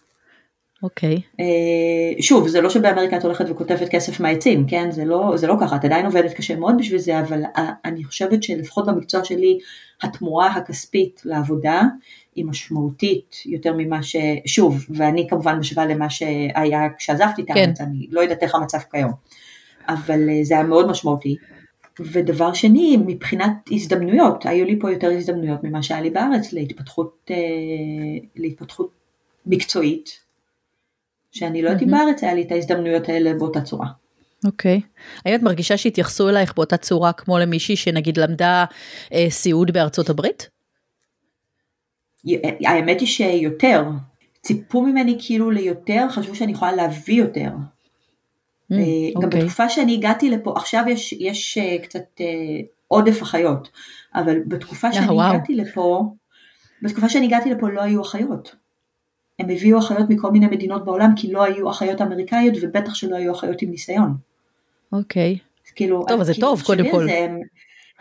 אוקיי. 0.83 1.17
Okay. 1.17 1.21
אה, 1.41 2.23
שוב, 2.23 2.49
זה 2.49 2.61
לא 2.61 2.71
שבאמריקה 2.71 3.17
את 3.17 3.25
הולכת 3.25 3.45
וכותבת 3.49 3.89
כסף 3.89 4.21
מהעצים, 4.21 4.67
כן? 4.67 4.91
זה 4.91 5.05
לא, 5.05 5.33
זה 5.37 5.47
לא 5.47 5.57
ככה, 5.61 5.77
את 5.77 5.85
עדיין 5.85 6.07
עובדת 6.07 6.33
קשה 6.33 6.57
מאוד 6.57 6.75
בשביל 6.79 6.99
זה, 6.99 7.21
אבל 7.21 7.43
אני 7.85 8.05
חושבת 8.05 8.43
שלפחות 8.43 8.87
במקצוע 8.87 9.25
שלי, 9.25 9.59
התמורה 10.03 10.47
הכספית 10.47 11.21
לעבודה 11.25 11.83
היא 12.35 12.45
משמעותית 12.45 13.37
יותר 13.47 13.75
ממה 13.77 14.03
ש... 14.03 14.17
שוב, 14.47 14.87
ואני 14.91 15.27
כמובן 15.31 15.59
משווה 15.59 15.87
למה 15.87 16.11
שהיה 16.11 16.89
כשעזבתי 16.99 17.43
את 17.43 17.47
כן. 17.47 17.55
הארץ, 17.57 17.81
אני 17.81 18.07
לא 18.11 18.21
יודעת 18.21 18.43
איך 18.43 18.55
המצב 18.55 18.79
כיום, 18.91 19.13
אבל 19.89 20.29
אה, 20.29 20.39
זה 20.43 20.55
היה 20.55 20.63
מאוד 20.63 20.91
משמעותי. 20.91 21.37
ודבר 22.01 22.53
שני, 22.53 22.97
מבחינת 23.07 23.53
הזדמנויות, 23.71 24.47
היו 24.47 24.65
לי 24.65 24.79
פה 24.81 24.93
יותר 24.93 25.11
הזדמנויות 25.11 25.65
ממה 25.65 25.83
שהיה 25.83 26.01
לי 26.01 26.11
בארץ 26.11 26.53
להתפתחות, 26.53 27.31
אה, 27.31 27.37
להתפתחות 28.37 29.02
מקצועית, 29.47 30.11
שאני 31.33 31.63
לא 31.63 31.69
יודעת 31.69 31.83
אם 31.83 31.91
בארץ 31.91 32.23
היה 32.23 32.35
לי 32.35 32.43
את 32.43 32.53
ההזדמנויות 32.53 33.09
האלה 33.09 33.35
באותה 33.35 33.61
צורה. 33.61 33.87
אוקיי. 34.45 34.81
Okay. 34.85 35.01
האם 35.27 35.35
את 35.35 35.43
מרגישה 35.43 35.77
שהתייחסו 35.77 36.29
אלייך 36.29 36.55
באותה 36.55 36.77
צורה 36.77 37.13
כמו 37.13 37.39
למישהי 37.39 37.77
שנגיד 37.77 38.17
למדה 38.17 38.65
אה, 39.13 39.27
סיעוד 39.31 39.71
בארצות 39.71 40.11
הברית? 40.11 40.51
האמת 42.65 43.01
היא 43.01 43.09
שיותר, 43.09 43.85
ציפו 44.43 44.83
ממני 44.83 45.17
כאילו 45.21 45.51
ליותר, 45.51 46.07
חשבו 46.11 46.35
שאני 46.35 46.53
יכולה 46.53 46.73
להביא 46.73 47.15
יותר. 47.15 47.49
Mm, 48.73 48.75
גם 48.75 49.23
okay. 49.23 49.25
אוקיי. 49.25 49.41
בתקופה 49.41 49.69
שאני 49.69 49.95
הגעתי 49.95 50.31
לפה, 50.31 50.53
עכשיו 50.57 50.85
יש, 50.89 51.13
יש 51.13 51.59
אה, 51.59 51.77
קצת 51.83 52.21
אה, 52.21 52.27
עודף 52.89 53.23
אחיות, 53.23 53.69
אבל 54.15 54.39
בתקופה 54.47 54.93
שאני 54.93 55.07
yeah, 55.07 55.23
הגעתי 55.23 55.55
לפה, 55.55 56.15
בתקופה 56.83 57.09
שאני 57.09 57.27
הגעתי 57.27 57.51
לפה 57.51 57.69
לא 57.69 57.83
היו 57.83 58.03
אחיות. 58.03 58.55
הם 59.43 59.51
הביאו 59.51 59.79
אחיות 59.79 60.09
מכל 60.09 60.31
מיני 60.31 60.47
מדינות 60.47 60.85
בעולם 60.85 61.13
כי 61.17 61.33
לא 61.33 61.45
היו 61.45 61.71
אחיות 61.71 62.01
אמריקאיות 62.01 62.55
ובטח 62.63 62.95
שלא 62.95 63.17
היו 63.17 63.33
אחיות 63.33 63.63
עם 63.63 63.71
ניסיון. 63.71 64.15
אוקיי. 64.93 65.39
Okay. 65.39 65.73
כאילו, 65.75 66.05
טוב, 66.09 66.21
אז 66.21 66.27
זה 66.27 66.33
טוב 66.41 66.63
קודם 66.63 66.91
כל. 66.91 67.05
זה, 67.05 67.19
הם, 67.19 67.41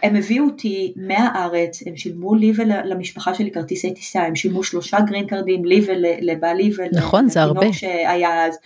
הם 0.04 0.16
הביאו 0.16 0.46
אותי 0.46 0.94
מהארץ, 0.96 1.84
הם 1.88 1.98
שילמו 1.98 2.36
לי 2.36 2.52
ולמשפחה 2.56 3.36
שלי 3.36 3.52
כרטיסי 3.52 3.94
טיסה, 3.94 4.24
הם 4.24 4.36
שילמו 4.36 4.64
שלושה 4.64 5.00
גרין 5.00 5.28
קרדים 5.28 5.66
לי 5.66 5.82
ולבעלי 5.88 6.72
נכון, 6.94 7.30
זה 7.30 7.42
הרבה. 7.42 7.74
שהיה 7.74 8.46
אז. 8.46 8.58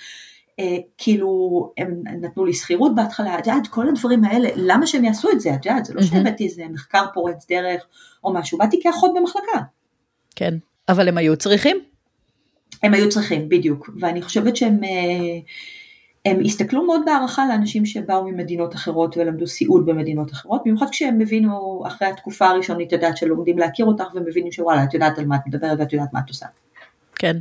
אה, 0.60 0.78
כאילו 0.98 1.72
הם 1.78 2.02
נתנו 2.22 2.46
לי 2.46 2.54
שכירות 2.54 2.96
בהתחלה, 2.96 3.40
את 3.40 3.48
יודעת, 3.48 3.68
כל 3.68 3.88
הדברים 3.88 4.24
האלה, 4.24 4.50
למה 4.56 4.88
שהם 4.88 5.06
יעשו 5.06 5.32
את 5.32 5.40
זה? 5.40 5.54
את 5.54 5.66
יודעת, 5.66 5.86
זה 5.86 5.94
לא 5.94 6.02
שהבאתי 6.02 6.46
איזה 6.46 6.64
מחקר 6.70 7.06
פורץ 7.14 7.46
דרך 7.50 7.86
או 8.24 8.34
משהו, 8.34 8.58
באתי 8.58 8.80
כאחות 8.84 9.12
במחלקה. 9.16 9.60
כן, 10.36 10.54
אבל 10.90 11.08
הם 11.08 11.18
היו 11.18 11.38
צריכים? 11.38 11.78
הם 12.84 12.94
היו 12.94 13.10
צריכים, 13.10 13.50
בדיוק, 13.50 13.90
ואני 14.00 14.22
חושבת 14.22 14.56
שהם... 14.56 14.84
אה, 14.84 15.40
הם 16.26 16.40
הסתכלו 16.46 16.86
מאוד 16.86 17.02
בהערכה 17.06 17.46
לאנשים 17.46 17.86
שבאו 17.86 18.24
ממדינות 18.24 18.76
אחרות 18.76 19.18
ולמדו 19.18 19.48
סיעוד 19.48 19.86
במדינות 19.86 20.32
אחרות, 20.32 20.62
במיוחד 20.66 20.86
כשהם 20.92 21.22
הבינו 21.22 21.84
אחרי 21.88 22.08
התקופה 22.08 22.48
הראשונית, 22.48 22.88
את 22.88 22.94
יודעת, 22.94 23.18
שלומדים 23.18 23.58
להכיר 23.58 23.86
אותך 23.86 24.06
ומבינים 24.14 24.52
שוואלה, 24.52 24.84
את 24.84 24.94
יודעת 24.94 25.18
על 25.20 25.26
מה 25.26 25.36
את 25.36 25.42
מדברת 25.48 25.80
ואת 25.80 25.94
יודעת 25.94 26.14
מה 26.14 26.20
את 26.20 26.30
עושה. 26.30 26.46
כן. 27.16 27.38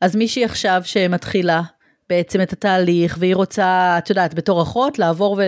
אז 0.00 0.16
מישהי 0.16 0.44
עכשיו 0.44 0.80
שמתחילה 0.84 1.62
בעצם 2.08 2.42
את 2.42 2.52
התהליך 2.52 3.16
והיא 3.20 3.34
רוצה, 3.34 3.94
את 3.98 4.10
יודעת, 4.10 4.34
בתור 4.34 4.62
אחות, 4.62 4.98
לעבור 4.98 5.40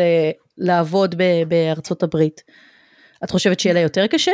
ולעבוד 0.59 1.15
בארצות 1.49 2.03
הברית, 2.03 2.43
את 3.25 3.31
חושבת 3.31 3.61
שיהיה 3.61 3.75
לה 3.75 3.81
יותר 3.81 4.07
קשה? 4.07 4.33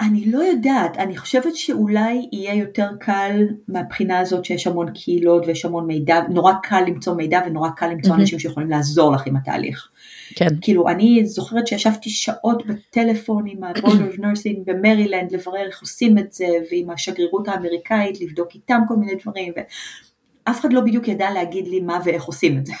אני 0.00 0.24
לא 0.30 0.38
יודעת, 0.38 0.96
אני 0.96 1.16
חושבת 1.16 1.56
שאולי 1.56 2.28
יהיה 2.32 2.54
יותר 2.54 2.88
קל 3.00 3.46
מהבחינה 3.68 4.18
הזאת 4.18 4.44
שיש 4.44 4.66
המון 4.66 4.92
קהילות 4.92 5.46
ויש 5.46 5.64
המון 5.64 5.86
מידע, 5.86 6.20
נורא 6.28 6.52
קל 6.62 6.82
למצוא 6.86 7.14
מידע 7.14 7.40
ונורא 7.46 7.68
קל 7.70 7.88
למצוא 7.88 8.14
mm-hmm. 8.14 8.20
אנשים 8.20 8.38
שיכולים 8.38 8.70
לעזור 8.70 9.12
לך 9.12 9.26
עם 9.26 9.36
התהליך. 9.36 9.88
כן. 10.34 10.48
כאילו 10.60 10.88
אני 10.88 11.26
זוכרת 11.26 11.66
שישבתי 11.66 12.10
שעות 12.10 12.66
בטלפון 12.66 13.44
עם 13.48 13.64
ה-Board 13.64 14.14
of 14.14 14.18
Nursing 14.18 14.58
במרילנד 14.64 15.32
לברר 15.32 15.66
איך 15.66 15.80
עושים 15.80 16.18
את 16.18 16.32
זה 16.32 16.46
ועם 16.70 16.90
השגרירות 16.90 17.48
האמריקאית 17.48 18.20
לבדוק 18.20 18.54
איתם 18.54 18.80
כל 18.88 18.96
מיני 18.96 19.14
דברים 19.22 19.52
ואף 19.56 20.60
אחד 20.60 20.72
לא 20.72 20.80
בדיוק 20.80 21.08
ידע 21.08 21.30
להגיד 21.30 21.68
לי 21.68 21.80
מה 21.80 22.00
ואיך 22.04 22.24
עושים 22.24 22.58
את 22.58 22.66
זה. 22.66 22.72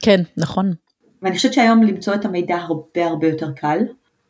כן, 0.00 0.20
נכון. 0.36 0.74
ואני 1.22 1.36
חושבת 1.36 1.52
שהיום 1.52 1.82
למצוא 1.82 2.14
את 2.14 2.24
המידע 2.24 2.56
הרבה 2.56 3.06
הרבה 3.06 3.28
יותר 3.28 3.52
קל. 3.52 3.78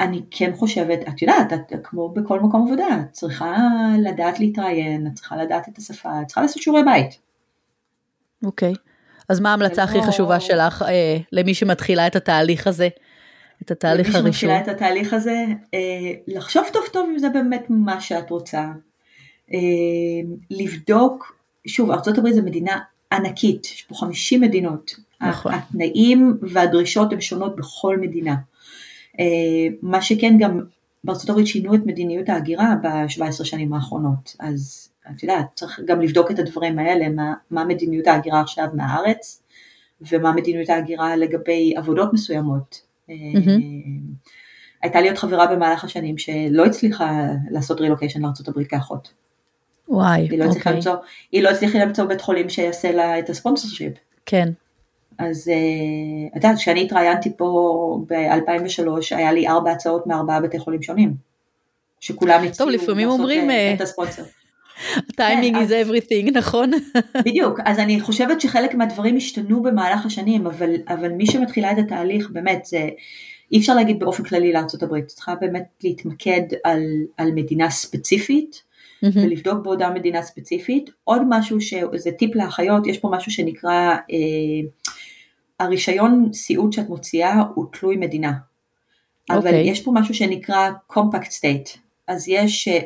אני 0.01 0.23
כן 0.31 0.51
חושבת, 0.55 0.99
את 1.09 1.23
יודעת, 1.23 1.53
את 1.53 1.73
כמו 1.83 2.09
בכל 2.09 2.41
מקום 2.41 2.67
עבודה, 2.67 2.87
את 3.01 3.13
צריכה 3.13 3.57
לדעת 3.99 4.41
להתראיין, 4.41 5.07
את 5.07 5.15
צריכה 5.15 5.37
לדעת 5.37 5.69
את 5.69 5.79
השפה, 5.79 6.23
את 6.23 6.27
צריכה 6.27 6.43
לעשות 6.43 6.63
שיעורי 6.63 6.83
בית. 6.85 7.19
אוקיי, 8.45 8.73
okay. 8.73 8.77
אז 9.29 9.41
מה 9.41 9.51
ההמלצה 9.51 9.83
הכי 9.83 9.99
לא... 9.99 10.03
חשובה 10.03 10.41
שלך 10.41 10.83
אה, 10.83 11.17
למי 11.33 11.55
שמתחילה 11.55 12.07
את 12.07 12.17
התהליך 12.17 12.67
הזה? 12.67 12.89
את 13.63 13.71
התהליך 13.71 14.07
הראשון. 14.07 14.23
למי 14.23 14.33
שמתחילה 14.33 14.61
את 14.61 14.69
התהליך 14.69 15.13
הזה, 15.13 15.45
אה, 15.75 15.79
לחשוב 16.27 16.65
טוב 16.73 16.83
טוב 16.93 17.09
אם 17.13 17.19
זה 17.19 17.29
באמת 17.29 17.65
מה 17.69 18.01
שאת 18.01 18.31
רוצה. 18.31 18.65
אה, 19.53 19.59
לבדוק, 20.51 21.37
שוב, 21.67 21.91
ארה"ב 21.91 22.31
זו 22.31 22.43
מדינה 22.43 22.79
ענקית, 23.13 23.65
יש 23.65 23.83
פה 23.83 23.95
50 23.95 24.41
מדינות. 24.41 24.95
נכון. 25.21 25.55
התנאים 25.55 26.39
והדרישות 26.43 27.13
הן 27.13 27.21
שונות 27.21 27.57
בכל 27.57 27.99
מדינה. 27.99 28.35
אה, 29.21 29.25
מה 29.83 30.03
שכן 30.03 30.37
גם 30.39 30.61
בארצות 31.05 31.31
הברית 31.31 31.47
שינו 31.47 31.75
את 31.75 31.81
מדיניות 31.87 32.29
ההגירה 32.29 32.75
ב-17 32.83 33.45
שנים 33.45 33.73
האחרונות, 33.73 34.37
אז 34.41 34.89
את 35.11 35.23
יודעת, 35.23 35.47
צריך 35.55 35.81
גם 35.85 36.01
לבדוק 36.01 36.31
את 36.31 36.39
הדברים 36.39 36.79
האלה, 36.79 37.09
מה, 37.09 37.33
מה 37.51 37.65
מדיניות 37.65 38.07
ההגירה 38.07 38.41
עכשיו 38.41 38.69
מהארץ, 38.75 39.43
ומה 40.11 40.33
מדיניות 40.33 40.69
ההגירה 40.69 41.17
לגבי 41.17 41.75
עבודות 41.77 42.13
מסוימות. 42.13 42.81
Mm-hmm. 43.09 43.13
הייתה 44.83 45.01
לי 45.01 45.09
עוד 45.09 45.19
חברה 45.19 45.47
במהלך 45.47 45.85
השנים 45.85 46.19
שלא 46.19 46.67
הצליחה 46.67 47.29
לעשות 47.51 47.81
רילוקיישן 47.81 48.23
לארה"ב 48.23 48.65
כאחות. 48.65 49.13
וואי, 49.89 50.29
היא 50.31 50.39
לא 50.39 50.45
אוקיי. 50.45 50.73
למצוא, 50.73 50.95
היא 51.33 51.43
לא 51.43 51.49
הצליחה 51.49 51.79
למצוא 51.79 52.05
בית 52.05 52.21
חולים 52.21 52.49
שיעשה 52.49 52.93
לה 52.93 53.19
את 53.19 53.31
הספונסר 53.31 53.69
שיפ. 53.69 53.93
כן. 54.27 54.49
אז 55.19 55.49
אה, 55.49 56.29
את 56.37 56.45
יודעת, 56.45 56.57
כשאני 56.57 56.83
התראיינתי 56.83 57.37
פה 57.37 57.99
ב-2003, 58.09 58.89
היה 59.11 59.33
לי 59.33 59.49
ארבע 59.49 59.71
הצעות 59.71 60.07
מארבעה 60.07 60.41
בתי 60.41 60.59
חולים 60.59 60.83
שונים, 60.83 61.15
שכולם 62.01 62.45
הצליחו 62.45 62.71
לעשות 62.71 62.99
אומרים, 63.05 63.51
אה, 63.51 63.75
את 63.75 63.81
הספונסר. 63.81 64.23
טיימינג 65.17 65.57
is 65.57 65.71
everything, 65.87 66.39
נכון? 66.39 66.71
בדיוק, 67.27 67.61
אז 67.65 67.79
אני 67.79 68.01
חושבת 68.01 68.41
שחלק 68.41 68.75
מהדברים 68.75 69.17
השתנו 69.17 69.63
במהלך 69.63 70.07
השנים, 70.07 70.47
אבל, 70.47 70.71
אבל 70.89 71.09
מי 71.09 71.27
שמתחילה 71.27 71.73
את 71.73 71.79
התהליך, 71.79 72.31
באמת, 72.31 72.65
זה, 72.65 72.89
אי 73.53 73.59
אפשר 73.59 73.75
להגיד 73.75 73.99
באופן 73.99 74.23
כללי 74.23 74.53
לארה"ב, 74.53 75.01
צריכה 75.01 75.35
באמת 75.35 75.65
להתמקד 75.85 76.43
על, 76.65 76.83
על 77.17 77.33
מדינה 77.33 77.71
ספציפית, 77.71 78.63
mm-hmm. 79.05 79.09
ולבדוק 79.15 79.65
באותה 79.65 79.91
מדינה 79.91 80.23
ספציפית. 80.23 80.91
עוד 81.05 81.23
משהו 81.29 81.61
שזה 81.61 82.11
טיפ 82.19 82.35
לאחיות, 82.35 82.87
יש 82.87 82.99
פה 82.99 83.09
משהו 83.13 83.33
שנקרא 83.33 83.95
אה, 84.11 84.69
הרישיון 85.61 86.31
סיעוד 86.33 86.73
שאת 86.73 86.89
מוציאה 86.89 87.43
הוא 87.55 87.67
תלוי 87.73 87.97
מדינה. 87.97 88.33
אבל 89.31 89.39
okay. 89.39 89.45
אוקיי. 89.47 89.71
יש 89.71 89.83
פה 89.83 89.91
משהו 89.95 90.15
שנקרא 90.15 90.71
compact 90.93 91.29
state. 91.29 91.79
אז 92.09 92.29
יש, 92.29 92.69
אה, 92.69 92.79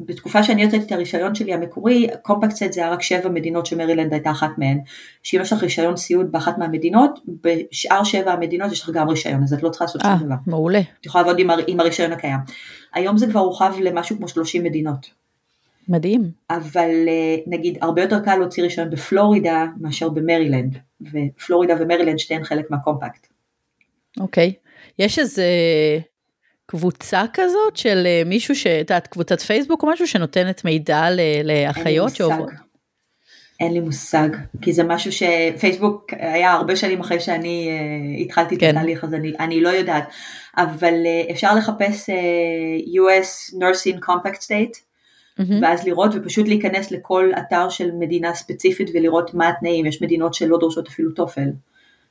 בתקופה 0.00 0.42
שאני 0.42 0.64
הוצאתי 0.64 0.84
את 0.84 0.92
הרישיון 0.92 1.34
שלי 1.34 1.54
המקורי, 1.54 2.08
compact 2.28 2.52
state 2.52 2.72
זה 2.72 2.80
היה 2.80 2.90
רק 2.90 3.02
שבע 3.02 3.28
מדינות 3.28 3.66
שמרילנד 3.66 4.12
הייתה 4.12 4.30
אחת 4.30 4.50
מהן. 4.58 4.78
שאם 5.22 5.40
יש 5.42 5.52
לך 5.52 5.62
רישיון 5.62 5.96
סיעוד 5.96 6.32
באחת 6.32 6.58
מהמדינות, 6.58 7.18
בשאר 7.44 8.04
שבע 8.04 8.32
המדינות 8.32 8.72
יש 8.72 8.82
לך 8.82 8.90
גם 8.90 9.08
רישיון, 9.08 9.42
אז 9.42 9.52
את 9.52 9.62
לא 9.62 9.68
צריכה 9.68 9.84
לעשות 9.84 10.00
שום 10.02 10.10
אה, 10.10 10.16
דבר. 10.24 10.34
מעולה. 10.46 10.80
את 11.00 11.06
יכולה 11.06 11.24
לעבוד 11.24 11.38
עם, 11.38 11.50
הר- 11.50 11.64
עם 11.66 11.80
הרישיון 11.80 12.12
הקיים. 12.12 12.38
היום 12.94 13.16
זה 13.18 13.26
כבר 13.26 13.40
הורחב 13.40 13.74
למשהו 13.80 14.16
כמו 14.16 14.28
30 14.28 14.64
מדינות. 14.64 15.10
מדהים. 15.88 16.30
אבל 16.50 16.90
אה, 17.08 17.36
נגיד 17.46 17.78
הרבה 17.80 18.02
יותר 18.02 18.20
קל 18.20 18.36
להוציא 18.36 18.62
רישיון 18.62 18.90
בפלורידה 18.90 19.66
מאשר 19.80 20.08
במרילנד, 20.08 20.78
ופלורידה 21.12 21.74
ומרילנד 21.80 22.18
שתיהן 22.18 22.44
חלק 22.44 22.70
מהקומפקט. 22.70 23.26
אוקיי. 24.20 24.52
יש 24.98 25.18
איזה 25.18 25.44
קבוצה 26.66 27.24
כזאת 27.32 27.76
של 27.76 28.02
אה, 28.06 28.22
מישהו 28.26 28.54
ש... 28.54 28.66
את 28.66 28.90
יודעת, 28.90 29.06
קבוצת 29.06 29.40
פייסבוק 29.40 29.82
או 29.82 29.88
משהו 29.88 30.06
שנותנת 30.06 30.64
מידע 30.64 31.10
ל- 31.10 31.20
לאחיות 31.44 32.14
שעוברות? 32.14 32.50
אין 33.60 33.72
לי 33.72 33.80
מושג, 33.80 34.28
כי 34.62 34.72
זה 34.72 34.84
משהו 34.84 35.12
שפייסבוק 35.12 36.06
היה 36.10 36.52
הרבה 36.52 36.76
שנים 36.76 37.00
אחרי 37.00 37.20
שאני 37.20 37.68
uh, 37.70 38.22
התחלתי 38.22 38.58
כן. 38.58 38.70
את 38.70 38.74
התהליך, 38.74 39.04
אז 39.04 39.14
אני, 39.14 39.32
אני 39.40 39.60
לא 39.60 39.68
יודעת, 39.68 40.04
אבל 40.56 40.94
uh, 40.94 41.32
אפשר 41.32 41.54
לחפש 41.54 42.10
uh, 42.10 42.86
US 42.88 43.54
Nursing 43.54 43.98
Compact 44.08 44.38
State, 44.38 44.89
מהמם. 45.48 45.62
ואז 45.62 45.84
לראות 45.84 46.10
ופשוט 46.14 46.48
להיכנס 46.48 46.90
לכל 46.90 47.30
אתר 47.38 47.68
של 47.68 47.90
מדינה 47.92 48.34
ספציפית 48.34 48.90
ולראות 48.94 49.34
מה 49.34 49.48
התנאים, 49.48 49.86
יש 49.86 50.02
מדינות 50.02 50.34
שלא 50.34 50.58
דורשות 50.58 50.88
אפילו 50.88 51.10
טופל. 51.10 51.50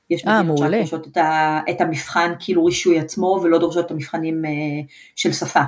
יש 0.10 0.28
אה, 0.28 0.40
מדינות 0.40 0.58
שרק 0.58 0.66
מעולה. 0.66 0.78
דורשות 0.78 1.08
את, 1.08 1.18
ה, 1.18 1.60
את 1.70 1.82
המבחן 1.82 2.32
כאילו 2.40 2.66
רישוי 2.66 3.00
עצמו 3.00 3.40
ולא 3.44 3.58
דורשות 3.58 3.86
את 3.86 3.92
המבחנים 3.92 4.46
uh, 4.46 4.48
של 5.16 5.34
שפה. 5.34 5.62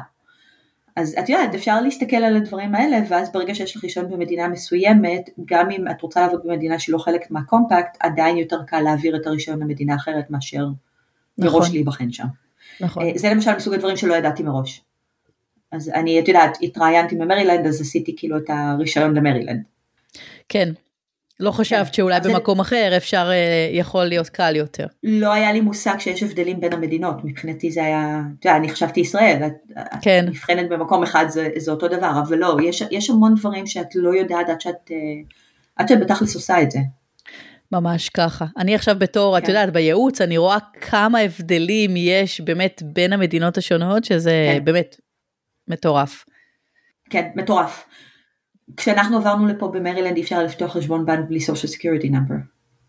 אז 0.95 1.15
את 1.19 1.29
יודעת, 1.29 1.55
אפשר 1.55 1.81
להסתכל 1.81 2.15
על 2.15 2.37
הדברים 2.37 2.75
האלה, 2.75 2.97
ואז 3.09 3.31
ברגע 3.31 3.55
שיש 3.55 3.75
לך 3.77 3.83
רישיון 3.83 4.09
במדינה 4.09 4.47
מסוימת, 4.47 5.29
גם 5.45 5.71
אם 5.71 5.87
את 5.87 6.01
רוצה 6.01 6.21
לעבוד 6.21 6.41
במדינה 6.43 6.79
שהיא 6.79 6.93
לא 6.93 6.97
חלק 6.99 7.31
מהקומפקט, 7.31 7.97
עדיין 7.99 8.37
יותר 8.37 8.63
קל 8.67 8.79
להעביר 8.79 9.15
את 9.15 9.27
הרישיון 9.27 9.59
למדינה 9.59 9.95
אחרת 9.95 10.29
מאשר 10.29 10.67
נכון. 11.37 11.59
מראש 11.59 11.71
להיבחן 11.71 12.11
שם. 12.11 12.25
נכון. 12.81 13.03
אה, 13.03 13.11
זה 13.15 13.29
למשל 13.29 13.55
מסוג 13.55 13.73
הדברים 13.73 13.97
שלא 13.97 14.13
ידעתי 14.13 14.43
מראש. 14.43 14.81
אז 15.71 15.91
אני, 15.95 16.19
את 16.19 16.27
יודעת, 16.27 16.57
התראיינתי 16.61 17.15
במרילנד, 17.15 17.67
אז 17.67 17.81
עשיתי 17.81 18.13
כאילו 18.17 18.37
את 18.37 18.43
הרישיון 18.49 19.13
למרילנד. 19.13 19.61
כן. 20.49 20.69
לא 21.39 21.51
חשבת 21.51 21.93
שאולי 21.93 22.17
אז 22.17 22.23
זה- 22.23 22.33
במקום 22.33 22.59
אחר 22.59 22.93
אפשר, 22.97 23.29
אה, 23.31 23.69
יכול 23.71 24.05
להיות 24.05 24.29
קל 24.29 24.55
יותר. 24.55 24.85
לא 25.03 25.33
היה 25.33 25.53
לי 25.53 25.61
מושג 25.61 25.95
שיש 25.99 26.23
הבדלים 26.23 26.59
בין 26.59 26.73
המדינות, 26.73 27.15
מבחינתי 27.23 27.71
זה 27.71 27.83
היה, 27.85 28.21
אתה 28.39 28.49
יודע, 28.49 28.57
אני 28.57 28.69
חשבתי 28.69 28.99
ישראל, 28.99 29.41
את 29.43 29.53
כן. 30.01 30.23
את 30.23 30.29
נבחנת 30.29 30.69
במקום 30.69 31.03
אחד 31.03 31.25
זה, 31.29 31.49
זה 31.57 31.71
אותו 31.71 31.87
דבר, 31.87 32.11
אבל 32.27 32.37
לא, 32.37 32.57
יש, 32.63 32.83
יש 32.91 33.09
המון 33.09 33.35
דברים 33.35 33.67
שאת 33.67 33.95
לא 33.95 34.15
יודעת 34.15 34.49
עד 34.49 34.61
שאת, 34.61 34.91
אה, 34.91 34.95
עד 35.75 35.87
שאת 35.87 35.99
בתכלס 35.99 36.35
עושה 36.35 36.61
את 36.61 36.71
זה. 36.71 36.79
ממש 37.71 38.09
ככה. 38.09 38.45
אני 38.57 38.75
עכשיו 38.75 38.95
בתור, 38.99 39.37
את 39.37 39.43
כן. 39.43 39.49
יודעת, 39.49 39.73
בייעוץ, 39.73 40.21
אני 40.21 40.37
רואה 40.37 40.57
כמה 40.81 41.19
הבדלים 41.19 41.91
יש 41.97 42.41
באמת 42.41 42.83
בין 42.85 43.13
המדינות 43.13 43.57
השונות, 43.57 44.03
שזה 44.03 44.53
כן. 44.57 44.65
באמת 44.65 44.95
מטורף. 45.71 46.25
כן, 47.09 47.29
מטורף. 47.35 47.85
כשאנחנו 48.77 49.17
עברנו 49.17 49.47
לפה 49.47 49.67
במרילנד 49.67 50.15
אי 50.15 50.21
אפשר 50.21 50.43
לפתוח 50.43 50.77
חשבון 50.77 51.05
בנק 51.05 51.25
בלי 51.29 51.39
social 51.39 51.69
security 51.69 52.07
number. 52.07 52.35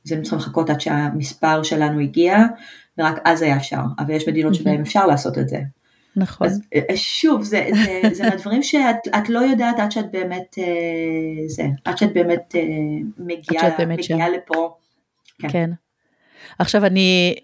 אז 0.06 0.12
היינו 0.12 0.22
צריכים 0.22 0.38
לחכות 0.38 0.70
עד 0.70 0.80
שהמספר 0.80 1.62
שלנו 1.62 2.00
הגיע, 2.00 2.36
ורק 2.98 3.20
אז 3.24 3.42
היה 3.42 3.56
אפשר, 3.56 3.80
אבל 3.98 4.10
יש 4.10 4.28
מדינות 4.28 4.54
שבהן 4.54 4.80
אפשר 4.80 5.06
לעשות 5.06 5.38
את 5.38 5.48
זה. 5.48 5.58
נכון. 6.16 6.46
אז 6.46 6.60
אה, 6.74 6.96
שוב, 6.96 7.42
זה, 7.42 7.68
זה, 7.84 8.00
זה 8.12 8.22
מהדברים 8.22 8.62
שאת 8.62 9.08
את 9.18 9.28
לא 9.28 9.38
יודעת 9.38 9.78
עד 9.78 9.92
שאת 9.92 10.10
באמת, 10.12 10.56
אה, 10.58 10.64
זה, 11.48 11.62
עד 11.84 11.98
שאת 11.98 12.12
באמת 12.12 12.54
אה, 12.54 12.60
מגיעה, 13.18 13.62
שאת 13.62 13.72
באמת 13.78 13.98
מגיעה 13.98 14.28
לפה. 14.28 14.74
כן. 15.38 15.48
כן. 15.48 15.70
עכשיו 16.58 16.86
אני, 16.86 17.34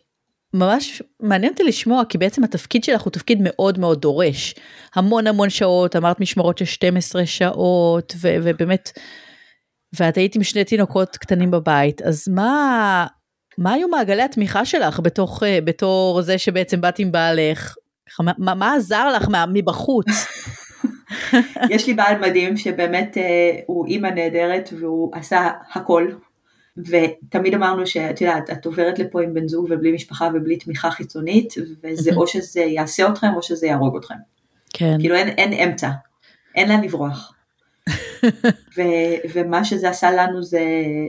ממש 0.59 1.03
מעניין 1.21 1.53
אותי 1.53 1.63
לשמוע, 1.65 2.03
כי 2.09 2.19
בעצם 2.19 2.45
התפקיד 2.45 2.85
שלך 2.85 3.03
הוא 3.03 3.11
תפקיד 3.11 3.39
מאוד 3.43 3.79
מאוד 3.79 4.01
דורש. 4.01 4.55
המון 4.95 5.27
המון 5.27 5.51
שעות, 5.51 5.97
אמרת 5.97 6.21
משמרות 6.21 6.59
של 6.59 6.65
12 6.65 7.27
שעות, 7.27 8.13
ו- 8.21 8.37
ובאמת, 8.43 8.99
ואת 9.99 10.17
היית 10.17 10.37
עם 10.37 10.43
שני 10.43 10.65
תינוקות 10.65 11.17
קטנים 11.17 11.51
בבית, 11.51 12.03
אז 12.03 12.29
מה, 12.29 13.07
מה 13.59 13.73
היו 13.73 13.89
מעגלי 13.89 14.23
התמיכה 14.23 14.65
שלך 14.65 15.01
בתוך, 15.01 15.43
אה, 15.43 15.59
בתור 15.65 16.23
זה 16.23 16.39
שבעצם 16.39 16.81
באת 16.81 16.99
עם 16.99 17.13
בעלך? 17.13 17.75
מה- 18.21 18.55
מה 18.55 18.75
עזר 18.75 19.09
לך 19.17 19.29
מה, 19.29 19.45
מבחוץ? 19.53 20.07
יש 21.71 21.87
לי 21.87 21.95
בעל 21.95 22.19
מדהים 22.19 22.57
שבאמת 22.57 23.17
אה, 23.17 23.61
הוא 23.67 23.87
אימא 23.87 24.09
נהדרת 24.09 24.71
והוא 24.81 25.11
עשה 25.15 25.49
הכל. 25.75 26.09
ותמיד 26.87 27.55
אמרנו 27.55 27.87
שאת 27.87 28.21
יודעת, 28.21 28.51
את 28.51 28.67
עוברת 28.67 28.99
לפה 28.99 29.23
עם 29.23 29.35
בן 29.35 29.49
זוג 29.49 29.67
ובלי 29.71 29.93
משפחה 29.93 30.29
ובלי 30.35 30.57
תמיכה 30.57 30.91
חיצונית, 30.91 31.55
וזה 31.83 32.11
או 32.17 32.27
שזה 32.27 32.61
יעשה 32.61 33.09
אתכם 33.09 33.35
או 33.37 33.43
שזה 33.43 33.67
יהרוג 33.67 33.97
אתכם. 33.97 34.15
כן, 34.73 34.97
כאילו 35.01 35.15
אין, 35.15 35.29
אין 35.29 35.53
אמצע, 35.53 35.91
אין 36.55 36.69
לאן 36.69 36.85
לברוח. 36.85 37.33
ו, 38.77 38.83
ומה 39.33 39.65
שזה 39.65 39.89
עשה 39.89 40.11
לנו 40.11 40.43
זה, 40.43 40.63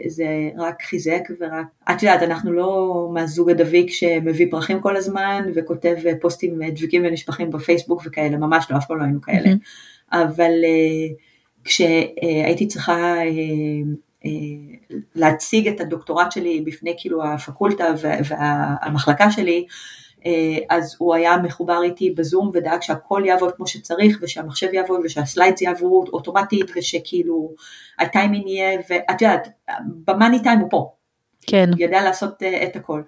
זה 0.07 0.25
רק 0.57 0.81
חיזק 0.81 1.21
ורק, 1.39 1.65
את 1.91 2.03
יודעת, 2.03 2.23
אנחנו 2.23 2.51
לא 2.51 3.09
מהזוג 3.13 3.49
הדביק 3.49 3.89
שמביא 3.89 4.47
פרחים 4.51 4.79
כל 4.79 4.97
הזמן 4.97 5.49
וכותב 5.55 5.95
פוסטים 6.21 6.59
דביקים 6.63 7.05
ונשפכים 7.05 7.51
בפייסבוק 7.51 8.01
וכאלה, 8.05 8.37
ממש 8.37 8.65
לא, 8.69 8.77
אף 8.77 8.87
פעם 8.87 8.97
לא 8.97 9.03
היינו 9.03 9.21
כאלה. 9.21 9.49
אבל 10.11 10.51
uh, 10.51 11.13
כשהייתי 11.63 12.67
צריכה 12.67 13.15
uh, 13.21 14.08
להציג 15.15 15.67
את 15.67 15.79
הדוקטורט 15.79 16.31
שלי 16.31 16.61
בפני 16.65 16.95
כאילו 16.97 17.23
הפקולטה 17.23 17.93
וה, 18.01 18.17
והמחלקה 18.27 19.31
שלי, 19.31 19.65
אז 20.69 20.95
הוא 20.99 21.15
היה 21.15 21.37
מחובר 21.37 21.83
איתי 21.83 22.09
בזום 22.09 22.51
ודאג 22.53 22.81
שהכל 22.81 23.23
יעבוד 23.25 23.53
כמו 23.55 23.67
שצריך 23.67 24.19
ושהמחשב 24.21 24.73
יעבוד 24.73 25.01
ושהסליידס 25.03 25.61
יעברו 25.61 26.05
אוטומטית 26.13 26.65
ושכאילו 26.75 27.53
הטיימינג 27.99 28.47
יהיה 28.47 28.79
ואת 28.89 29.21
יודעת 29.21 29.47
במאני 30.05 30.43
טיים 30.43 30.59
הוא 30.59 30.69
פה, 30.69 30.91
כן, 31.41 31.69
ידע 31.77 32.03
לעשות 32.03 32.43
uh, 32.43 32.63
את 32.63 32.75
הכל. 32.75 33.01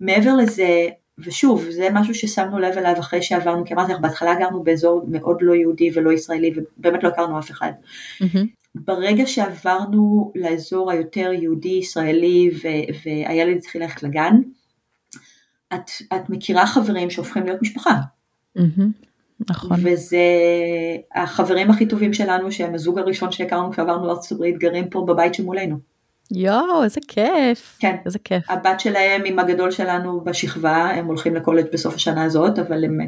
מעבר 0.00 0.34
לזה 0.34 0.88
ושוב 1.18 1.66
זה 1.70 1.88
משהו 1.92 2.14
ששמנו 2.14 2.58
לב 2.58 2.78
אליו 2.78 2.94
אחרי 2.98 3.22
שעברנו 3.22 3.64
כי 3.64 3.74
אמרתי 3.74 3.92
לך 3.92 4.00
בהתחלה 4.00 4.34
גרנו 4.34 4.62
באזור 4.62 5.04
מאוד 5.08 5.36
לא 5.40 5.54
יהודי 5.54 5.90
ולא 5.94 6.12
ישראלי 6.12 6.50
ובאמת 6.56 7.04
לא 7.04 7.08
הכרנו 7.08 7.38
אף 7.38 7.50
אחד. 7.50 7.72
מהמם. 8.20 8.46
ברגע 8.74 9.26
שעברנו 9.26 10.32
לאזור 10.34 10.90
היותר 10.90 11.32
יהודי 11.32 11.68
ישראלי 11.68 12.50
ו- 12.62 12.92
והילד 13.04 13.56
התחיל 13.56 13.82
ללכת 13.82 14.02
לגן 14.02 14.34
את, 15.74 15.90
את 16.14 16.30
מכירה 16.30 16.66
חברים 16.66 17.10
שהופכים 17.10 17.44
להיות 17.44 17.62
משפחה. 17.62 17.94
מהמם. 18.56 18.90
נכון, 19.50 19.70
וזה 19.82 20.18
החברים 21.14 21.70
הכי 21.70 21.86
טובים 21.86 22.12
שלנו 22.12 22.52
שהם 22.52 22.74
הזוג 22.74 22.98
הראשון 22.98 23.32
שהכרנו 23.32 23.72
כשעברנו 23.72 24.06
לארצות 24.06 24.32
הברית 24.32 24.58
גרים 24.58 24.90
פה 24.90 25.04
בבית 25.08 25.34
שמולנו. 25.34 25.95
יואו, 26.30 26.84
איזה 26.84 27.00
כיף, 27.08 27.76
כן. 27.80 27.96
איזה 28.06 28.18
כיף. 28.18 28.50
הבת 28.50 28.80
שלהם 28.80 29.22
עם 29.24 29.38
הגדול 29.38 29.70
שלנו 29.70 30.20
בשכבה, 30.20 30.76
הם 30.76 31.06
הולכים 31.06 31.34
לקולג' 31.34 31.66
בסוף 31.72 31.94
השנה 31.94 32.24
הזאת, 32.24 32.58
אבל 32.58 32.84
הם 32.84 32.98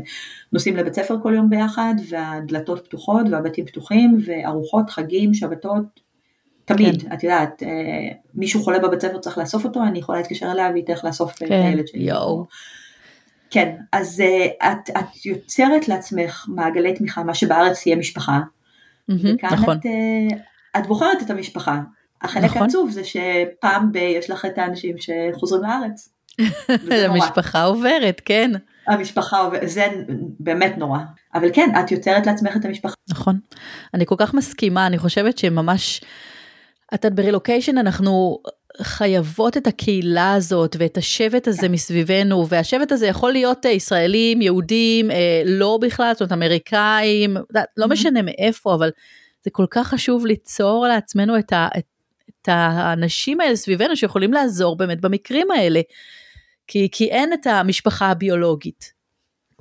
נוסעים 0.52 0.76
לבית 0.76 0.94
ספר 0.94 1.16
כל 1.22 1.32
יום 1.34 1.50
ביחד, 1.50 1.94
והדלתות 2.08 2.84
פתוחות 2.84 3.26
והבתים 3.30 3.66
פתוחים, 3.66 4.18
וארוחות, 4.26 4.90
חגים, 4.90 5.34
שבתות, 5.34 6.00
תמיד, 6.64 7.02
כן. 7.02 7.12
את 7.12 7.22
יודעת, 7.22 7.62
אה, 7.62 7.68
מישהו 8.34 8.62
חולה 8.62 8.78
בבית 8.78 9.00
ספר 9.00 9.18
צריך 9.18 9.38
לאסוף 9.38 9.64
אותו, 9.64 9.82
אני 9.82 9.98
יכולה 9.98 10.18
להתקשר 10.18 10.52
אליה 10.52 10.70
והיא 10.70 10.84
תלך 10.84 11.04
לאסוף 11.04 11.32
את 11.32 11.48
כן, 11.48 11.62
הילד 11.62 11.86
שלי. 11.86 12.02
יואו. 12.02 12.46
כן, 13.50 13.76
אז 13.92 14.22
uh, 14.22 14.66
את, 14.66 14.90
את 14.98 15.26
יוצרת 15.26 15.88
לעצמך 15.88 16.46
מעגלי 16.48 16.94
תמיכה, 16.94 17.22
מה 17.22 17.34
שבארץ 17.34 17.86
יהיה 17.86 17.96
משפחה, 17.96 18.40
מהמם, 19.08 19.34
וכאן 19.34 19.48
נכון, 19.52 19.76
את, 19.76 19.86
את 20.76 20.86
בוחרת 20.86 21.22
את 21.22 21.30
המשפחה. 21.30 21.80
החלק 22.22 22.44
נכון. 22.44 22.62
העצוב 22.62 22.90
זה 22.90 23.02
שפעם 23.04 23.92
ב- 23.92 23.96
יש 23.96 24.30
לך 24.30 24.44
את 24.44 24.58
האנשים 24.58 24.94
שחוזרים 24.98 25.62
לארץ. 25.62 26.08
המשפחה 27.08 27.62
עוברת, 27.64 28.20
כן. 28.24 28.50
המשפחה, 28.86 29.48
זה 29.64 29.86
באמת 30.40 30.78
נורא. 30.78 30.98
אבל 31.34 31.48
כן, 31.52 31.68
את 31.80 31.90
יוצרת 31.92 32.26
לעצמך 32.26 32.56
את 32.56 32.64
המשפחה. 32.64 32.94
נכון. 33.10 33.38
אני 33.94 34.06
כל 34.06 34.14
כך 34.18 34.34
מסכימה, 34.34 34.86
אני 34.86 34.98
חושבת 34.98 35.38
שממש, 35.38 36.00
את 36.94 37.04
יודעת, 37.04 37.14
ברילוקיישן 37.20 37.78
אנחנו 37.78 38.38
חייבות 38.82 39.56
את 39.56 39.66
הקהילה 39.66 40.32
הזאת 40.34 40.76
ואת 40.78 40.96
השבט 40.96 41.48
הזה 41.48 41.68
מסביבנו, 41.68 42.48
והשבט 42.48 42.92
הזה 42.92 43.06
יכול 43.06 43.32
להיות 43.32 43.66
אה, 43.66 43.70
ישראלים, 43.70 44.42
יהודים, 44.42 45.10
אה, 45.10 45.42
לא 45.44 45.78
בכלל, 45.82 46.12
זאת 46.12 46.20
אומרת 46.20 46.32
אמריקאים, 46.32 47.36
לא 47.76 47.84
Mhm. 47.86 47.88
משנה 47.88 48.22
מאיפה, 48.22 48.74
אבל 48.74 48.90
זה 49.44 49.50
כל 49.50 49.66
כך 49.70 49.88
חשוב 49.88 50.26
ליצור 50.26 50.86
לעצמנו 50.88 51.38
את, 51.38 51.52
ה, 51.52 51.68
את, 51.78 51.84
את 52.48 52.52
האנשים 52.54 53.40
האלה 53.40 53.56
סביבנו 53.56 53.96
שיכולים 53.96 54.32
לעזור 54.32 54.76
באמת 54.76 55.00
במקרים 55.00 55.50
האלה. 55.50 55.80
כי, 56.66 56.88
כי 56.92 57.04
אין 57.04 57.32
את 57.32 57.46
המשפחה 57.46 58.10
הביולוגית 58.10 58.92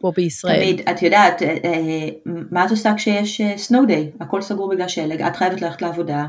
פה 0.02 0.12
בישראל. 0.16 0.56
תמיד, 0.56 0.90
את 0.90 1.02
יודעת, 1.02 1.42
אה, 1.42 1.58
אה, 1.64 2.08
מה 2.26 2.66
את 2.66 2.72
עושה 2.72 2.94
כשיש 2.98 3.42
סנואו 3.58 3.86
דיי? 3.86 4.12
הכל 4.20 4.42
סגור 4.42 4.70
בגלל 4.70 4.88
שלג, 4.88 5.22
את 5.22 5.36
חייבת 5.36 5.62
ללכת 5.62 5.82
לעבודה, 5.82 6.26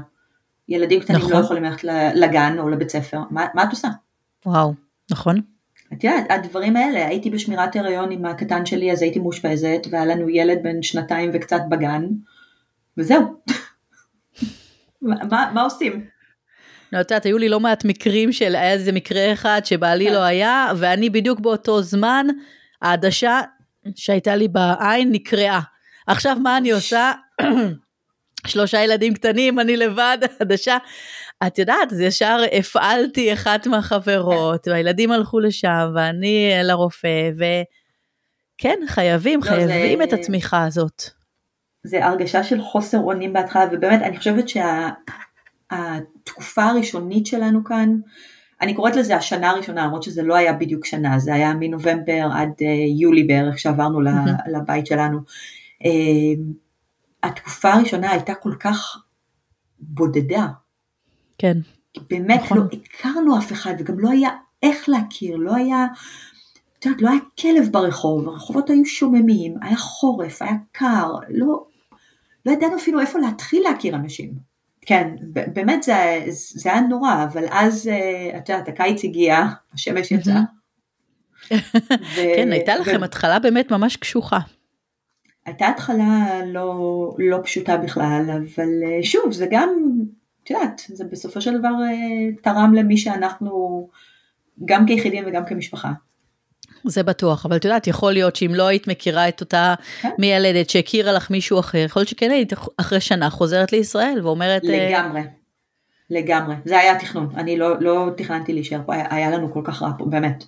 ילדים 0.68 1.00
קטנים 1.00 1.18
נכון. 1.18 1.32
לא 1.32 1.38
יכולים 1.38 1.64
ללכת 1.64 1.84
לגן 2.14 2.56
או 2.58 2.68
לבית 2.68 2.90
ספר, 2.90 3.20
מה, 3.30 3.46
מה 3.54 3.64
את 3.64 3.70
עושה? 3.70 3.88
וואו, 4.46 4.74
נכון. 5.10 5.40
את 5.92 6.04
יודעת, 6.04 6.24
הדברים 6.30 6.76
האלה, 6.76 7.06
הייתי 7.06 7.30
בשמירת 7.30 7.76
הריון 7.76 8.10
עם 8.10 8.24
הקטן 8.24 8.66
שלי, 8.66 8.92
אז 8.92 9.02
הייתי 9.02 9.18
מאושפזת, 9.18 9.86
והיה 9.90 10.06
לנו 10.06 10.28
ילד 10.28 10.58
בן 10.62 10.82
שנתיים 10.82 11.30
וקצת 11.34 11.60
בגן, 11.68 12.06
וזהו. 12.96 13.22
מה, 15.02 15.50
מה 15.54 15.62
עושים? 15.62 16.17
לא, 16.92 17.00
את 17.00 17.10
יודעת, 17.10 17.26
היו 17.26 17.38
לי 17.38 17.48
לא 17.48 17.60
מעט 17.60 17.84
מקרים 17.84 18.32
של, 18.32 18.56
היה 18.56 18.72
איזה 18.72 18.92
מקרה 18.92 19.32
אחד 19.32 19.60
שבעלי 19.64 20.06
כן. 20.06 20.12
לא 20.12 20.18
היה, 20.18 20.66
ואני 20.76 21.10
בדיוק 21.10 21.40
באותו 21.40 21.82
זמן, 21.82 22.26
העדשה 22.82 23.40
שהייתה 23.94 24.36
לי 24.36 24.48
בעין 24.48 25.12
נקרעה. 25.12 25.60
עכשיו 26.06 26.36
מה 26.42 26.56
אני 26.56 26.70
עושה? 26.70 27.12
שלושה 28.46 28.84
ילדים 28.84 29.14
קטנים, 29.14 29.60
אני 29.60 29.76
לבד, 29.76 30.18
עדשה. 30.40 30.76
את 31.46 31.58
יודעת, 31.58 31.92
אז 31.92 32.00
ישר 32.00 32.38
הפעלתי 32.52 33.32
אחת 33.32 33.66
מהחברות, 33.66 34.68
והילדים 34.68 35.12
הלכו 35.12 35.40
לשם, 35.40 35.90
ואני 35.94 36.50
לרופא, 36.62 37.30
וכן, 37.34 38.78
חייבים, 38.88 39.40
לא, 39.40 39.46
חייבים 39.46 39.98
זה... 39.98 40.04
את 40.04 40.12
התמיכה 40.12 40.64
הזאת. 40.64 41.02
זה 41.82 42.06
הרגשה 42.06 42.44
של 42.44 42.62
חוסר 42.62 42.98
אונים 42.98 43.32
בהתחלה, 43.32 43.64
ובאמת, 43.72 44.02
אני 44.02 44.18
חושבת 44.18 44.48
שהתקופה 44.48 45.27
שה... 45.72 46.62
הראשונית 46.62 47.26
שלנו 47.26 47.64
כאן, 47.64 47.98
אני 48.60 48.74
קוראת 48.74 48.96
לזה 48.96 49.16
השנה 49.16 49.50
הראשונה, 49.50 49.84
למרות 49.84 50.02
שזה 50.02 50.22
לא 50.22 50.34
היה 50.34 50.52
בדיוק 50.52 50.84
שנה, 50.84 51.18
זה 51.18 51.34
היה 51.34 51.54
מנובמבר 51.54 52.28
עד 52.34 52.48
uh, 52.48 52.64
יולי 53.00 53.24
בערך, 53.24 53.58
שעברנו 53.58 54.00
לבית 54.54 54.86
שלנו. 54.86 55.18
Uh, 55.82 55.86
התקופה 57.22 57.72
הראשונה 57.72 58.10
הייתה 58.10 58.34
כל 58.34 58.54
כך 58.60 58.96
בודדה. 59.80 60.46
כן. 61.38 61.58
באמת 62.10 62.40
נכון. 62.44 62.58
לא 62.58 62.64
הכרנו 62.72 63.38
אף 63.38 63.52
אחד 63.52 63.74
וגם 63.78 63.98
לא 63.98 64.10
היה 64.10 64.30
איך 64.62 64.88
להכיר, 64.88 65.36
לא 65.36 65.54
היה, 65.54 65.86
את 66.78 66.86
יודעת, 66.86 67.02
לא 67.02 67.10
היה 67.10 67.20
כלב 67.40 67.68
ברחוב, 67.72 68.28
הרחובות 68.28 68.70
היו 68.70 68.84
שוממים, 68.84 69.54
היה 69.62 69.76
חורף, 69.76 70.42
היה 70.42 70.54
קר, 70.72 71.12
לא, 71.28 71.64
לא 72.46 72.52
ידענו 72.52 72.76
אפילו 72.76 73.00
איפה 73.00 73.18
להתחיל 73.18 73.62
להכיר 73.62 73.94
אנשים. 73.94 74.47
כן, 74.88 75.14
באמת 75.32 75.82
זה, 75.82 76.24
זה 76.30 76.72
היה 76.72 76.80
נורא, 76.80 77.24
אבל 77.24 77.44
אז, 77.50 77.88
אה, 77.88 78.38
את 78.38 78.48
יודעת, 78.48 78.68
הקיץ 78.68 79.04
הגיע, 79.04 79.46
השמש 79.74 80.10
יצאה. 80.10 80.40
ו... 81.50 81.54
כן, 82.36 82.52
הייתה 82.52 82.76
לכם 82.76 82.98
ו... 83.00 83.04
התחלה 83.04 83.38
באמת 83.38 83.70
ממש 83.70 83.96
קשוחה. 83.96 84.38
הייתה 85.46 85.68
התחלה 85.68 86.40
לא, 86.46 87.14
לא 87.18 87.38
פשוטה 87.44 87.76
בכלל, 87.76 88.22
אבל 88.28 88.68
אה, 88.84 89.02
שוב, 89.02 89.32
זה 89.32 89.46
גם, 89.50 89.68
את 90.44 90.50
יודעת, 90.50 90.82
זה 90.88 91.04
בסופו 91.04 91.40
של 91.40 91.58
דבר 91.58 91.68
אה, 91.68 92.34
תרם 92.42 92.74
למי 92.74 92.96
שאנחנו, 92.96 93.88
גם 94.64 94.86
כיחידים 94.86 95.24
וגם 95.26 95.44
כמשפחה. 95.44 95.92
זה 96.84 97.02
בטוח, 97.02 97.46
אבל 97.46 97.56
את 97.56 97.64
יודעת, 97.64 97.86
יכול 97.86 98.12
להיות 98.12 98.36
שאם 98.36 98.54
לא 98.54 98.66
היית 98.66 98.88
מכירה 98.88 99.28
את 99.28 99.40
אותה 99.40 99.74
כן. 100.00 100.10
מיילדת 100.18 100.70
שהכירה 100.70 101.12
לך 101.12 101.30
מישהו 101.30 101.60
אחר, 101.60 101.78
יכול 101.78 102.00
להיות 102.00 102.08
שכן 102.08 102.30
היית 102.30 102.52
אחרי 102.76 103.00
שנה 103.00 103.30
חוזרת 103.30 103.72
לישראל 103.72 104.20
ואומרת... 104.22 104.64
אה, 104.64 104.88
לגמרי, 104.90 105.20
לגמרי. 106.10 106.54
זה 106.64 106.78
היה 106.78 106.92
התכנון, 106.92 107.28
אני 107.36 107.58
לא, 107.58 107.80
לא 107.80 108.06
תכננתי 108.16 108.52
להישאר 108.52 108.80
פה, 108.86 108.94
היה, 108.94 109.06
היה 109.10 109.30
לנו 109.30 109.52
כל 109.52 109.60
כך 109.64 109.82
רע 109.82 109.90
פה, 109.98 110.04
באמת. 110.04 110.44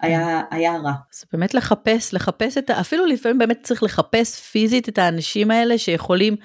היה, 0.00 0.40
היה 0.50 0.76
רע. 0.76 0.92
זה 1.12 1.26
באמת 1.32 1.54
לחפש, 1.54 2.14
לחפש 2.14 2.58
את 2.58 2.70
ה... 2.70 2.80
אפילו 2.80 3.06
לפעמים 3.06 3.38
באמת 3.38 3.58
צריך 3.62 3.82
לחפש 3.82 4.40
פיזית 4.40 4.88
את 4.88 4.98
האנשים 4.98 5.50
האלה 5.50 5.78
שיכולים 5.78 6.36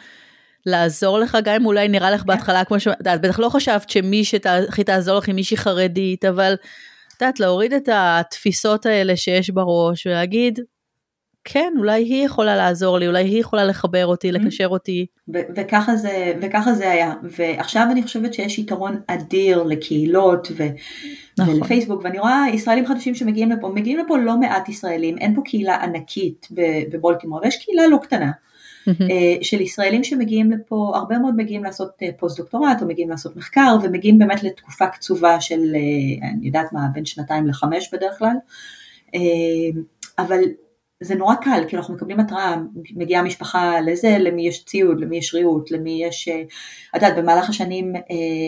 לעזור 0.66 1.20
לך, 1.20 1.38
גם 1.44 1.56
אם 1.56 1.66
אולי 1.66 1.88
נראה 1.88 2.12
לך 2.12 2.22
כן. 2.22 2.28
בהתחלה 2.28 2.66
כמו 2.66 2.80
ש... 2.80 2.88
את 2.88 3.22
בטח 3.22 3.40
לא 3.40 3.50
חשבת 3.50 3.90
שמי 3.90 4.24
שהכי 4.24 4.84
תעזור 4.84 5.18
לך 5.18 5.28
היא 5.28 5.36
מישהי 5.36 5.58
חרדית, 5.58 6.26
אבל 6.26 6.56
יודעת, 7.24 7.40
להוריד 7.40 7.74
את 7.74 7.90
התפיסות 7.92 8.86
האלה 8.86 9.18
שיש 9.18 9.50
בראש 9.50 10.08
ולהגיד, 10.08 10.60
כן, 11.44 11.74
אולי 11.78 12.04
היא 12.04 12.26
יכולה 12.26 12.56
לעזור 12.56 13.00
לי, 13.00 13.08
אולי 13.08 13.24
היא 13.24 13.40
יכולה 13.40 13.66
לחבר 13.66 14.06
אותי, 14.06 14.30
mm-hmm. 14.30 14.34
לקשר 14.34 14.68
אותי. 14.68 15.06
וככה 15.56 15.96
זה, 15.96 16.34
וככה 16.42 16.74
זה 16.74 16.92
היה. 16.92 17.14
ועכשיו 17.24 17.88
אני 17.92 18.04
חושבת 18.04 18.34
שיש 18.34 18.60
יתרון 18.60 19.02
אדיר 19.08 19.64
לקהילות 19.64 20.48
ו- 20.58 20.68
נכון. 21.40 21.56
ולפייסבוק, 21.56 22.02
ואני 22.04 22.20
רואה 22.20 22.46
ישראלים 22.54 22.86
חדשים 22.86 23.16
שמגיעים 23.16 23.52
לפה, 23.52 23.70
מגיעים 23.70 24.00
לפה 24.00 24.18
לא 24.18 24.38
מעט 24.38 24.70
ישראלים, 24.70 25.18
אין 25.18 25.36
פה 25.36 25.42
קהילה 25.46 25.76
ענקית 25.76 26.48
בבולטימור, 26.92 27.40
ויש 27.44 27.66
קהילה 27.66 27.88
לא 27.88 27.98
קטנה. 27.98 28.32
Mm-hmm. 28.90 29.44
של 29.44 29.62
ישראלים 29.62 30.04
שמגיעים 30.04 30.52
לפה, 30.52 30.92
הרבה 30.96 31.18
מאוד 31.18 31.36
מגיעים 31.36 31.64
לעשות 31.64 31.90
אה, 32.02 32.10
פוסט 32.18 32.38
דוקטורט 32.38 32.82
או 32.82 32.88
מגיעים 32.88 33.10
לעשות 33.10 33.36
מחקר 33.36 33.76
ומגיעים 33.84 34.20
באמת 34.20 34.44
לתקופה 34.44 34.88
קצובה 34.88 35.42
של, 35.42 35.76
אה, 35.76 36.30
אני 36.30 36.48
יודעת 36.48 36.74
מה, 36.74 36.88
בין 36.94 37.06
שנתיים 37.06 37.48
לחמש 37.48 37.94
בדרך 37.94 38.18
כלל, 38.18 38.36
אבל 40.20 40.40
זה 41.02 41.16
נורא 41.16 41.36
קל, 41.36 41.64
כי 41.68 41.78
אנחנו 41.78 41.94
מקבלים 41.94 42.20
התראה, 42.20 42.56
מגיעה 42.96 43.24
משפחה 43.24 43.80
לזה, 43.82 44.18
למי 44.20 44.48
יש 44.48 44.66
ציוד, 44.66 45.00
למי 45.00 45.18
יש 45.18 45.34
ריהוט, 45.34 45.72
למי 45.72 46.04
יש, 46.08 46.30
את 46.96 47.02
יודעת, 47.02 47.18
במהלך 47.18 47.50
השנים 47.50 47.94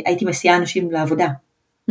הייתי 0.06 0.26
מסיעה 0.26 0.58
אנשים 0.58 0.92
לעבודה. 0.92 1.28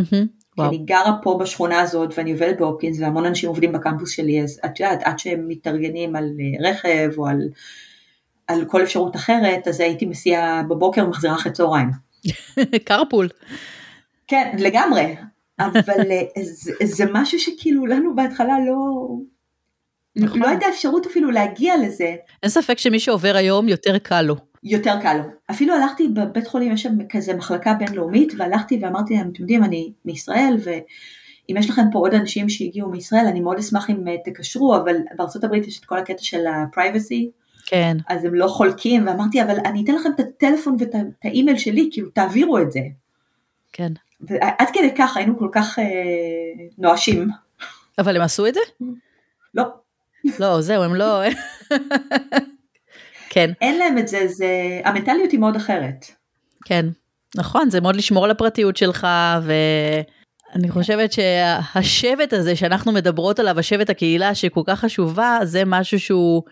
Mm-hmm. 0.00 0.62
אני 0.62 0.78
גרה 0.78 1.12
פה 1.22 1.38
בשכונה 1.40 1.80
הזאת 1.80 2.14
ואני 2.16 2.32
עובדת 2.32 2.58
בהופקינס 2.58 3.00
והמון 3.00 3.26
אנשים 3.26 3.48
עובדים 3.48 3.72
בקמפוס 3.72 4.10
שלי, 4.10 4.42
אז 4.42 4.60
את 4.64 4.80
יודעת, 4.80 5.00
עד 5.02 5.18
שהם 5.18 5.48
מתארגנים 5.48 6.16
על 6.16 6.30
רכב 6.60 7.10
או 7.18 7.26
על 7.26 7.48
על 8.46 8.64
כל 8.64 8.82
אפשרות 8.82 9.16
אחרת, 9.16 9.68
אז 9.68 9.80
הייתי 9.80 10.06
מסיעה 10.06 10.62
בבוקר 10.62 11.04
ומחזירה 11.04 11.34
אחרי 11.34 11.52
צהריים. 11.52 11.90
קרפול. 12.86 13.28
כן, 14.26 14.56
לגמרי, 14.58 15.16
אבל 15.60 16.10
אה, 16.10 16.22
זה, 16.42 16.72
זה 16.84 17.04
משהו 17.12 17.38
שכאילו 17.38 17.86
לנו 17.86 18.14
בהתחלה 18.14 18.54
לא... 18.66 19.08
נכון. 20.16 20.40
לא 20.40 20.48
הייתה 20.48 20.66
אפשרות 20.68 21.06
אפילו 21.06 21.30
להגיע 21.30 21.74
לזה. 21.76 22.16
אין 22.42 22.50
ספק 22.50 22.78
שמי 22.78 23.00
שעובר 23.00 23.36
היום 23.36 23.68
יותר 23.68 23.98
קל 23.98 24.22
לו. 24.22 24.36
יותר 24.62 25.00
קל 25.02 25.14
לו. 25.14 25.24
אפילו 25.50 25.74
הלכתי 25.74 26.08
בבית 26.08 26.46
חולים, 26.46 26.72
יש 26.72 26.82
שם 26.82 26.98
כזה 27.08 27.34
מחלקה 27.34 27.74
בינלאומית, 27.74 28.32
והלכתי 28.36 28.78
ואמרתי 28.82 29.14
להם, 29.14 29.30
אתם 29.32 29.42
יודעים, 29.42 29.64
אני 29.64 29.92
מישראל, 30.04 30.56
ואם 30.64 31.56
יש 31.56 31.70
לכם 31.70 31.82
פה 31.92 31.98
עוד 31.98 32.14
אנשים 32.14 32.48
שהגיעו 32.48 32.90
מישראל, 32.90 33.26
אני 33.26 33.40
מאוד 33.40 33.58
אשמח 33.58 33.90
אם 33.90 34.08
אה, 34.08 34.14
תקשרו, 34.24 34.76
אבל 34.76 34.96
בארצות 35.16 35.44
הברית 35.44 35.66
יש 35.66 35.80
את 35.80 35.84
כל 35.84 35.98
הקטע 35.98 36.22
של 36.22 36.46
ה-privacy, 36.46 37.43
כן. 37.66 37.96
אז 38.08 38.24
הם 38.24 38.34
לא 38.34 38.46
חולקים, 38.46 39.06
ואמרתי, 39.06 39.42
אבל 39.42 39.56
אני 39.64 39.84
אתן 39.84 39.94
לכם 39.94 40.08
את 40.14 40.20
הטלפון 40.20 40.76
ואת 40.78 40.94
האימייל 41.24 41.58
שלי, 41.58 41.88
כאילו 41.92 42.10
תעבירו 42.10 42.58
את 42.58 42.72
זה. 42.72 42.80
כן. 43.72 43.92
ועד 44.20 44.68
כדי 44.72 44.90
כך 44.98 45.16
היינו 45.16 45.38
כל 45.38 45.48
כך 45.52 45.78
אה, 45.78 45.84
נואשים. 46.78 47.28
אבל 47.98 48.16
הם 48.16 48.22
עשו 48.22 48.46
את 48.46 48.54
זה? 48.54 48.60
לא. 49.54 49.64
לא, 50.38 50.60
זהו, 50.60 50.82
הם 50.82 50.94
לא... 50.94 51.20
כן. 53.30 53.50
אין 53.60 53.78
להם 53.78 53.98
את 53.98 54.08
זה, 54.08 54.26
זה... 54.26 54.80
המנטליות 54.84 55.30
היא 55.30 55.40
מאוד 55.40 55.56
אחרת. 55.56 56.06
כן, 56.64 56.86
נכון, 57.36 57.70
זה 57.70 57.80
מאוד 57.80 57.96
לשמור 57.96 58.24
על 58.24 58.30
הפרטיות 58.30 58.76
שלך, 58.76 59.06
ואני 59.42 60.70
חושבת 60.70 61.12
שהשבט 61.12 62.32
הזה 62.32 62.56
שאנחנו 62.56 62.92
מדברות 62.92 63.38
עליו, 63.38 63.58
השבט 63.58 63.90
הקהילה 63.90 64.34
שכל 64.34 64.62
כך 64.66 64.80
חשובה, 64.80 65.38
זה 65.42 65.62
משהו 65.66 66.00
שהוא... 66.00 66.42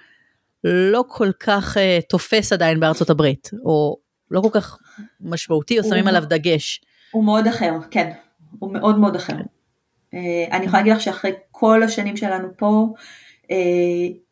לא 0.65 1.05
כל 1.09 1.31
כך 1.41 1.77
uh, 1.77 1.81
תופס 2.09 2.53
עדיין 2.53 2.81
בארצות 2.81 3.11
הברית, 3.11 3.51
או 3.65 3.97
לא 4.31 4.41
כל 4.41 4.49
כך 4.53 4.79
משמעותי, 5.21 5.79
או 5.79 5.85
שמים 5.85 6.09
עליו 6.09 6.23
דגש. 6.27 6.81
הוא 7.11 7.25
מאוד 7.25 7.47
אחר, 7.47 7.73
כן, 7.91 8.11
הוא 8.59 8.73
מאוד 8.73 8.99
מאוד 8.99 9.17
אחר. 9.17 9.33
Uh, 9.35 10.17
אני 10.53 10.65
יכולה 10.65 10.79
להגיד 10.79 10.93
לך 10.93 11.01
שאחרי 11.01 11.33
כל 11.51 11.83
השנים 11.83 12.17
שלנו 12.17 12.49
פה, 12.57 12.87
uh, 13.43 13.49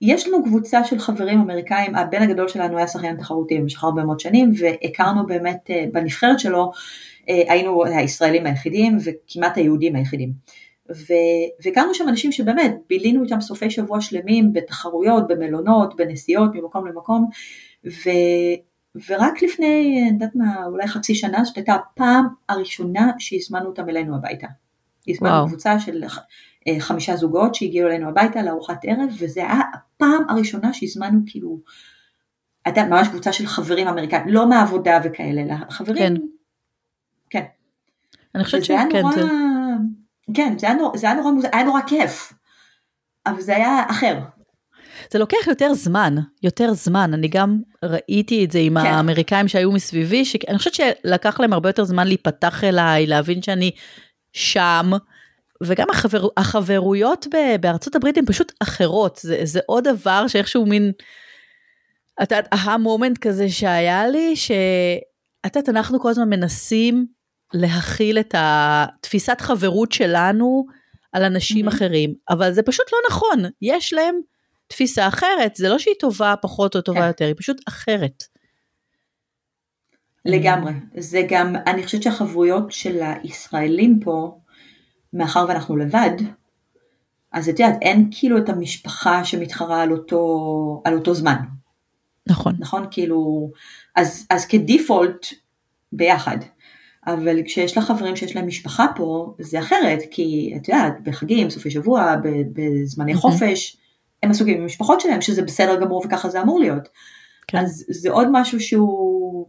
יש 0.01 0.29
לנו 0.29 0.45
קבוצה 0.45 0.85
של 0.85 0.99
חברים 0.99 1.41
אמריקאים, 1.41 1.95
הבן 1.95 2.23
הגדול 2.23 2.49
שלנו 2.49 2.77
היה 2.77 2.89
שחיין 2.89 3.17
תחרותי 3.17 3.59
במשך 3.59 3.85
הרבה 3.85 4.05
מאוד 4.05 4.21
שנים, 4.21 4.53
והכרנו 4.59 5.27
באמת 5.27 5.71
uh, 5.71 5.93
בנבחרת 5.93 6.41
שלו, 6.41 6.73
uh, 6.75 7.25
היינו 7.27 7.85
הישראלים 7.85 8.47
היחידים 8.47 8.99
וכמעט 9.05 9.57
היהודים 9.57 9.97
היחידים. 9.97 10.60
והכרנו 11.65 11.95
שם 11.95 12.09
אנשים 12.09 12.33
שבאמת 12.33 12.77
בילינו 12.89 13.25
איתם 13.25 13.41
סופי 13.41 13.71
שבוע 13.71 14.01
שלמים 14.01 14.53
בתחרויות, 14.53 15.29
במלונות, 15.29 15.97
בנסיעות 15.97 16.51
ממקום 16.55 16.87
למקום, 16.87 17.29
ו, 17.87 18.11
ורק 19.09 19.43
לפני, 19.43 20.01
אני 20.03 20.11
יודעת 20.13 20.35
מה, 20.35 20.65
אולי 20.67 20.87
חצי 20.87 21.15
שנה, 21.15 21.45
זאת 21.45 21.57
הייתה 21.57 21.75
הפעם 21.75 22.27
הראשונה 22.49 23.11
שהזמנו 23.19 23.67
אותם 23.67 23.89
אלינו 23.89 24.17
הביתה. 24.17 24.47
הזמנו 25.09 25.31
קבוצה 25.47 25.79
של 25.81 26.05
אה, 26.69 26.81
חמישה 26.81 27.17
זוגות 27.17 27.55
שהגיעו 27.55 27.89
אלינו 27.89 28.09
הביתה 28.09 28.43
לארוחת 28.43 28.81
ערב, 28.83 29.11
וזה 29.19 29.41
היה 29.41 29.61
הפעם 29.75 30.23
הראשונה 30.29 30.73
שהזמנו 30.73 31.21
כאילו, 31.27 31.59
הייתה 32.65 32.85
ממש 32.85 33.09
קבוצה 33.09 33.33
של 33.33 33.47
חברים 33.47 33.89
אמריקאים, 33.89 34.29
לא 34.29 34.49
מהעבודה 34.49 34.99
וכאלה, 35.05 35.43
אלא 35.43 35.55
חברים, 35.71 35.97
כן. 35.99 36.15
כן. 37.31 37.45
אני 38.35 38.45
חושבת 38.45 38.63
וזה 38.63 38.73
היה 38.73 38.85
שכן, 38.91 39.01
נורא, 39.01 39.13
זה- 39.15 39.23
כן, 40.35 40.59
זה 40.59 40.67
היה 40.67 40.77
נורא, 40.77 40.97
זה 40.97 41.07
היה 41.07 41.17
נורא 41.17 41.31
מוזר, 41.31 41.49
היה 41.53 41.65
נורא 41.65 41.81
כיף. 41.87 42.33
אבל 43.27 43.41
זה 43.41 43.57
היה 43.57 43.83
אחר. 43.91 44.19
זה 45.13 45.19
לוקח 45.19 45.47
יותר 45.47 45.75
זמן, 45.75 46.15
יותר 46.43 46.75
זמן. 46.75 47.15
אני 47.15 47.29
גם 47.29 47.59
ראיתי 47.85 48.45
את 48.45 48.51
זה 48.51 48.59
עם 48.59 48.81
כן. 48.81 48.87
האמריקאים 48.87 49.49
שהיו 49.49 49.73
מסביבי, 49.73 50.25
שאני 50.25 50.59
חושבת 50.59 50.75
שלקח 50.75 51.41
להם 51.41 51.53
הרבה 51.53 51.69
יותר 51.69 51.85
זמן 51.85 52.07
להיפתח 52.07 52.65
אליי, 52.65 53.07
להבין 53.07 53.43
שאני 53.43 53.71
שם. 54.33 54.91
וגם 55.63 55.87
החבר, 55.91 56.29
החברויות 56.37 57.27
ב, 57.35 57.37
בארצות 57.61 57.97
הברית 57.97 58.19
הן 58.19 58.25
פשוט 58.27 58.53
אחרות, 58.61 59.21
זה, 59.23 59.41
זה 59.45 59.61
עוד 59.67 59.89
דבר 59.89 60.27
שאיכשהו 60.29 60.67
מין, 60.67 60.93
את 62.23 62.33
יודעת, 62.33 62.49
המומנט 62.53 63.19
כזה 63.19 63.49
שהיה 63.49 64.09
לי, 64.09 64.37
שאת 64.37 65.57
יודעת, 65.57 65.69
אנחנו 65.69 66.01
כל 66.01 66.09
הזמן 66.09 66.31
מנסים 66.31 67.07
להכיל 67.55 68.19
את 68.19 68.35
התפיסת 68.39 69.41
חברות 69.41 69.93
שלנו 69.93 70.67
על 71.13 71.25
אנשים 71.25 71.69
Mhm. 71.69 71.71
אחרים, 71.71 72.15
אבל 72.31 72.53
זה 72.53 72.63
פשוט 72.63 72.87
לא 72.93 72.99
נכון, 73.11 73.39
יש 73.63 73.93
להם 73.93 74.21
תפיסה 74.67 75.09
אחרת, 75.09 75.57
זה 75.57 75.69
לא 75.69 75.79
שהיא 75.79 75.95
טובה 76.01 76.35
פחות 76.43 76.77
או 76.77 76.81
טובה 76.81 77.01
כן. 77.01 77.07
יותר, 77.07 77.25
היא 77.25 77.35
פשוט 77.39 77.61
אחרת. 77.69 78.25
לגמרי. 80.25 80.73
זה 80.97 81.23
גם, 81.29 81.57
אני 81.67 81.85
חושבת 81.85 82.03
שהחברויות 82.03 82.73
של 82.73 83.01
הישראלים 83.23 84.01
פה, 84.01 84.39
מאחר 85.13 85.45
ואנחנו 85.49 85.77
לבד, 85.77 86.17
אז 87.33 87.49
את 87.49 87.59
יודעת, 87.61 87.79
אין 87.83 88.11
כאילו 88.11 88.39
את 88.39 88.49
המשפחה 88.49 89.25
שמתחרה 89.25 89.83
על 89.83 89.93
אותו, 89.93 90.83
על 90.85 90.95
אותו 90.95 91.15
זמן, 91.15 91.37
נכון. 92.29 92.55
נכון? 92.59 92.87
כאילו, 92.91 93.51
אז, 93.97 94.27
אז 94.31 94.47
כדיפולט, 94.47 95.27
ביחד. 95.93 96.37
אבל 97.07 97.43
כשיש 97.45 97.79
לך 97.79 97.85
חברים 97.85 98.17
שיש 98.17 98.37
להם 98.37 98.47
משפחה 98.47 98.87
פה, 98.97 99.35
זה 99.39 99.59
אחרת, 99.59 99.99
כי 100.11 100.55
את 100.57 100.69
יודעת, 100.69 100.93
בחגים, 101.03 101.51
סופי 101.51 101.71
שבוע, 101.71 102.15
בזמני 102.53 103.15
Mhm. 103.15 103.17
חופש, 103.17 103.77
הם 104.23 104.31
עסוקים 104.31 104.57
עם 104.57 104.63
המשפחות 104.63 105.01
שלהם, 105.01 105.21
שזה 105.21 105.43
בסדר 105.43 105.81
גמור 105.81 106.03
וככה 106.07 106.29
זה 106.29 106.43
אמור 106.43 106.61
להיות. 106.61 106.89
כן. 107.47 107.59
אז 107.59 107.85
זה 107.89 108.11
עוד 108.11 108.29
משהו 108.33 108.61
שהוא 108.61 109.47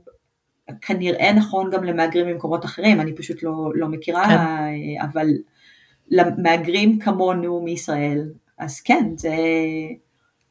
כנראה 0.82 1.34
נכון 1.34 1.70
גם 1.72 1.84
למהגרים 1.84 2.28
ממקומות 2.28 2.66
אחרים, 2.66 3.02
אני 3.02 3.16
פשוט 3.16 3.44
לא, 3.44 3.72
לא 3.76 3.88
מכירה, 3.88 4.26
כן. 4.28 4.38
אבל 5.02 5.28
למהגרים 6.10 7.00
כמונו 7.00 7.62
מישראל, 7.62 8.30
אז 8.60 8.80
כן, 8.82 9.06
זה, 9.18 9.36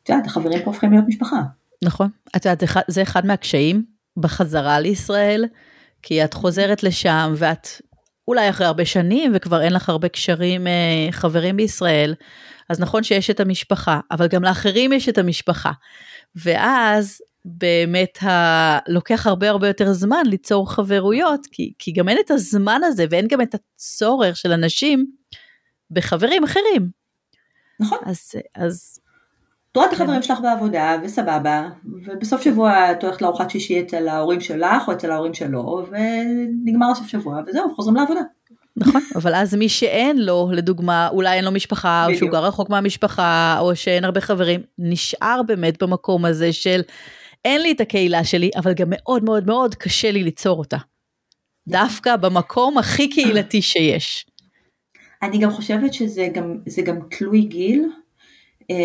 את 0.03 0.09
יודעת, 0.09 0.26
החברים 0.26 0.59
פה 0.59 0.70
הופכים 0.70 0.92
להיות 0.92 1.05
משפחה. 1.09 1.40
נכון. 1.84 2.09
את 2.36 2.44
יודעת, 2.44 2.62
זה 2.88 3.03
אחד 3.03 3.26
מהקשיים 3.26 3.84
בחזרה 4.16 4.80
לישראל, 4.80 5.44
כי 6.03 6.24
את 6.24 6.34
חוזרת 6.34 6.82
לשם 6.82 7.34
ואת 7.36 7.68
אולי 8.28 8.51
אחרי 8.51 8.66
הרבה 8.66 8.84
שנים 8.84 9.32
וכבר 9.34 9.62
אין 9.62 9.72
לך 9.72 9.88
הרבה 9.88 10.09
קשרים, 10.09 10.66
אה, 10.66 11.09
חברים 11.11 11.57
בישראל, 11.57 12.14
אז 12.68 12.80
נכון 12.80 13.03
שיש 13.03 13.30
את 13.30 13.40
המשפחה, 13.40 14.01
אבל 14.11 14.28
גם 14.28 14.42
לאחרים 14.42 14.92
יש 14.92 15.09
את 15.09 15.18
המשפחה. 15.18 15.72
ואז 16.36 17.18
באמת 17.44 18.22
ה... 18.22 18.78
לוקח 18.88 19.26
הרבה 19.26 19.51
הרבה 19.51 19.68
יותר 19.68 19.92
זמן 19.92 20.22
ליצור 20.26 20.72
חברויות, 20.72 21.46
כי, 21.53 21.72
כי 21.78 21.92
גם 21.92 22.09
אין 22.09 22.18
את 22.26 22.30
הזמן 22.30 22.80
הזה 22.84 23.05
ואין 23.11 23.28
גם 23.28 23.40
את 23.40 23.55
הצורך 23.55 24.36
של 24.36 24.53
אנשים 24.53 25.07
בחברים 25.90 26.44
אחרים. 26.44 26.90
נכון. 27.80 27.98
אז, 28.07 28.32
אז 28.55 28.99
את 29.73 29.77
רואה 29.77 29.87
את 29.87 29.95
כן. 29.95 30.03
החברים 30.03 30.23
שלך 30.23 30.39
בעבודה, 30.41 30.97
וסבבה, 31.05 31.68
ובסוף 32.05 32.43
שבוע 32.43 32.93
את 32.93 33.05
הולכת 33.05 33.23
לארוחת 33.23 33.51
שישי 33.51 33.81
אצל 33.81 34.09
ההורים 34.09 34.41
שלך 34.41 34.89
או 34.89 34.93
אצל 34.93 35.11
ההורים 35.11 35.35
שלו, 35.35 35.87
ונגמר 35.91 36.91
הסוף 36.91 37.07
שבוע, 37.07 37.41
וזהו, 37.47 37.75
חוזרים 37.75 37.97
לעבודה. 37.97 38.21
נכון, 38.77 39.01
אבל 39.16 39.35
אז 39.35 39.55
מי 39.55 39.68
שאין 39.68 40.18
לו, 40.18 40.51
לדוגמה, 40.53 41.09
אולי 41.09 41.37
אין 41.37 41.45
לו 41.45 41.51
משפחה, 41.51 42.07
או 42.09 42.14
שהוא. 42.14 42.31
גר 42.31 42.45
רחוק 42.45 42.71
מהמשפחה, 42.71 43.57
או 43.61 43.77
שאין 43.77 44.05
הרבה 44.05 44.21
חברים, 44.21 44.61
נשאר 44.79 45.41
באמת 45.47 45.83
במקום 45.83 46.25
הזה 46.25 46.53
של 46.53 46.81
אין 47.45 47.62
לי 47.62 47.73
את 47.73 47.81
הקהילה 47.81 48.25
שלי, 48.25 48.51
אבל 48.57 48.75
גם 48.75 48.87
מאוד 48.91 49.25
מאוד 49.25 49.47
מאוד 49.47 49.75
קשה 49.75 50.11
לי 50.11 50.23
ליצור 50.23 50.59
אותה. 50.59 50.77
דווקא 51.68 52.16
במקום 52.16 52.79
הכי 52.79 53.09
קהילתי 53.09 53.62
שיש. 53.62 54.27
אני 55.23 55.39
גם 55.39 55.51
חושבת 55.51 55.95
שזה 55.95 56.29
גם, 56.35 56.57
גם 56.85 56.99
תלוי 57.11 57.41
גיל, 57.41 57.85
אה, 58.71 58.77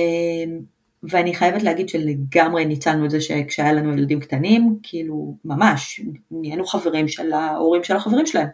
ואני 1.10 1.36
חייבת 1.36 1.64
להגיד 1.64 1.90
שלגמרי 1.90 2.66
ניצלנו 2.66 3.06
את 3.06 3.10
זה 3.10 3.22
שכשהיה 3.22 3.74
לנו 3.74 3.94
ילדים 3.94 4.20
קטנים, 4.20 4.80
כאילו 4.84 5.38
ממש, 5.46 6.02
נהיינו 6.32 6.66
חברים 6.66 7.08
של 7.08 7.34
ההורים 7.34 7.84
של 7.84 7.96
החברים 7.96 8.26
שלהם. 8.26 8.48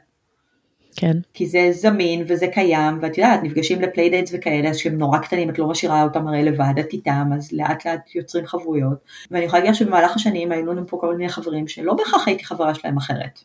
כן, 0.95 1.17
כי 1.33 1.47
זה 1.47 1.69
זמין 1.71 2.23
וזה 2.27 2.47
קיים, 2.47 2.97
ואת 3.01 3.17
יודעת, 3.17 3.43
נפגשים 3.43 3.81
ל 3.81 3.86
playdates 3.86 4.31
וכאלה, 4.33 4.69
אז 4.69 4.77
כשהם 4.77 4.97
נורא 4.97 5.17
קטנים 5.17 5.49
את 5.49 5.59
לא 5.59 5.67
משאירה 5.67 6.03
אותם 6.03 6.27
הרי 6.27 6.43
לבד, 6.43 6.73
את 6.79 6.93
איתם, 6.93 7.29
אז 7.35 7.51
לאט 7.51 7.85
לאט 7.85 8.15
יוצרים 8.15 8.45
חברויות. 8.45 8.97
ואני 9.31 9.45
יכולה 9.45 9.63
להגיד 9.63 9.75
שבמהלך 9.75 10.15
השנים 10.15 10.51
היו 10.51 10.65
לנו 10.65 10.87
פה 10.87 10.97
כל 11.01 11.15
מיני 11.15 11.29
חברים 11.29 11.67
שלא 11.67 11.93
בהכרח 11.93 12.27
הייתי 12.27 12.45
חברה 12.45 12.75
שלהם 12.75 12.97
אחרת. 12.97 13.39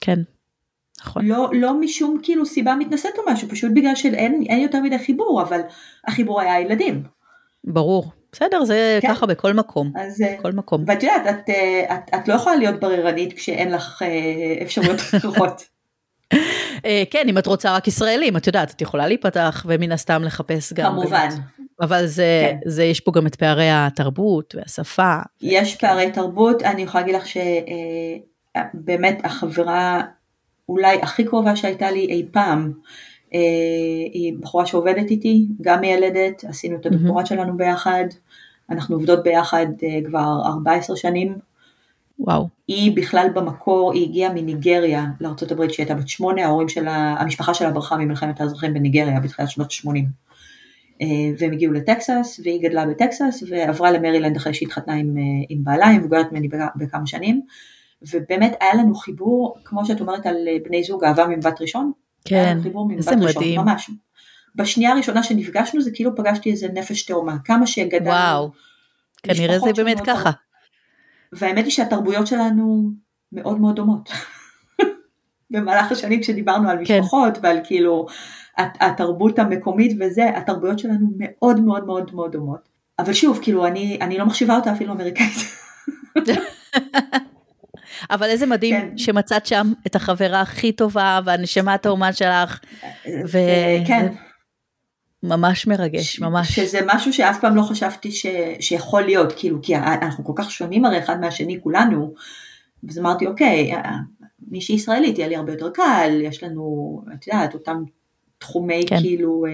כן, 0.00 0.18
נכון. 1.00 1.26
לא, 1.26 1.50
לא 1.52 1.80
משום 1.80 2.18
כאילו 2.22 2.46
סיבה 2.46 2.74
מתנשאת 2.74 3.18
או 3.18 3.22
משהו, 3.32 3.48
פשוט 3.48 3.72
בגלל 3.74 3.94
שאין 3.94 4.42
אין 4.48 4.60
יותר 4.60 4.80
מדי 4.82 4.98
חיבור, 4.98 5.42
אבל 5.42 5.60
החיבור 6.06 6.40
היה 6.40 6.54
הילדים. 6.54 7.02
ברור. 7.64 8.12
בסדר, 8.32 8.64
זה 8.64 8.98
כן. 9.02 9.08
ככה 9.08 9.26
בכל 9.26 9.52
מקום. 9.52 9.92
אז, 9.96 10.22
אה, 10.22 10.36
בכל 10.38 10.52
מקום. 10.52 10.84
ואת 10.86 11.02
יודעת, 11.02 11.26
את, 11.30 11.50
אה, 11.50 11.94
את, 11.94 12.14
את 12.14 12.28
לא 12.28 12.34
יכולה 12.34 12.56
להיות 12.56 12.80
בררנית 12.80 13.32
כשאין 13.32 13.72
לך 13.72 14.02
אה, 14.02 14.62
אפשרויות 14.62 15.00
אחרות. 15.16 15.64
כן, 17.10 17.26
אם 17.28 17.38
את 17.38 17.46
רוצה 17.46 17.76
רק 17.76 17.88
ישראלים, 17.88 18.36
את 18.36 18.46
יודעת, 18.46 18.70
את 18.70 18.80
יכולה 18.80 19.06
להיפתח 19.06 19.66
ומן 19.68 19.92
הסתם 19.92 20.22
לחפש 20.22 20.72
גם. 20.72 20.92
כמובן. 20.92 21.28
באמת. 21.28 21.40
אבל 21.80 22.06
זה, 22.06 22.48
כן. 22.50 22.56
זה, 22.70 22.84
יש 22.84 23.00
פה 23.00 23.12
גם 23.14 23.26
את 23.26 23.34
פערי 23.34 23.70
התרבות 23.70 24.54
והשפה. 24.54 25.16
יש 25.40 25.76
פערי 25.76 26.10
תרבות, 26.10 26.62
אני 26.62 26.82
יכולה 26.82 27.04
להגיד 27.04 27.20
לך 27.20 27.26
שבאמת 28.74 29.20
החברה 29.24 30.00
אולי 30.68 30.98
הכי 31.02 31.24
קרובה 31.24 31.56
שהייתה 31.56 31.90
לי 31.90 32.00
אי 32.00 32.26
פעם, 32.32 32.72
היא 34.12 34.32
בחורה 34.40 34.66
שעובדת 34.66 35.10
איתי, 35.10 35.46
גם 35.60 35.80
מיילדת, 35.80 36.44
עשינו 36.48 36.76
את 36.76 36.86
הדוקטורט 36.86 37.26
שלנו 37.26 37.56
ביחד, 37.56 38.04
אנחנו 38.70 38.96
עובדות 38.96 39.22
ביחד 39.22 39.66
אה, 39.82 39.98
כבר 40.04 40.42
14 40.46 40.96
שנים. 40.96 41.34
וואו. 42.18 42.48
היא 42.68 42.96
בכלל 42.96 43.26
במקור, 43.34 43.92
היא 43.92 44.08
הגיעה 44.08 44.32
מניגריה 44.32 45.04
לארה"ב 45.20 45.66
כשהיא 45.66 45.84
הייתה 45.84 45.94
בת 45.94 46.08
שמונה, 46.08 46.44
ההורים 46.44 46.68
שלה, 46.68 47.16
המשפחה 47.18 47.54
שלה 47.54 47.70
ברחה 47.70 47.96
ממלחמת 47.96 48.40
האזרחים 48.40 48.74
בניגריה 48.74 49.20
בתחילת 49.20 49.50
שנות 49.50 49.72
ה-80. 49.72 49.98
והם 51.38 51.52
הגיעו 51.52 51.72
לטקסס, 51.72 52.40
והיא 52.44 52.62
גדלה 52.62 52.86
בטקסס, 52.86 53.42
ועברה 53.50 53.90
למרילנד 53.90 54.36
אחרי 54.36 54.54
שהתחתנה 54.54 54.94
עם, 54.94 55.16
אה, 55.18 55.22
עם 55.48 55.64
בעלה, 55.64 55.88
היא 55.88 55.98
מבוגרת 55.98 56.32
ממני 56.32 56.48
בכ- 56.48 56.76
בכמה 56.76 57.06
שנים. 57.06 57.40
ובאמת 58.12 58.56
היה 58.60 58.74
לנו 58.74 58.94
חיבור, 58.94 59.56
כמו 59.64 59.86
שאת 59.86 60.00
אומרת 60.00 60.26
על 60.26 60.36
אה, 60.48 60.56
בני 60.64 60.84
זוג, 60.84 61.04
אהבה 61.04 61.26
ממבט 61.26 61.60
ראשון. 61.60 61.92
כן, 62.28 62.58
איזה 62.96 63.10
ראשון, 63.10 63.24
מדהים. 63.38 63.60
ממש. 63.60 63.90
בשנייה 64.56 64.92
הראשונה 64.92 65.22
שנפגשנו 65.22 65.80
זה 65.80 65.90
כאילו 65.94 66.16
פגשתי 66.16 66.50
איזה 66.50 66.68
נפש 66.74 67.04
תאומה, 67.04 67.36
כמה 67.44 67.66
שגדלנו. 67.66 68.06
וואו. 68.10 68.50
כנראה 69.22 69.58
זה 69.58 69.72
באמת 69.76 70.00
ככה. 70.00 70.30
והאמת 71.32 71.64
היא 71.64 71.72
שהתרבויות 71.72 72.26
שלנו 72.26 72.90
מאוד 73.32 73.60
מאוד 73.60 73.76
דומות. 73.76 74.10
במהלך 75.50 75.92
השנים 75.92 76.20
כשדיברנו 76.20 76.70
על 76.70 76.78
כן. 76.84 77.00
משפחות 77.00 77.38
ועל 77.42 77.58
כאילו 77.64 78.06
הת- 78.58 78.76
התרבות 78.80 79.38
המקומית 79.38 79.96
וזה, 80.00 80.28
התרבויות 80.36 80.78
שלנו 80.78 81.06
מאוד 81.18 81.60
מאוד 81.60 81.84
מאוד 81.86 82.14
מאוד 82.14 82.32
דומות. 82.32 82.68
אבל 82.98 83.12
שוב, 83.12 83.38
כאילו 83.42 83.66
אני, 83.66 83.98
אני 84.00 84.18
לא 84.18 84.26
מחשיבה 84.26 84.56
אותה 84.56 84.72
אפילו 84.72 84.92
אמריקאית. 84.92 85.36
אבל 88.10 88.26
איזה 88.26 88.46
מדהים 88.46 88.74
כן. 88.80 88.98
שמצאת 88.98 89.46
שם 89.46 89.72
את 89.86 89.96
החברה 89.96 90.40
הכי 90.40 90.72
טובה 90.72 91.20
והנשמה 91.24 91.74
התאומה 91.74 92.12
שלך, 92.12 92.60
ו- 93.06 93.86
כן, 93.86 94.12
ממש 95.22 95.66
מרגש, 95.66 96.20
ממש. 96.20 96.52
שזה 96.52 96.80
משהו 96.86 97.12
שאף 97.12 97.40
פעם 97.40 97.56
לא 97.56 97.62
חשבתי 97.62 98.10
ש, 98.10 98.26
שיכול 98.60 99.02
להיות, 99.02 99.32
כאילו, 99.36 99.58
כי 99.62 99.76
אנחנו 99.76 100.24
כל 100.24 100.32
כך 100.36 100.50
שונים 100.50 100.84
הרי 100.84 100.98
אחד 100.98 101.20
מהשני 101.20 101.60
כולנו, 101.62 102.14
אז 102.90 102.98
אמרתי, 102.98 103.26
אוקיי, 103.26 103.72
מישהי 104.48 104.74
ישראלית 104.74 105.18
יהיה 105.18 105.28
לי 105.28 105.36
הרבה 105.36 105.52
יותר 105.52 105.70
קל, 105.70 106.20
יש 106.22 106.42
לנו, 106.42 107.00
את 107.14 107.26
יודעת, 107.26 107.54
אותם 107.54 107.82
תחומי 108.44 108.84
כן. 108.88 109.00
כאילו, 109.00 109.44
אה, 109.46 109.50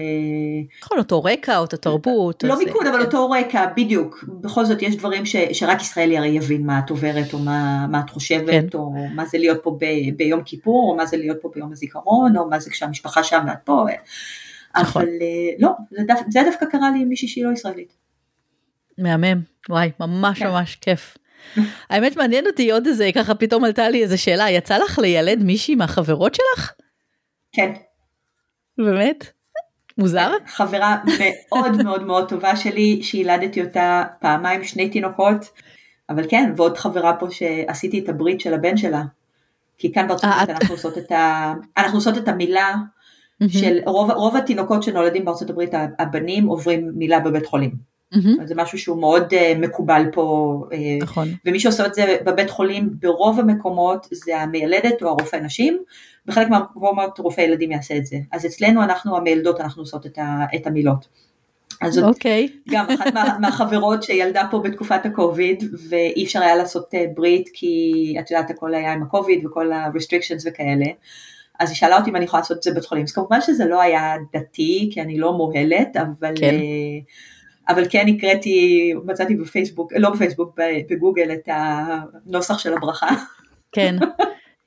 נכון, 0.83 0.97
אותו 0.97 1.23
רקע, 1.23 1.57
אותה 1.57 1.77
תרבות. 1.77 2.43
לא 2.43 2.53
אז- 2.53 2.59
מיקוד, 2.59 2.87
אבל 2.87 2.99
כן. 2.99 3.05
אותו 3.05 3.29
רקע, 3.29 3.65
בדיוק. 3.77 4.23
בכל 4.41 4.65
זאת 4.65 4.81
יש 4.81 4.95
דברים 4.95 5.25
ש, 5.25 5.35
שרק 5.53 5.81
ישראלי 5.81 6.17
הרי 6.17 6.27
יבין 6.27 6.65
מה 6.65 6.79
את 6.85 6.89
עוברת, 6.89 7.33
או 7.33 7.39
מה, 7.39 7.87
מה 7.87 7.99
את 8.05 8.09
חושבת, 8.09 8.71
כן. 8.71 8.77
או 8.77 8.93
מה 9.15 9.25
זה 9.25 9.37
להיות 9.37 9.59
פה 9.63 9.77
ב, 9.79 9.85
ביום 10.17 10.43
כיפור, 10.43 10.91
או 10.91 10.97
מה 10.97 11.05
זה 11.05 11.17
להיות 11.17 11.37
פה 11.41 11.51
ביום 11.55 11.71
הזיכרון, 11.71 12.37
או 12.37 12.49
מה 12.49 12.59
זה 12.59 12.69
כשהמשפחה 12.69 13.23
שם 13.23 13.43
ואת 13.47 13.57
פה. 13.63 13.85
נכון. 14.79 15.01
אבל 15.01 15.11
אה, 15.21 15.27
לא, 15.59 15.69
זה, 15.91 16.03
דו, 16.07 16.13
זה 16.29 16.39
דווקא 16.45 16.65
קרה 16.65 16.91
לי 16.91 16.99
עם 17.01 17.09
מישהי 17.09 17.27
שהיא 17.27 17.45
לא 17.45 17.51
ישראלית. 17.51 17.93
מהמם, 18.97 19.41
וואי, 19.69 19.91
ממש 19.99 20.39
כן. 20.39 20.47
ממש 20.47 20.75
כיף. 20.81 21.17
האמת 21.89 22.17
מעניין 22.17 22.47
אותי 22.47 22.71
עוד 22.71 22.87
איזה, 22.87 23.09
ככה 23.15 23.35
פתאום 23.35 23.63
עלתה 23.63 23.89
לי 23.89 24.03
איזה 24.03 24.17
שאלה, 24.17 24.49
יצא 24.49 24.77
לך 24.77 24.99
לילד 24.99 25.43
מישהי 25.43 25.75
מהחברות 25.75 26.35
שלך? 26.35 26.71
כן. 27.51 27.71
באמת? 28.85 29.31
מוזר? 29.97 30.31
חברה 30.47 30.97
מאוד 31.51 31.83
מאוד 31.83 32.03
מאוד 32.03 32.29
טובה 32.29 32.55
שלי, 32.55 33.03
שילדתי 33.03 33.63
אותה 33.63 34.03
פעמיים, 34.19 34.63
שני 34.63 34.89
תינוקות, 34.89 35.45
אבל 36.09 36.29
כן, 36.29 36.53
ועוד 36.55 36.77
חברה 36.77 37.13
פה 37.13 37.27
שעשיתי 37.29 37.99
את 37.99 38.09
הברית 38.09 38.39
של 38.39 38.53
הבן 38.53 38.77
שלה. 38.77 39.03
כי 39.77 39.93
כאן 39.93 40.07
בארצות 40.07 40.29
הברית 40.33 40.49
אנחנו 40.49 40.75
עושות 40.75 40.97
את 40.97 41.11
ה... 41.11 41.53
אנחנו 41.77 41.97
עושות 41.97 42.17
את 42.17 42.27
המילה 42.27 42.75
של 43.47 43.79
רוב, 43.85 44.11
רוב 44.11 44.35
התינוקות 44.35 44.83
שנולדים 44.83 45.25
בארצות 45.25 45.49
הברית, 45.49 45.71
הבנים 45.99 46.47
עוברים 46.47 46.91
מילה 46.95 47.19
בבית 47.19 47.45
חולים. 47.45 47.90
Mm-hmm. 48.13 48.45
זה 48.45 48.55
משהו 48.55 48.77
שהוא 48.77 48.99
מאוד 49.01 49.33
uh, 49.33 49.57
מקובל 49.57 50.05
פה, 50.11 50.57
uh, 50.69 50.75
נכון. 51.01 51.27
ומי 51.45 51.59
שעושה 51.59 51.85
את 51.85 51.93
זה 51.93 52.17
בבית 52.25 52.49
חולים 52.49 52.89
ברוב 52.99 53.39
המקומות 53.39 54.07
זה 54.11 54.37
המיילדת 54.41 55.01
או 55.01 55.07
הרופא 55.07 55.35
נשים, 55.35 55.77
בחלק 56.25 56.49
מהמקומות 56.49 57.19
רופא 57.19 57.41
ילדים 57.41 57.71
יעשה 57.71 57.97
את 57.97 58.05
זה. 58.05 58.17
אז 58.31 58.45
אצלנו 58.45 58.83
אנחנו 58.83 59.17
המיילדות, 59.17 59.59
אנחנו 59.61 59.81
עושות 59.81 60.05
את, 60.05 60.17
ה, 60.17 60.45
את 60.55 60.67
המילות. 60.67 61.07
אז 61.81 61.93
זאת 61.93 62.03
אוקיי. 62.03 62.47
גם 62.71 62.85
אחת 62.89 63.13
מה, 63.13 63.37
מהחברות 63.39 64.03
שילדה 64.03 64.47
פה 64.51 64.59
בתקופת 64.59 65.05
הקוביד 65.05 65.63
ואי 65.89 66.23
אפשר 66.23 66.41
היה 66.41 66.55
לעשות 66.55 66.93
אה, 66.93 67.05
ברית 67.15 67.49
כי 67.53 68.15
את 68.19 68.31
יודעת 68.31 68.49
הכל 68.49 68.73
היה 68.73 68.93
עם 68.93 69.03
הקוביד 69.03 69.45
וכל 69.45 69.71
ה-restrictions 69.71 70.41
וכאלה. 70.45 70.85
אז 71.59 71.69
היא 71.69 71.75
שאלה 71.75 71.97
אותי 71.97 72.09
אם 72.09 72.15
אני 72.15 72.25
יכולה 72.25 72.41
לעשות 72.41 72.57
את 72.57 72.63
זה 72.63 72.71
בית 72.71 72.85
חולים. 72.85 73.03
אז 73.03 73.11
כמובן 73.11 73.41
שזה 73.41 73.65
לא 73.65 73.81
היה 73.81 74.15
דתי 74.33 74.89
כי 74.93 75.01
אני 75.01 75.19
לא 75.19 75.33
מוהלת, 75.33 75.97
אבל... 75.97 76.33
כן. 76.35 76.55
אבל 77.71 77.85
כן 77.89 78.05
הקראתי, 78.07 78.93
מצאתי 79.05 79.35
בפייסבוק, 79.35 79.91
לא 79.95 80.09
בפייסבוק, 80.09 80.59
בגוגל 80.89 81.31
את 81.31 81.49
הנוסח 81.51 82.59
של 82.59 82.73
הברכה. 82.73 83.09
כן, 83.71 83.95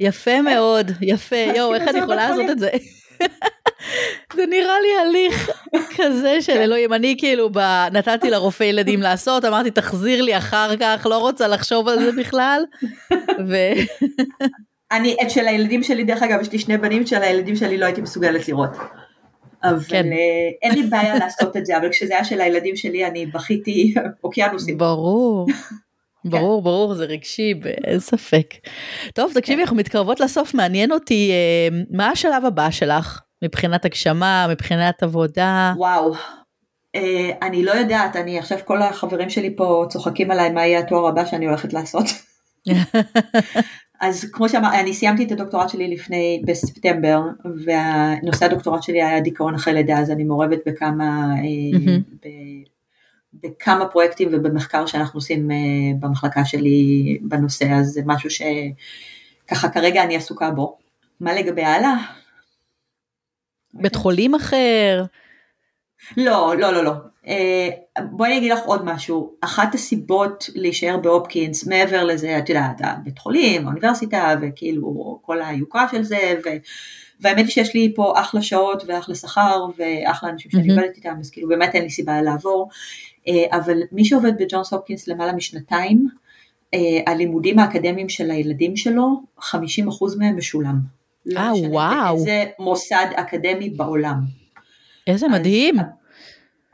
יפה 0.01 0.43
מאוד, 0.43 0.91
יפה, 1.01 1.37
יואו, 1.57 1.75
איך 1.75 1.89
אני 1.89 1.99
יכולה 1.99 2.29
לעשות 2.29 2.51
את 2.51 2.59
זה? 2.59 2.71
זה 4.37 4.47
נראה 4.47 4.81
לי 4.81 4.89
הליך 5.01 5.51
כזה 5.97 6.43
של 6.43 6.53
אלוהים, 6.53 6.93
אני 6.93 7.15
כאילו 7.19 7.51
נתתי 7.93 8.31
לרופא 8.31 8.65
ילדים 8.65 9.03
לעשות, 9.07 9.45
אמרתי 9.45 9.71
תחזיר 9.71 10.23
לי 10.23 10.39
אחר 10.39 10.77
כך, 10.81 11.07
לא 11.11 11.19
רוצה 11.19 11.49
לחשוב 11.49 11.89
על 11.89 11.99
זה 12.05 12.13
בכלל. 12.13 12.65
אני, 14.93 15.17
את 15.23 15.31
של 15.31 15.47
הילדים 15.47 15.83
שלי, 15.83 16.05
דרך 16.05 16.23
אגב, 16.23 16.41
יש 16.41 16.53
לי 16.53 16.59
שני 16.59 16.79
בנים 16.79 17.07
של 17.07 17.23
הילדים 17.23 17.57
שלי 17.57 17.79
לא 17.79 17.85
הייתי 17.85 18.01
מסוגלת 18.01 18.49
לראות. 18.49 18.71
אבל 19.65 19.81
כן. 19.89 20.13
אה, 20.13 20.19
אין 20.63 20.75
לי 20.75 20.83
בעיה 20.83 21.19
לעשות 21.25 21.57
את 21.57 21.67
זה, 21.67 21.77
אבל 21.77 21.91
כשזה 21.91 22.15
היה 22.15 22.25
של 22.25 22.41
הילדים 22.41 22.77
שלי 22.77 23.07
אני 23.07 23.27
בכיתי 23.27 23.95
אוקיינוסים. 24.25 24.79
ברור. 24.79 25.47
ברור, 26.25 26.61
כן. 26.61 26.65
ברור, 26.65 26.95
זה 26.95 27.05
רגשי, 27.05 27.55
אין 27.85 28.01
ספק. 28.01 28.47
טוב, 29.15 29.33
תקשיבי, 29.35 29.57
כן. 29.57 29.63
אנחנו 29.63 29.77
מתקרבות 29.77 30.21
לסוף, 30.21 30.55
מעניין 30.55 30.93
אותי, 30.93 31.31
אה, 31.33 31.79
מה 31.91 32.09
השלב 32.09 32.45
הבא 32.45 32.71
שלך 32.71 33.21
מבחינת 33.43 33.85
הגשמה, 33.85 34.47
מבחינת 34.51 35.03
עבודה? 35.03 35.73
וואו, 35.77 36.15
אה, 36.95 37.31
אני 37.43 37.65
לא 37.65 37.73
יודעת, 37.73 38.17
אני 38.17 38.39
עכשיו 38.39 38.59
כל 38.65 38.83
החברים 38.83 39.31
שלי 39.31 39.57
פה 39.57 39.87
צוחקים 39.89 40.31
עליי 40.31 40.51
מה 40.51 40.67
יהיה 40.67 40.79
התואר 40.79 41.09
הבא 41.09 41.25
שאני 41.27 41.47
הולכת 41.47 41.73
לעשות. 41.73 42.07
אז 44.09 44.25
כמו 44.33 44.49
שאמרתי, 44.49 44.81
אני 44.81 44.95
סיימתי 44.95 45.25
את 45.25 45.33
הדוקטורט 45.33 45.69
שלי 45.69 45.89
לפני, 45.89 46.43
בספטמבר, 46.47 47.21
והנושא 47.65 48.45
הדוקטורט 48.45 48.83
שלי 48.83 49.03
היה 49.03 49.21
דיכאון 49.21 49.55
אחרי 49.55 49.75
לידה, 49.75 49.99
אז 49.99 50.11
אני 50.11 50.25
מעורבת 50.25 50.59
בכמה, 50.67 51.35
mm-hmm. 51.35 52.01
ב, 52.25 52.29
בכמה 53.43 53.87
פרויקטים 53.87 54.29
ובמחקר 54.33 54.87
שאנחנו 54.87 55.19
עושים 55.19 55.51
אה, 55.51 55.57
במחלקה 56.01 56.45
שלי 56.45 57.19
בנושא, 57.23 57.65
אז 57.65 57.87
זה 57.87 58.01
משהו 58.07 58.31
שככה 58.31 59.69
כרגע 59.69 60.05
אני 60.05 60.17
עסוקה 60.17 60.51
בו. 60.51 60.79
מה 61.21 61.35
לגבי 61.35 61.65
הלאה? 61.65 61.95
בית 63.75 63.97
חולים 63.97 64.35
אחר? 64.35 65.05
לא, 66.17 66.55
לא, 66.59 66.73
לא, 66.73 66.85
לא. 66.85 66.93
אה, 67.27 67.69
בואי 68.11 68.29
אני 68.29 68.39
אגיד 68.39 68.53
לך 68.53 68.61
עוד 68.65 68.85
משהו, 68.85 69.33
אחת 69.41 69.75
הסיבות 69.75 70.51
להישאר 70.55 70.97
בהופקינס, 70.97 71.67
מעבר 71.67 72.05
לזה, 72.05 72.39
את 72.39 72.49
יודעת, 72.49 72.81
הבית 72.81 73.19
חולים, 73.19 73.67
האוניברסיטה, 73.67 74.35
וכאילו 74.43 75.19
כל 75.23 75.43
היוקרה 75.43 75.87
של 75.91 76.03
זה, 76.03 76.35
ו... 76.45 76.49
והאמת 77.21 77.45
היא 77.45 77.51
שיש 77.51 77.75
לי 77.75 77.93
פה 77.97 78.21
אחלה 78.21 78.43
שעות 78.43 78.83
ואחלה 78.87 79.15
שכר 79.15 79.67
ואחלה 79.79 80.31
אנשים 80.31 80.51
שאני 80.51 80.71
עובדת 80.71 80.97
איתם, 80.97 81.15
אז 81.21 81.31
כאילו 81.31 81.49
באמת 81.49 81.75
אין 81.75 81.83
לי 81.83 81.91
סיבה 81.91 82.23
לעבור, 82.23 82.69
אה, 83.29 83.57
אבל 83.59 83.79
מי 83.93 84.05
שעובד 84.05 84.33
בג'ונס 84.39 84.73
הופקינס 84.73 85.09
למעלה 85.09 85.33
משנתיים, 85.33 86.09
אה, 86.75 87.13
הלימודים 87.13 87.59
האקדמיים 87.59 88.09
של 88.09 88.31
הילדים 88.31 88.77
שלו, 88.77 89.23
50% 89.41 90.19
מהם 90.19 90.37
משולם. 90.37 90.79
אה, 91.37 91.53
וואו. 91.71 92.17
איזה 92.17 92.45
מוסד 92.59 93.07
אקדמי 93.15 93.71
בעולם. 93.71 94.44
איזה 95.07 95.29
מדהים. 95.29 95.77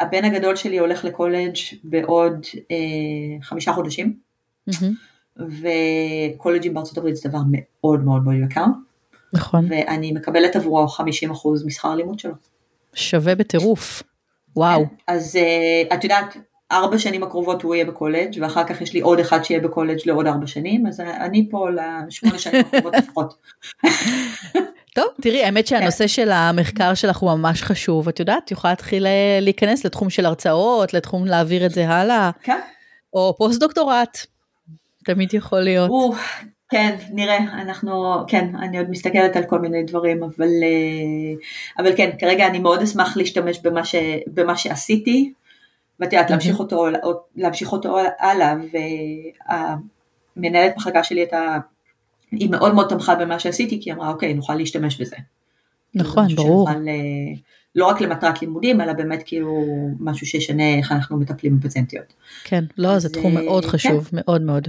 הבן 0.00 0.24
הגדול 0.24 0.56
שלי 0.56 0.78
הולך 0.78 1.04
לקולג' 1.04 1.56
בעוד 1.84 2.46
אה, 2.70 2.76
חמישה 3.42 3.72
חודשים, 3.72 4.16
mm-hmm. 4.70 5.42
וקולג'ים 6.36 6.74
בארצות 6.74 6.98
הברית 6.98 7.16
זה 7.16 7.28
דבר 7.28 7.38
מאוד 7.50 8.04
מאוד 8.04 8.24
מאוד 8.24 8.34
יקר. 8.50 8.64
נכון. 9.32 9.66
ואני 9.70 10.12
מקבלת 10.12 10.56
עבורו 10.56 10.86
50% 10.86 11.66
משכר 11.66 11.88
הלימוד 11.88 12.18
שלו. 12.18 12.34
שווה 12.94 13.34
בטירוף. 13.34 14.02
וואו. 14.56 14.86
כן, 14.88 14.94
אז 15.06 15.36
אה, 15.36 15.96
את 15.96 16.04
יודעת, 16.04 16.36
ארבע 16.72 16.98
שנים 16.98 17.22
הקרובות 17.22 17.62
הוא 17.62 17.74
יהיה 17.74 17.84
בקולג' 17.84 18.38
ואחר 18.40 18.64
כך 18.64 18.80
יש 18.80 18.92
לי 18.92 19.00
עוד 19.00 19.18
אחד 19.18 19.42
שיהיה 19.42 19.60
בקולג' 19.60 19.98
לעוד 20.06 20.26
ארבע 20.26 20.46
שנים, 20.46 20.86
אז 20.86 21.00
אני 21.00 21.48
פה 21.50 21.68
לשמונה 21.70 22.38
שנים 22.38 22.60
הקרובות 22.60 22.94
לפחות. 22.94 23.34
טוב, 24.94 25.06
תראי, 25.22 25.44
האמת 25.44 25.66
שהנושא 25.66 26.04
כן. 26.04 26.08
של 26.08 26.30
המחקר 26.30 26.94
שלך 26.94 27.16
הוא 27.16 27.30
ממש 27.30 27.62
חשוב. 27.62 28.08
את 28.08 28.20
יודעת, 28.20 28.44
את 28.44 28.50
יכולה 28.50 28.72
להתחיל 28.72 29.06
אה, 29.06 29.38
להיכנס 29.40 29.84
לתחום 29.84 30.10
של 30.10 30.26
הרצאות, 30.26 30.94
לתחום 30.94 31.26
להעביר 31.26 31.66
את 31.66 31.70
זה 31.70 31.88
הלאה. 31.88 32.30
כן. 32.42 32.60
או 33.14 33.34
פוסט 33.38 33.60
דוקטורט, 33.60 34.18
תמיד 35.04 35.34
יכול 35.34 35.60
להיות. 35.60 35.90
או, 35.90 36.12
כן, 36.70 36.96
נראה, 37.10 37.38
אנחנו, 37.38 38.14
כן, 38.28 38.56
אני 38.56 38.78
עוד 38.78 38.90
מסתכלת 38.90 39.36
על 39.36 39.44
כל 39.44 39.58
מיני 39.58 39.82
דברים, 39.82 40.22
אבל, 40.22 40.48
אה, 40.62 41.34
אבל 41.78 41.96
כן, 41.96 42.10
כרגע 42.18 42.46
אני 42.46 42.58
מאוד 42.58 42.82
אשמח 42.82 43.16
להשתמש 43.16 43.60
במה, 43.62 43.84
ש, 43.84 43.94
במה 44.26 44.56
שעשיתי, 44.56 45.32
ואת 46.00 46.12
יודעת, 46.12 46.30
להמשיך 46.30 46.58
אותו, 46.58 46.86
להמשיך 47.36 47.72
אותו 47.72 47.98
הלאה, 48.18 48.54
והמנהלת 50.36 50.76
מחלקה 50.76 51.04
שלי 51.04 51.20
הייתה 51.20 51.58
היא 52.30 52.50
מאוד 52.50 52.74
מאוד 52.74 52.88
תמכה 52.88 53.14
במה 53.14 53.38
שעשיתי, 53.38 53.80
כי 53.82 53.90
היא 53.90 53.96
אמרה, 53.96 54.08
אוקיי, 54.08 54.34
נוכל 54.34 54.54
להשתמש 54.54 55.00
בזה. 55.00 55.16
נכון, 55.94 56.34
ברור. 56.34 56.68
שנוכל, 56.68 56.88
אה, 56.88 57.34
לא 57.74 57.86
רק 57.86 58.00
למטרת 58.00 58.42
לימודים, 58.42 58.80
אלא 58.80 58.92
באמת 58.92 59.22
כאילו 59.26 59.66
משהו 60.00 60.26
שישנה 60.26 60.74
איך 60.78 60.92
אנחנו 60.92 61.16
מטפלים 61.16 61.60
בפציינטיות. 61.60 62.12
כן, 62.44 62.64
לא, 62.78 62.98
זה 62.98 63.08
תחום 63.08 63.36
אה, 63.36 63.42
מאוד 63.42 63.64
כן. 63.64 63.70
חשוב, 63.70 64.04
כן. 64.04 64.16
מאוד 64.20 64.42
מאוד. 64.42 64.68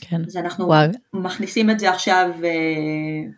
כן. 0.00 0.20
אז 0.26 0.36
אנחנו 0.36 0.66
וואו. 0.66 0.90
מכניסים 1.12 1.70
את 1.70 1.78
זה 1.80 1.90
עכשיו, 1.90 2.30
אה, 2.44 3.30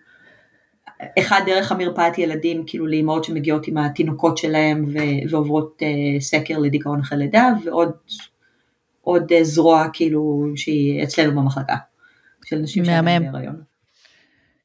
אחד 1.19 1.41
דרך 1.47 1.73
המרפאת 1.73 2.19
ילדים, 2.19 2.65
כאילו 2.67 2.87
לאמהות 2.87 3.25
שמגיעות 3.25 3.67
עם 3.67 3.79
התינוקות 3.79 4.39
שלהם 4.39 4.85
ועוברות 5.31 5.83
סקר 6.21 6.59
לדיכאון 6.59 7.01
אחרי 7.01 7.19
לידה, 7.19 7.49
ועוד 7.65 7.91
עוד 9.01 9.33
זרוע 9.43 9.87
כאילו 9.93 10.53
שהיא 10.57 11.03
אצלנו 11.03 11.41
במחלקה. 11.41 11.77
של 12.45 12.57
נשים 12.57 12.85
שהן 12.85 13.33
בהיריון. 13.33 13.63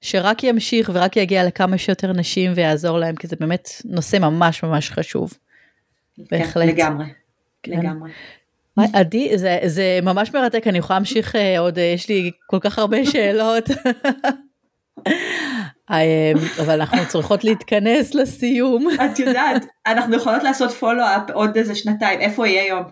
שרק 0.02 0.44
ימשיך 0.44 0.92
ורק 0.94 1.18
יגיע 1.18 1.46
לכמה 1.46 1.78
שיותר 1.78 2.14
נשים 2.14 2.52
ויעזור 2.56 3.00
להם, 3.00 3.16
כי 3.16 3.28
זה 3.28 3.36
באמת 3.40 3.70
נושא 3.86 4.18
ממש 4.18 4.64
ממש 4.64 4.92
חשוב. 4.92 5.34
כן, 6.18 6.24
בהחלט. 6.32 6.68
לגמרי, 6.68 7.06
כן. 7.64 7.72
לגמרי. 7.72 8.12
עדי, 8.94 9.38
זה, 9.38 9.60
זה 9.66 10.00
ממש 10.04 10.34
מרתק, 10.34 10.68
אני 10.68 10.78
יכולה 10.78 11.00
להמשיך 11.00 11.36
אה, 11.36 11.60
עוד, 11.60 11.78
אה, 11.80 11.84
יש 11.84 12.10
לי 12.10 12.32
כל 12.48 12.58
כך 12.62 12.80
הרבה 12.80 13.06
שאלות. 13.12 13.70
אה, 15.92 16.32
אבל 16.62 16.82
אנחנו 16.82 17.08
צריכות 17.08 17.44
להתכנס 17.44 18.16
לסיום. 18.16 18.88
את 19.06 19.20
יודעת, 19.20 19.66
אנחנו 19.88 20.16
יכולות 20.16 20.44
לעשות 20.44 20.72
פולו-אפ 20.72 21.30
עוד 21.34 21.58
איזה 21.58 21.76
שנתיים, 21.76 22.20
איפה 22.20 22.48
יהיה 22.48 22.68
יום? 22.68 22.84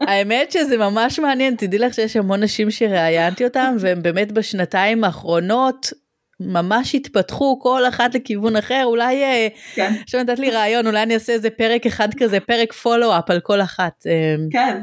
האמת 0.00 0.52
שזה 0.52 0.76
ממש 0.76 1.18
מעניין, 1.18 1.54
תדעי 1.56 1.78
לך 1.78 1.94
שיש 1.94 2.16
המון 2.16 2.42
נשים 2.42 2.70
שראיינתי 2.70 3.44
אותם, 3.44 3.76
והם 3.78 4.02
באמת 4.02 4.32
בשנתיים 4.32 5.04
האחרונות 5.04 5.92
ממש 6.40 6.94
התפתחו 6.94 7.60
כל 7.62 7.88
אחת 7.88 8.14
לכיוון 8.14 8.56
אחר, 8.56 8.82
אולי, 8.84 9.22
אה, 9.24 9.48
כן. 9.74 9.92
עכשיו 10.02 10.22
נתת 10.22 10.38
לי 10.38 10.50
רעיון, 10.50 10.86
אולי 10.86 11.02
אני 11.02 11.14
אעשה 11.14 11.32
איזה 11.32 11.50
פרק 11.50 11.86
אחד 11.86 12.08
כזה, 12.18 12.40
פרק 12.40 12.72
פולו-אפ 12.72 13.30
על 13.30 13.40
כל 13.40 13.60
אחת. 13.60 14.06
אה, 14.06 14.34
כן. 14.50 14.80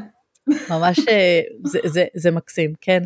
ממש, 0.70 0.98
אה, 1.08 1.40
זה, 1.64 1.78
זה, 1.84 2.04
זה 2.14 2.30
מקסים, 2.30 2.72
כן. 2.80 3.02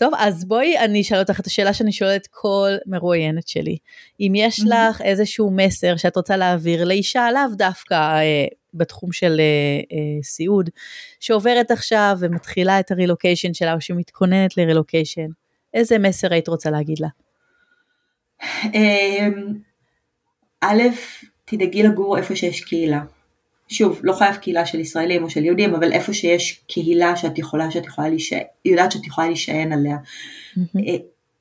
טוב, 0.00 0.12
אז 0.18 0.44
בואי 0.44 0.78
אני 0.78 1.00
אשאל 1.00 1.18
אותך 1.18 1.40
את 1.40 1.46
השאלה 1.46 1.74
שאני 1.74 1.92
שואלת 1.92 2.26
כל 2.30 2.70
מרואיינת 2.86 3.48
שלי. 3.48 3.76
אם 4.20 4.32
יש 4.36 4.60
mm-hmm. 4.60 4.68
לך 4.68 5.02
איזשהו 5.02 5.50
מסר 5.50 5.96
שאת 5.96 6.16
רוצה 6.16 6.36
להעביר 6.36 6.84
לאישה, 6.84 7.28
לאו 7.32 7.56
דווקא 7.56 7.94
אה, 7.94 8.46
בתחום 8.74 9.12
של 9.12 9.40
אה, 9.40 9.80
אה, 9.92 10.22
סיעוד, 10.22 10.70
שעוברת 11.20 11.70
עכשיו 11.70 12.16
ומתחילה 12.20 12.80
את 12.80 12.90
הרילוקיישן 12.90 13.54
שלה, 13.54 13.74
או 13.74 13.80
שמתכוננת 13.80 14.56
לרילוקיישן, 14.56 15.28
איזה 15.74 15.98
מסר 15.98 16.32
היית 16.32 16.48
רוצה 16.48 16.70
להגיד 16.70 16.98
לה? 17.00 17.08
אמ, 18.64 19.54
א', 20.60 20.82
תדאגי 21.44 21.82
לגור 21.82 22.18
איפה 22.18 22.36
שיש 22.36 22.60
קהילה. 22.60 23.00
שוב, 23.70 24.00
לא 24.02 24.12
חייב 24.12 24.36
קהילה 24.36 24.66
של 24.66 24.80
ישראלים 24.80 25.24
או 25.24 25.30
של 25.30 25.44
יהודים, 25.44 25.74
אבל 25.74 25.92
איפה 25.92 26.12
שיש 26.12 26.64
קהילה 26.68 27.16
שאת 27.16 27.38
יכולה, 27.38 27.70
שאת 27.70 27.86
יכולה 27.86 28.08
להישען, 28.08 28.42
יודעת 28.64 28.92
שאת 28.92 29.06
יכולה 29.06 29.26
להישען 29.26 29.72
עליה. 29.72 29.96
Mm-hmm. 29.96 30.80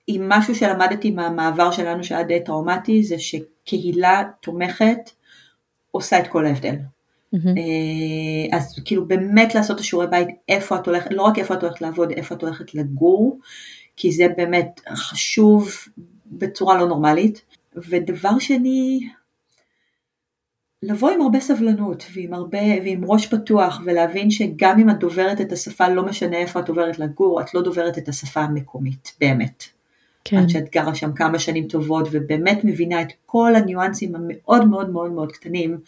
אם 0.10 0.26
משהו 0.28 0.56
שלמדתי 0.56 1.12
מהמעבר 1.12 1.72
שלנו 1.72 2.04
שהיה 2.04 2.24
די 2.24 2.40
טראומטי, 2.46 3.04
זה 3.04 3.16
שקהילה 3.20 4.24
תומכת 4.42 5.10
עושה 5.92 6.20
את 6.20 6.28
כל 6.28 6.46
ההבדל. 6.46 6.76
Mm-hmm. 7.36 8.56
אז 8.56 8.80
כאילו 8.86 9.08
באמת 9.08 9.56
לעשות 9.56 9.76
את 9.76 9.82
השיעורי 9.82 10.08
בית, 10.08 10.28
איפה 10.50 10.76
את 10.76 10.88
הולכת, 10.88 11.12
לא 11.12 11.22
רק 11.22 11.40
איפה 11.40 11.54
את 11.54 11.64
הולכת 11.64 11.82
לעבוד, 11.82 12.12
איפה 12.12 12.36
את 12.36 12.44
הולכת 12.44 12.76
לגור, 12.76 13.40
כי 13.96 14.12
זה 14.12 14.28
באמת 14.38 14.82
חשוב 14.94 15.72
בצורה 16.26 16.78
לא 16.78 16.88
נורמלית. 16.88 17.42
ודבר 17.90 18.40
שני, 18.40 19.00
לבוא 20.84 21.10
עם 21.10 21.22
הרבה 21.22 21.40
סבלנות 21.40 22.06
ועם, 22.14 22.34
הרבה, 22.34 22.60
ועם 22.84 23.06
ראש 23.06 23.28
פתוח 23.28 23.82
ולהבין 23.86 24.32
שגם 24.32 24.80
אם 24.80 24.90
את 24.90 25.00
דוברת 25.00 25.42
את 25.42 25.52
השפה, 25.52 25.90
לא 25.90 26.06
משנה 26.06 26.38
איפה 26.38 26.60
את 26.60 26.70
עוברת 26.70 27.00
לגור, 27.00 27.42
את 27.42 27.54
לא 27.54 27.62
דוברת 27.62 27.98
את 27.98 28.08
השפה 28.08 28.42
המקומית, 28.42 29.16
באמת. 29.20 29.64
כן. 30.24 30.38
עד 30.38 30.50
שאת 30.50 30.72
גרה 30.72 30.96
שם 30.96 31.14
כמה 31.14 31.40
שנים 31.40 31.68
טובות 31.68 32.08
ובאמת 32.12 32.64
מבינה 32.64 33.02
את 33.02 33.08
כל 33.26 33.56
הניואנסים 33.56 34.16
המאוד 34.16 34.66
מאוד 34.68 34.90
מאוד 34.90 35.12
מאוד 35.12 35.32
קטנים. 35.32 35.80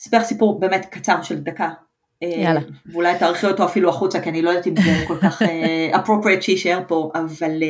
אספר 0.00 0.16
אה, 0.16 0.24
סיפור 0.24 0.60
באמת 0.60 0.86
קצר 0.90 1.22
של 1.22 1.38
דקה. 1.38 1.70
אה, 2.22 2.28
יאללה. 2.28 2.60
ואולי 2.86 3.18
תארחי 3.18 3.46
אותו 3.46 3.64
אפילו 3.64 3.88
החוצה, 3.88 4.20
כי 4.20 4.30
אני 4.30 4.42
לא 4.42 4.50
יודעת 4.50 4.66
אם 4.66 4.74
זה 4.76 5.04
כל 5.06 5.16
כך 5.22 5.42
uh, 5.42 5.46
appropriate 5.98 6.40
שיישאר 6.40 6.80
פה, 6.88 7.10
אבל 7.14 7.62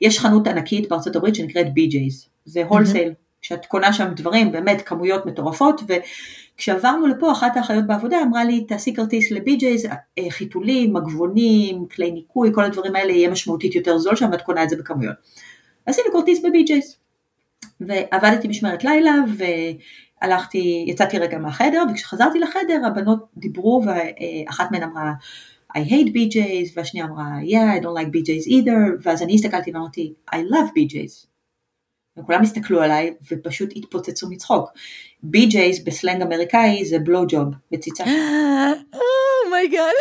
יש 0.00 0.18
חנות 0.18 0.46
ענקית 0.46 0.88
בארצות 0.88 1.16
הברית 1.16 1.34
שנקראת 1.34 1.66
BJ's, 1.66 2.28
זה 2.44 2.64
הולסייל, 2.64 3.08
mm-hmm. 3.08 3.23
שאת 3.44 3.66
קונה 3.66 3.92
שם 3.92 4.08
דברים, 4.16 4.52
באמת 4.52 4.82
כמויות 4.82 5.26
מטורפות, 5.26 5.80
וכשעברנו 5.88 7.06
לפה 7.06 7.32
אחת 7.32 7.56
האחיות 7.56 7.86
בעבודה 7.86 8.22
אמרה 8.22 8.44
לי 8.44 8.64
תעשי 8.64 8.94
כרטיס 8.94 9.30
ל-BJ's, 9.30 9.88
חיתולים, 10.30 10.92
מגבונים, 10.92 11.86
כלי 11.94 12.10
ניקוי, 12.10 12.50
כל 12.54 12.64
הדברים 12.64 12.96
האלה 12.96 13.12
יהיה 13.12 13.30
משמעותית 13.30 13.74
יותר 13.74 13.98
זול 13.98 14.16
שם 14.16 14.28
ואת 14.32 14.42
קונה 14.42 14.62
את 14.64 14.70
זה 14.70 14.76
בכמויות. 14.76 15.14
עשינו 15.86 16.12
כרטיס 16.12 16.40
ב-BJ's, 16.44 16.96
ועבדתי 17.80 18.48
משמרת 18.48 18.84
לילה, 18.84 19.14
והלכתי, 20.22 20.84
יצאתי 20.88 21.18
רגע 21.18 21.38
מהחדר, 21.38 21.82
וכשחזרתי 21.90 22.38
לחדר 22.38 22.80
הבנות 22.86 23.24
דיברו 23.36 23.84
ואחת 23.86 24.72
מהן 24.72 24.82
אמרה 24.82 25.12
I 25.78 25.80
hate 25.80 26.08
BJ's, 26.08 26.72
והשנייה 26.76 27.06
אמרה 27.06 27.24
yeah 27.42 27.78
I 27.78 27.82
don't 27.82 27.96
like 28.02 28.08
BJ's 28.16 28.48
either, 28.48 29.02
ואז 29.02 29.22
אני 29.22 29.34
הסתכלתי 29.34 29.70
ואמרתי 29.74 30.12
I 30.30 30.36
love 30.36 30.70
BJ's. 30.78 31.33
וכולם 32.18 32.42
הסתכלו 32.42 32.82
עליי 32.82 33.14
ופשוט 33.30 33.68
התפוצצו 33.76 34.30
מצחוק. 34.30 34.70
BJ's 35.22 35.84
בסלנג 35.84 36.22
אמריקאי 36.22 36.84
זה 36.84 36.98
blow 36.98 37.24
job, 37.28 37.48
מציצה. 37.72 38.04
Oh 39.46 39.57
my 39.57 39.69
God. 39.69 39.92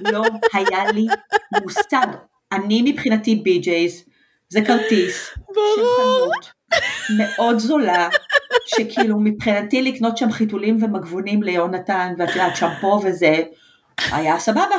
לא 0.00 0.22
היה 0.52 0.92
לי 0.92 1.06
מושג. 1.62 2.06
אני 2.52 2.82
מבחינתי 2.92 3.34
בי.ג'ייז 3.34 4.04
זה 4.48 4.60
כרטיס 4.66 5.30
של 5.74 5.82
חנות 5.96 6.50
מאוד 7.18 7.58
זולה, 7.58 8.08
שכאילו 8.66 9.20
מבחינתי 9.20 9.82
לקנות 9.82 10.16
שם 10.16 10.32
חיתולים 10.32 10.82
ומגבונים 10.82 11.42
ליונתן 11.42 12.14
ואת 12.18 12.28
יודעת 12.28 12.56
שמפו 12.56 13.00
וזה, 13.04 13.42
היה 14.12 14.38
סבבה. 14.38 14.76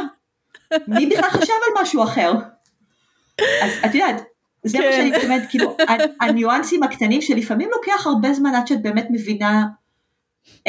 מי 0.87 1.05
בכלל 1.05 1.29
חשב 1.29 1.53
על 1.67 1.81
משהו 1.81 2.03
אחר? 2.03 2.33
אז 3.41 3.71
את 3.85 3.95
יודעת, 3.95 4.23
זה 4.63 4.77
כן. 4.77 4.83
מה 4.85 4.91
שאני 4.91 5.11
מתכוונת, 5.11 5.49
כאילו, 5.49 5.77
הניואנסים 6.21 6.83
הקטנים 6.83 7.21
שלפעמים 7.21 7.69
לוקח 7.71 8.07
הרבה 8.07 8.33
זמן 8.33 8.55
עד 8.55 8.67
שאת 8.67 8.81
באמת 8.81 9.07
מבינה 9.09 9.65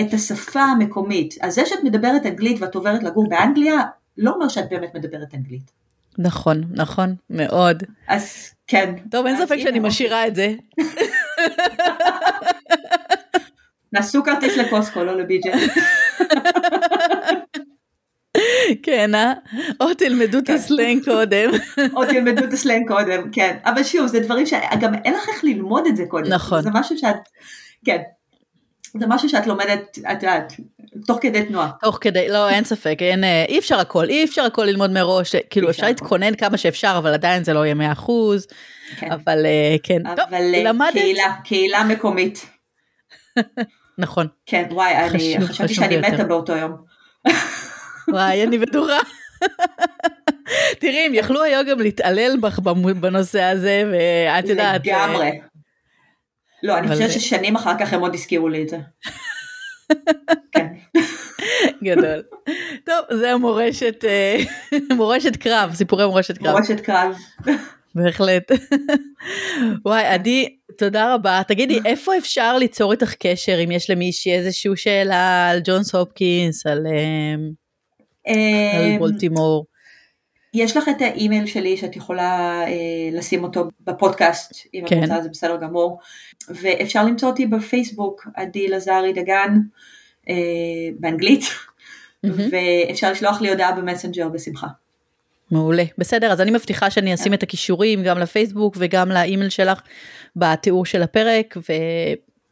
את 0.01 0.14
השפה 0.14 0.61
המקומית. 0.61 1.34
אז 1.40 1.55
זה 1.55 1.66
שאת 1.66 1.84
מדברת 1.84 2.26
אנגלית 2.26 2.62
ואת 2.62 2.74
עוברת 2.74 3.03
לגור 3.03 3.28
באנגליה, 3.28 3.82
לא 4.18 4.30
אומר 4.30 4.49
שאת 4.49 4.68
באמת 4.70 4.95
מדברת 4.95 5.34
אנגלית. 5.34 5.70
נכון, 6.18 6.64
נכון, 6.70 7.14
מאוד. 7.30 7.82
אז 8.09 8.51
כן. 8.66 8.95
טוב, 9.11 9.26
אין 9.26 9.36
ספק 9.36 9.57
שאני 9.59 9.78
משאירה 9.78 10.26
את 10.26 10.34
זה. 10.34 10.53
נסו 13.92 14.24
כרטיס 14.24 14.57
לקוסקו, 14.57 15.05
לא 15.05 15.18
לבי.ג'יי. 15.18 15.53
כן, 18.82 19.14
אה? 19.14 19.32
או 19.80 19.95
תלמדו 19.95 20.39
את 20.39 20.47
כן. 20.47 20.55
הסלנג 20.55 21.05
קודם. 21.05 21.51
או 21.97 22.05
תלמדו 22.05 22.45
את 22.45 22.53
הסלנג 22.53 22.89
קודם, 22.89 23.30
כן. 23.32 23.57
אבל 23.64 23.85
שוב, 23.85 24.07
זה 24.07 24.20
דברים 24.20 24.47
שגם 24.47 24.95
אין 25.05 25.14
לך 25.14 25.28
איך 25.28 25.45
ללמוד 25.45 25.87
את 25.87 25.97
זה 25.97 26.05
קודם. 26.09 26.32
נכון. 26.32 26.62
זה 26.62 26.70
משהו 26.72 26.99
שאת, 26.99 27.16
כן. 27.85 27.99
זה 29.01 29.07
משהו 29.09 29.28
שאת 29.28 29.47
לומדת, 29.47 29.99
את 30.12 30.22
יודעת, 30.22 30.53
תוך 31.07 31.18
כדי 31.20 31.45
תנועה. 31.45 31.70
תוך 31.80 31.99
כדי, 32.01 32.28
לא, 32.28 32.49
אין 32.49 32.64
ספק, 32.64 32.97
אין, 33.01 33.24
אה, 33.24 33.45
אי 33.49 33.59
אפשר 33.59 33.78
הכל, 33.78 34.09
אי 34.09 34.24
אפשר 34.24 34.43
הכל 34.45 34.64
ללמוד 34.64 34.91
מראש, 34.91 35.37
כאילו 35.51 35.70
אפשר 35.70 35.87
להתכונן 35.87 36.35
כמה 36.35 36.57
שאפשר, 36.57 36.95
אבל 36.99 37.14
עדיין 37.14 37.45
זה 37.45 37.53
לא 37.53 37.64
יהיה 37.64 37.74
100 37.74 37.93
אחוז, 37.93 38.47
כן. 38.97 39.12
אבל 39.12 39.47
אה, 39.47 39.76
כן, 39.82 40.07
אבל 40.07 40.16
טוב, 40.16 40.26
למדת. 40.64 40.93
קהילה, 40.93 41.35
קהילה 41.45 41.85
מקומית. 41.85 42.47
נכון. 43.99 44.26
כן, 44.47 44.64
וואי, 44.70 44.97
אני 44.97 45.47
חשבתי 45.47 45.74
שאני 45.74 45.97
מתה 45.97 46.24
באותו 46.24 46.57
יום. 46.57 46.72
וואי, 48.09 48.42
אני 48.42 48.59
בטוחה. 48.59 48.98
תראי, 50.80 51.07
הם 51.07 51.14
יכלו 51.14 51.42
היום 51.42 51.66
גם 51.66 51.80
להתעלל 51.80 52.36
בך 52.40 52.59
בנושא 53.00 53.42
הזה, 53.42 53.84
ואת 53.92 54.48
יודעת... 54.48 54.86
לגמרי. 54.86 55.40
לא, 56.62 56.78
אני 56.78 56.88
חושבת 56.88 57.11
ששנים 57.11 57.57
אחר 57.57 57.72
כך 57.78 57.92
הם 57.92 58.00
עוד 58.00 58.14
הזכירו 58.14 58.48
לי 58.48 58.62
את 58.62 58.68
זה. 58.68 58.78
כן. 60.52 60.66
גדול. 61.84 62.22
טוב, 62.84 63.18
זה 63.20 63.32
המורשת, 63.32 64.05
אה, 64.05 64.36
מורשת 64.96 65.36
קרב, 65.36 65.74
סיפורי 65.74 66.07
מורשת 66.07 66.38
קרב. 66.38 66.52
מורשת 66.52 66.80
קרב. 66.80 67.16
בהחלט. 67.94 68.52
וואי, 69.86 70.05
עדי, 70.05 70.57
תודה 70.78 71.14
רבה. 71.14 71.42
תגידי, 71.48 71.78
איפה 71.84 72.18
אפשר 72.18 72.59
ליצור 72.59 72.92
איתך 72.92 73.14
קשר 73.14 73.64
אם 73.64 73.70
יש 73.70 73.90
למישהי 73.90 74.34
איזושהי 74.34 74.70
שאלה 74.76 75.50
על 75.50 75.61
ג'ונס 75.64 75.94
הופקינס, 75.94 76.66
על... 76.66 76.86
אה, 76.86 77.34
על 78.27 78.99
בולטימור. 78.99 79.66
אמ, 79.68 79.75
יש 80.55 80.77
לך 80.77 80.89
את 80.89 81.03
האימייל 81.03 81.47
שלי 81.47 81.77
שאת 81.77 81.97
יכולה 81.97 82.62
אה, 82.66 82.72
לשים 83.12 83.45
אותו 83.45 83.68
בפודקאסט, 83.81 84.66
אם 84.75 84.85
כן. 84.87 84.99
את 84.99 85.03
רוצה 85.03 85.22
זה 85.22 85.29
בסדר 85.29 85.57
גמור, 85.57 85.99
ואפשר 86.49 87.05
למצוא 87.05 87.29
אותי 87.29 87.46
בפייסבוק, 87.46 88.29
עדי 88.34 88.68
לזרי 88.68 89.13
דגן, 89.13 89.59
אה, 90.29 90.34
באנגלית, 90.99 91.42
mm-hmm. 91.42 92.29
ואפשר 92.51 93.11
לשלוח 93.11 93.41
לי 93.41 93.51
הודעה 93.51 93.72
במסנג'ר 93.72 94.29
בשמחה. 94.29 94.67
מעולה, 95.51 95.84
בסדר, 95.99 96.33
אז 96.33 96.41
אני 96.41 96.51
מבטיחה 96.51 96.91
שאני 96.91 97.14
אשים 97.14 97.34
את 97.34 97.42
הכישורים 97.42 98.03
גם 98.03 98.18
לפייסבוק 98.18 98.76
וגם 98.79 99.09
לאימייל 99.09 99.51
שלך 99.51 99.80
בתיאור 100.37 100.87
של 100.87 101.03
הפרק, 101.03 101.57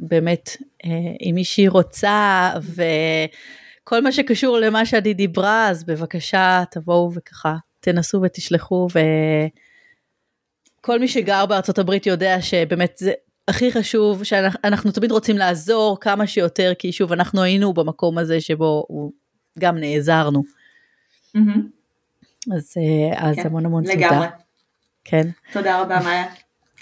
ובאמת, 0.00 0.56
אה, 0.84 0.90
אם 1.20 1.34
מישהי 1.34 1.68
רוצה, 1.68 2.50
ו... 2.62 2.82
כל 3.84 4.00
מה 4.00 4.12
שקשור 4.12 4.58
למה 4.58 4.86
שעדי 4.86 5.14
דיברה, 5.14 5.68
אז 5.68 5.84
בבקשה 5.84 6.62
תבואו 6.70 7.10
וככה 7.14 7.56
תנסו 7.80 8.20
ותשלחו, 8.22 8.88
וכל 10.80 10.98
מי 10.98 11.08
שגר 11.08 11.46
בארצות 11.46 11.78
הברית 11.78 12.06
יודע 12.06 12.42
שבאמת 12.42 12.94
זה 12.98 13.12
הכי 13.48 13.72
חשוב, 13.72 14.24
שאנחנו 14.24 14.92
תמיד 14.92 15.10
רוצים 15.12 15.36
לעזור 15.36 15.98
כמה 16.00 16.26
שיותר, 16.26 16.72
כי 16.78 16.92
שוב, 16.92 17.12
אנחנו 17.12 17.42
היינו 17.42 17.74
במקום 17.74 18.18
הזה 18.18 18.40
שבו 18.40 18.86
גם 19.58 19.78
נעזרנו. 19.78 20.42
Mm-hmm. 21.36 21.60
אז, 22.56 22.74
אה, 22.76 23.28
אז 23.28 23.36
כן, 23.36 23.46
המון 23.46 23.66
המון 23.66 23.84
לגמרי. 23.84 24.26
תודה. 24.26 24.30
כן. 25.04 25.28
תודה 25.52 25.80
רבה, 25.80 26.00
מאיה. 26.04 26.24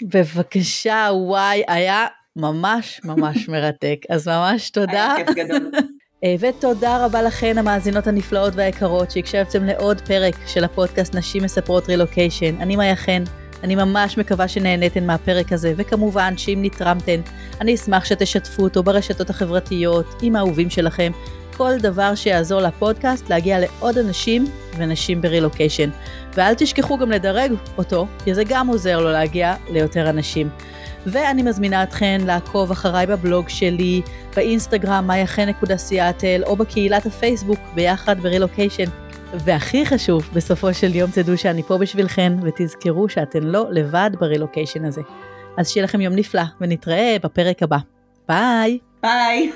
בבקשה, 0.01 1.09
וואי, 1.13 1.63
היה 1.67 2.05
ממש 2.35 3.01
ממש 3.03 3.49
מרתק, 3.49 3.97
אז 4.09 4.27
ממש 4.27 4.69
תודה. 4.69 5.13
היה 5.15 5.25
כיף 5.25 5.35
גדול. 5.35 5.71
אה, 6.23 6.35
ותודה 6.39 7.05
רבה 7.05 7.21
לכן 7.21 7.57
המאזינות 7.57 8.07
הנפלאות 8.07 8.53
והיקרות 8.55 9.11
שהקשבתם 9.11 9.63
לעוד 9.63 10.01
פרק 10.01 10.35
של 10.47 10.63
הפודקאסט 10.63 11.15
נשים 11.15 11.43
מספרות 11.43 11.89
רילוקיישן. 11.89 12.55
אני 12.59 12.75
מאיה 12.75 12.95
חן, 12.95 13.23
אני 13.63 13.75
ממש 13.75 14.17
מקווה 14.17 14.47
שנהניתן 14.47 15.07
מהפרק 15.07 15.51
הזה, 15.51 15.73
וכמובן 15.77 16.37
שאם 16.37 16.59
נתרמתן, 16.61 17.21
אני 17.61 17.75
אשמח 17.75 18.05
שתשתפו 18.05 18.63
אותו 18.63 18.83
ברשתות 18.83 19.29
החברתיות, 19.29 20.05
עם 20.21 20.35
האהובים 20.35 20.69
שלכם, 20.69 21.11
כל 21.57 21.77
דבר 21.77 22.15
שיעזור 22.15 22.61
לפודקאסט 22.61 23.29
להגיע 23.29 23.59
לעוד 23.59 23.97
אנשים 23.97 24.45
ונשים 24.77 25.21
ברילוקיישן. 25.21 25.89
ואל 26.33 26.53
תשכחו 26.53 26.97
גם 26.97 27.11
לדרג 27.11 27.51
אותו, 27.77 28.07
כי 28.23 28.33
זה 28.33 28.43
גם 28.47 28.67
עוזר 28.67 28.99
לו 28.99 29.11
להגיע 29.11 29.55
ליותר 29.69 30.09
אנשים. 30.09 30.49
ואני 31.05 31.43
מזמינה 31.43 31.83
אתכן 31.83 32.21
לעקוב 32.25 32.71
אחריי 32.71 33.07
בבלוג 33.07 33.49
שלי, 33.49 34.01
באינסטגרם 34.35 35.07
מאייחן.סיאטל, 35.07 36.41
או 36.45 36.55
בקהילת 36.55 37.05
הפייסבוק 37.05 37.59
ביחד 37.75 38.19
ברילוקיישן. 38.19 38.89
והכי 39.33 39.85
חשוב, 39.85 40.29
בסופו 40.33 40.73
של 40.73 40.95
יום 40.95 41.11
תדעו 41.11 41.37
שאני 41.37 41.63
פה 41.63 41.77
בשבילכן, 41.77 42.33
ותזכרו 42.43 43.09
שאתן 43.09 43.43
לא 43.43 43.65
לבד 43.71 44.11
ברילוקיישן 44.19 44.85
הזה. 44.85 45.01
אז 45.57 45.69
שיהיה 45.69 45.83
לכם 45.83 46.01
יום 46.01 46.15
נפלא, 46.15 46.43
ונתראה 46.61 47.17
בפרק 47.23 47.63
הבא. 47.63 47.77
ביי! 48.27 48.77
ביי! 49.03 49.51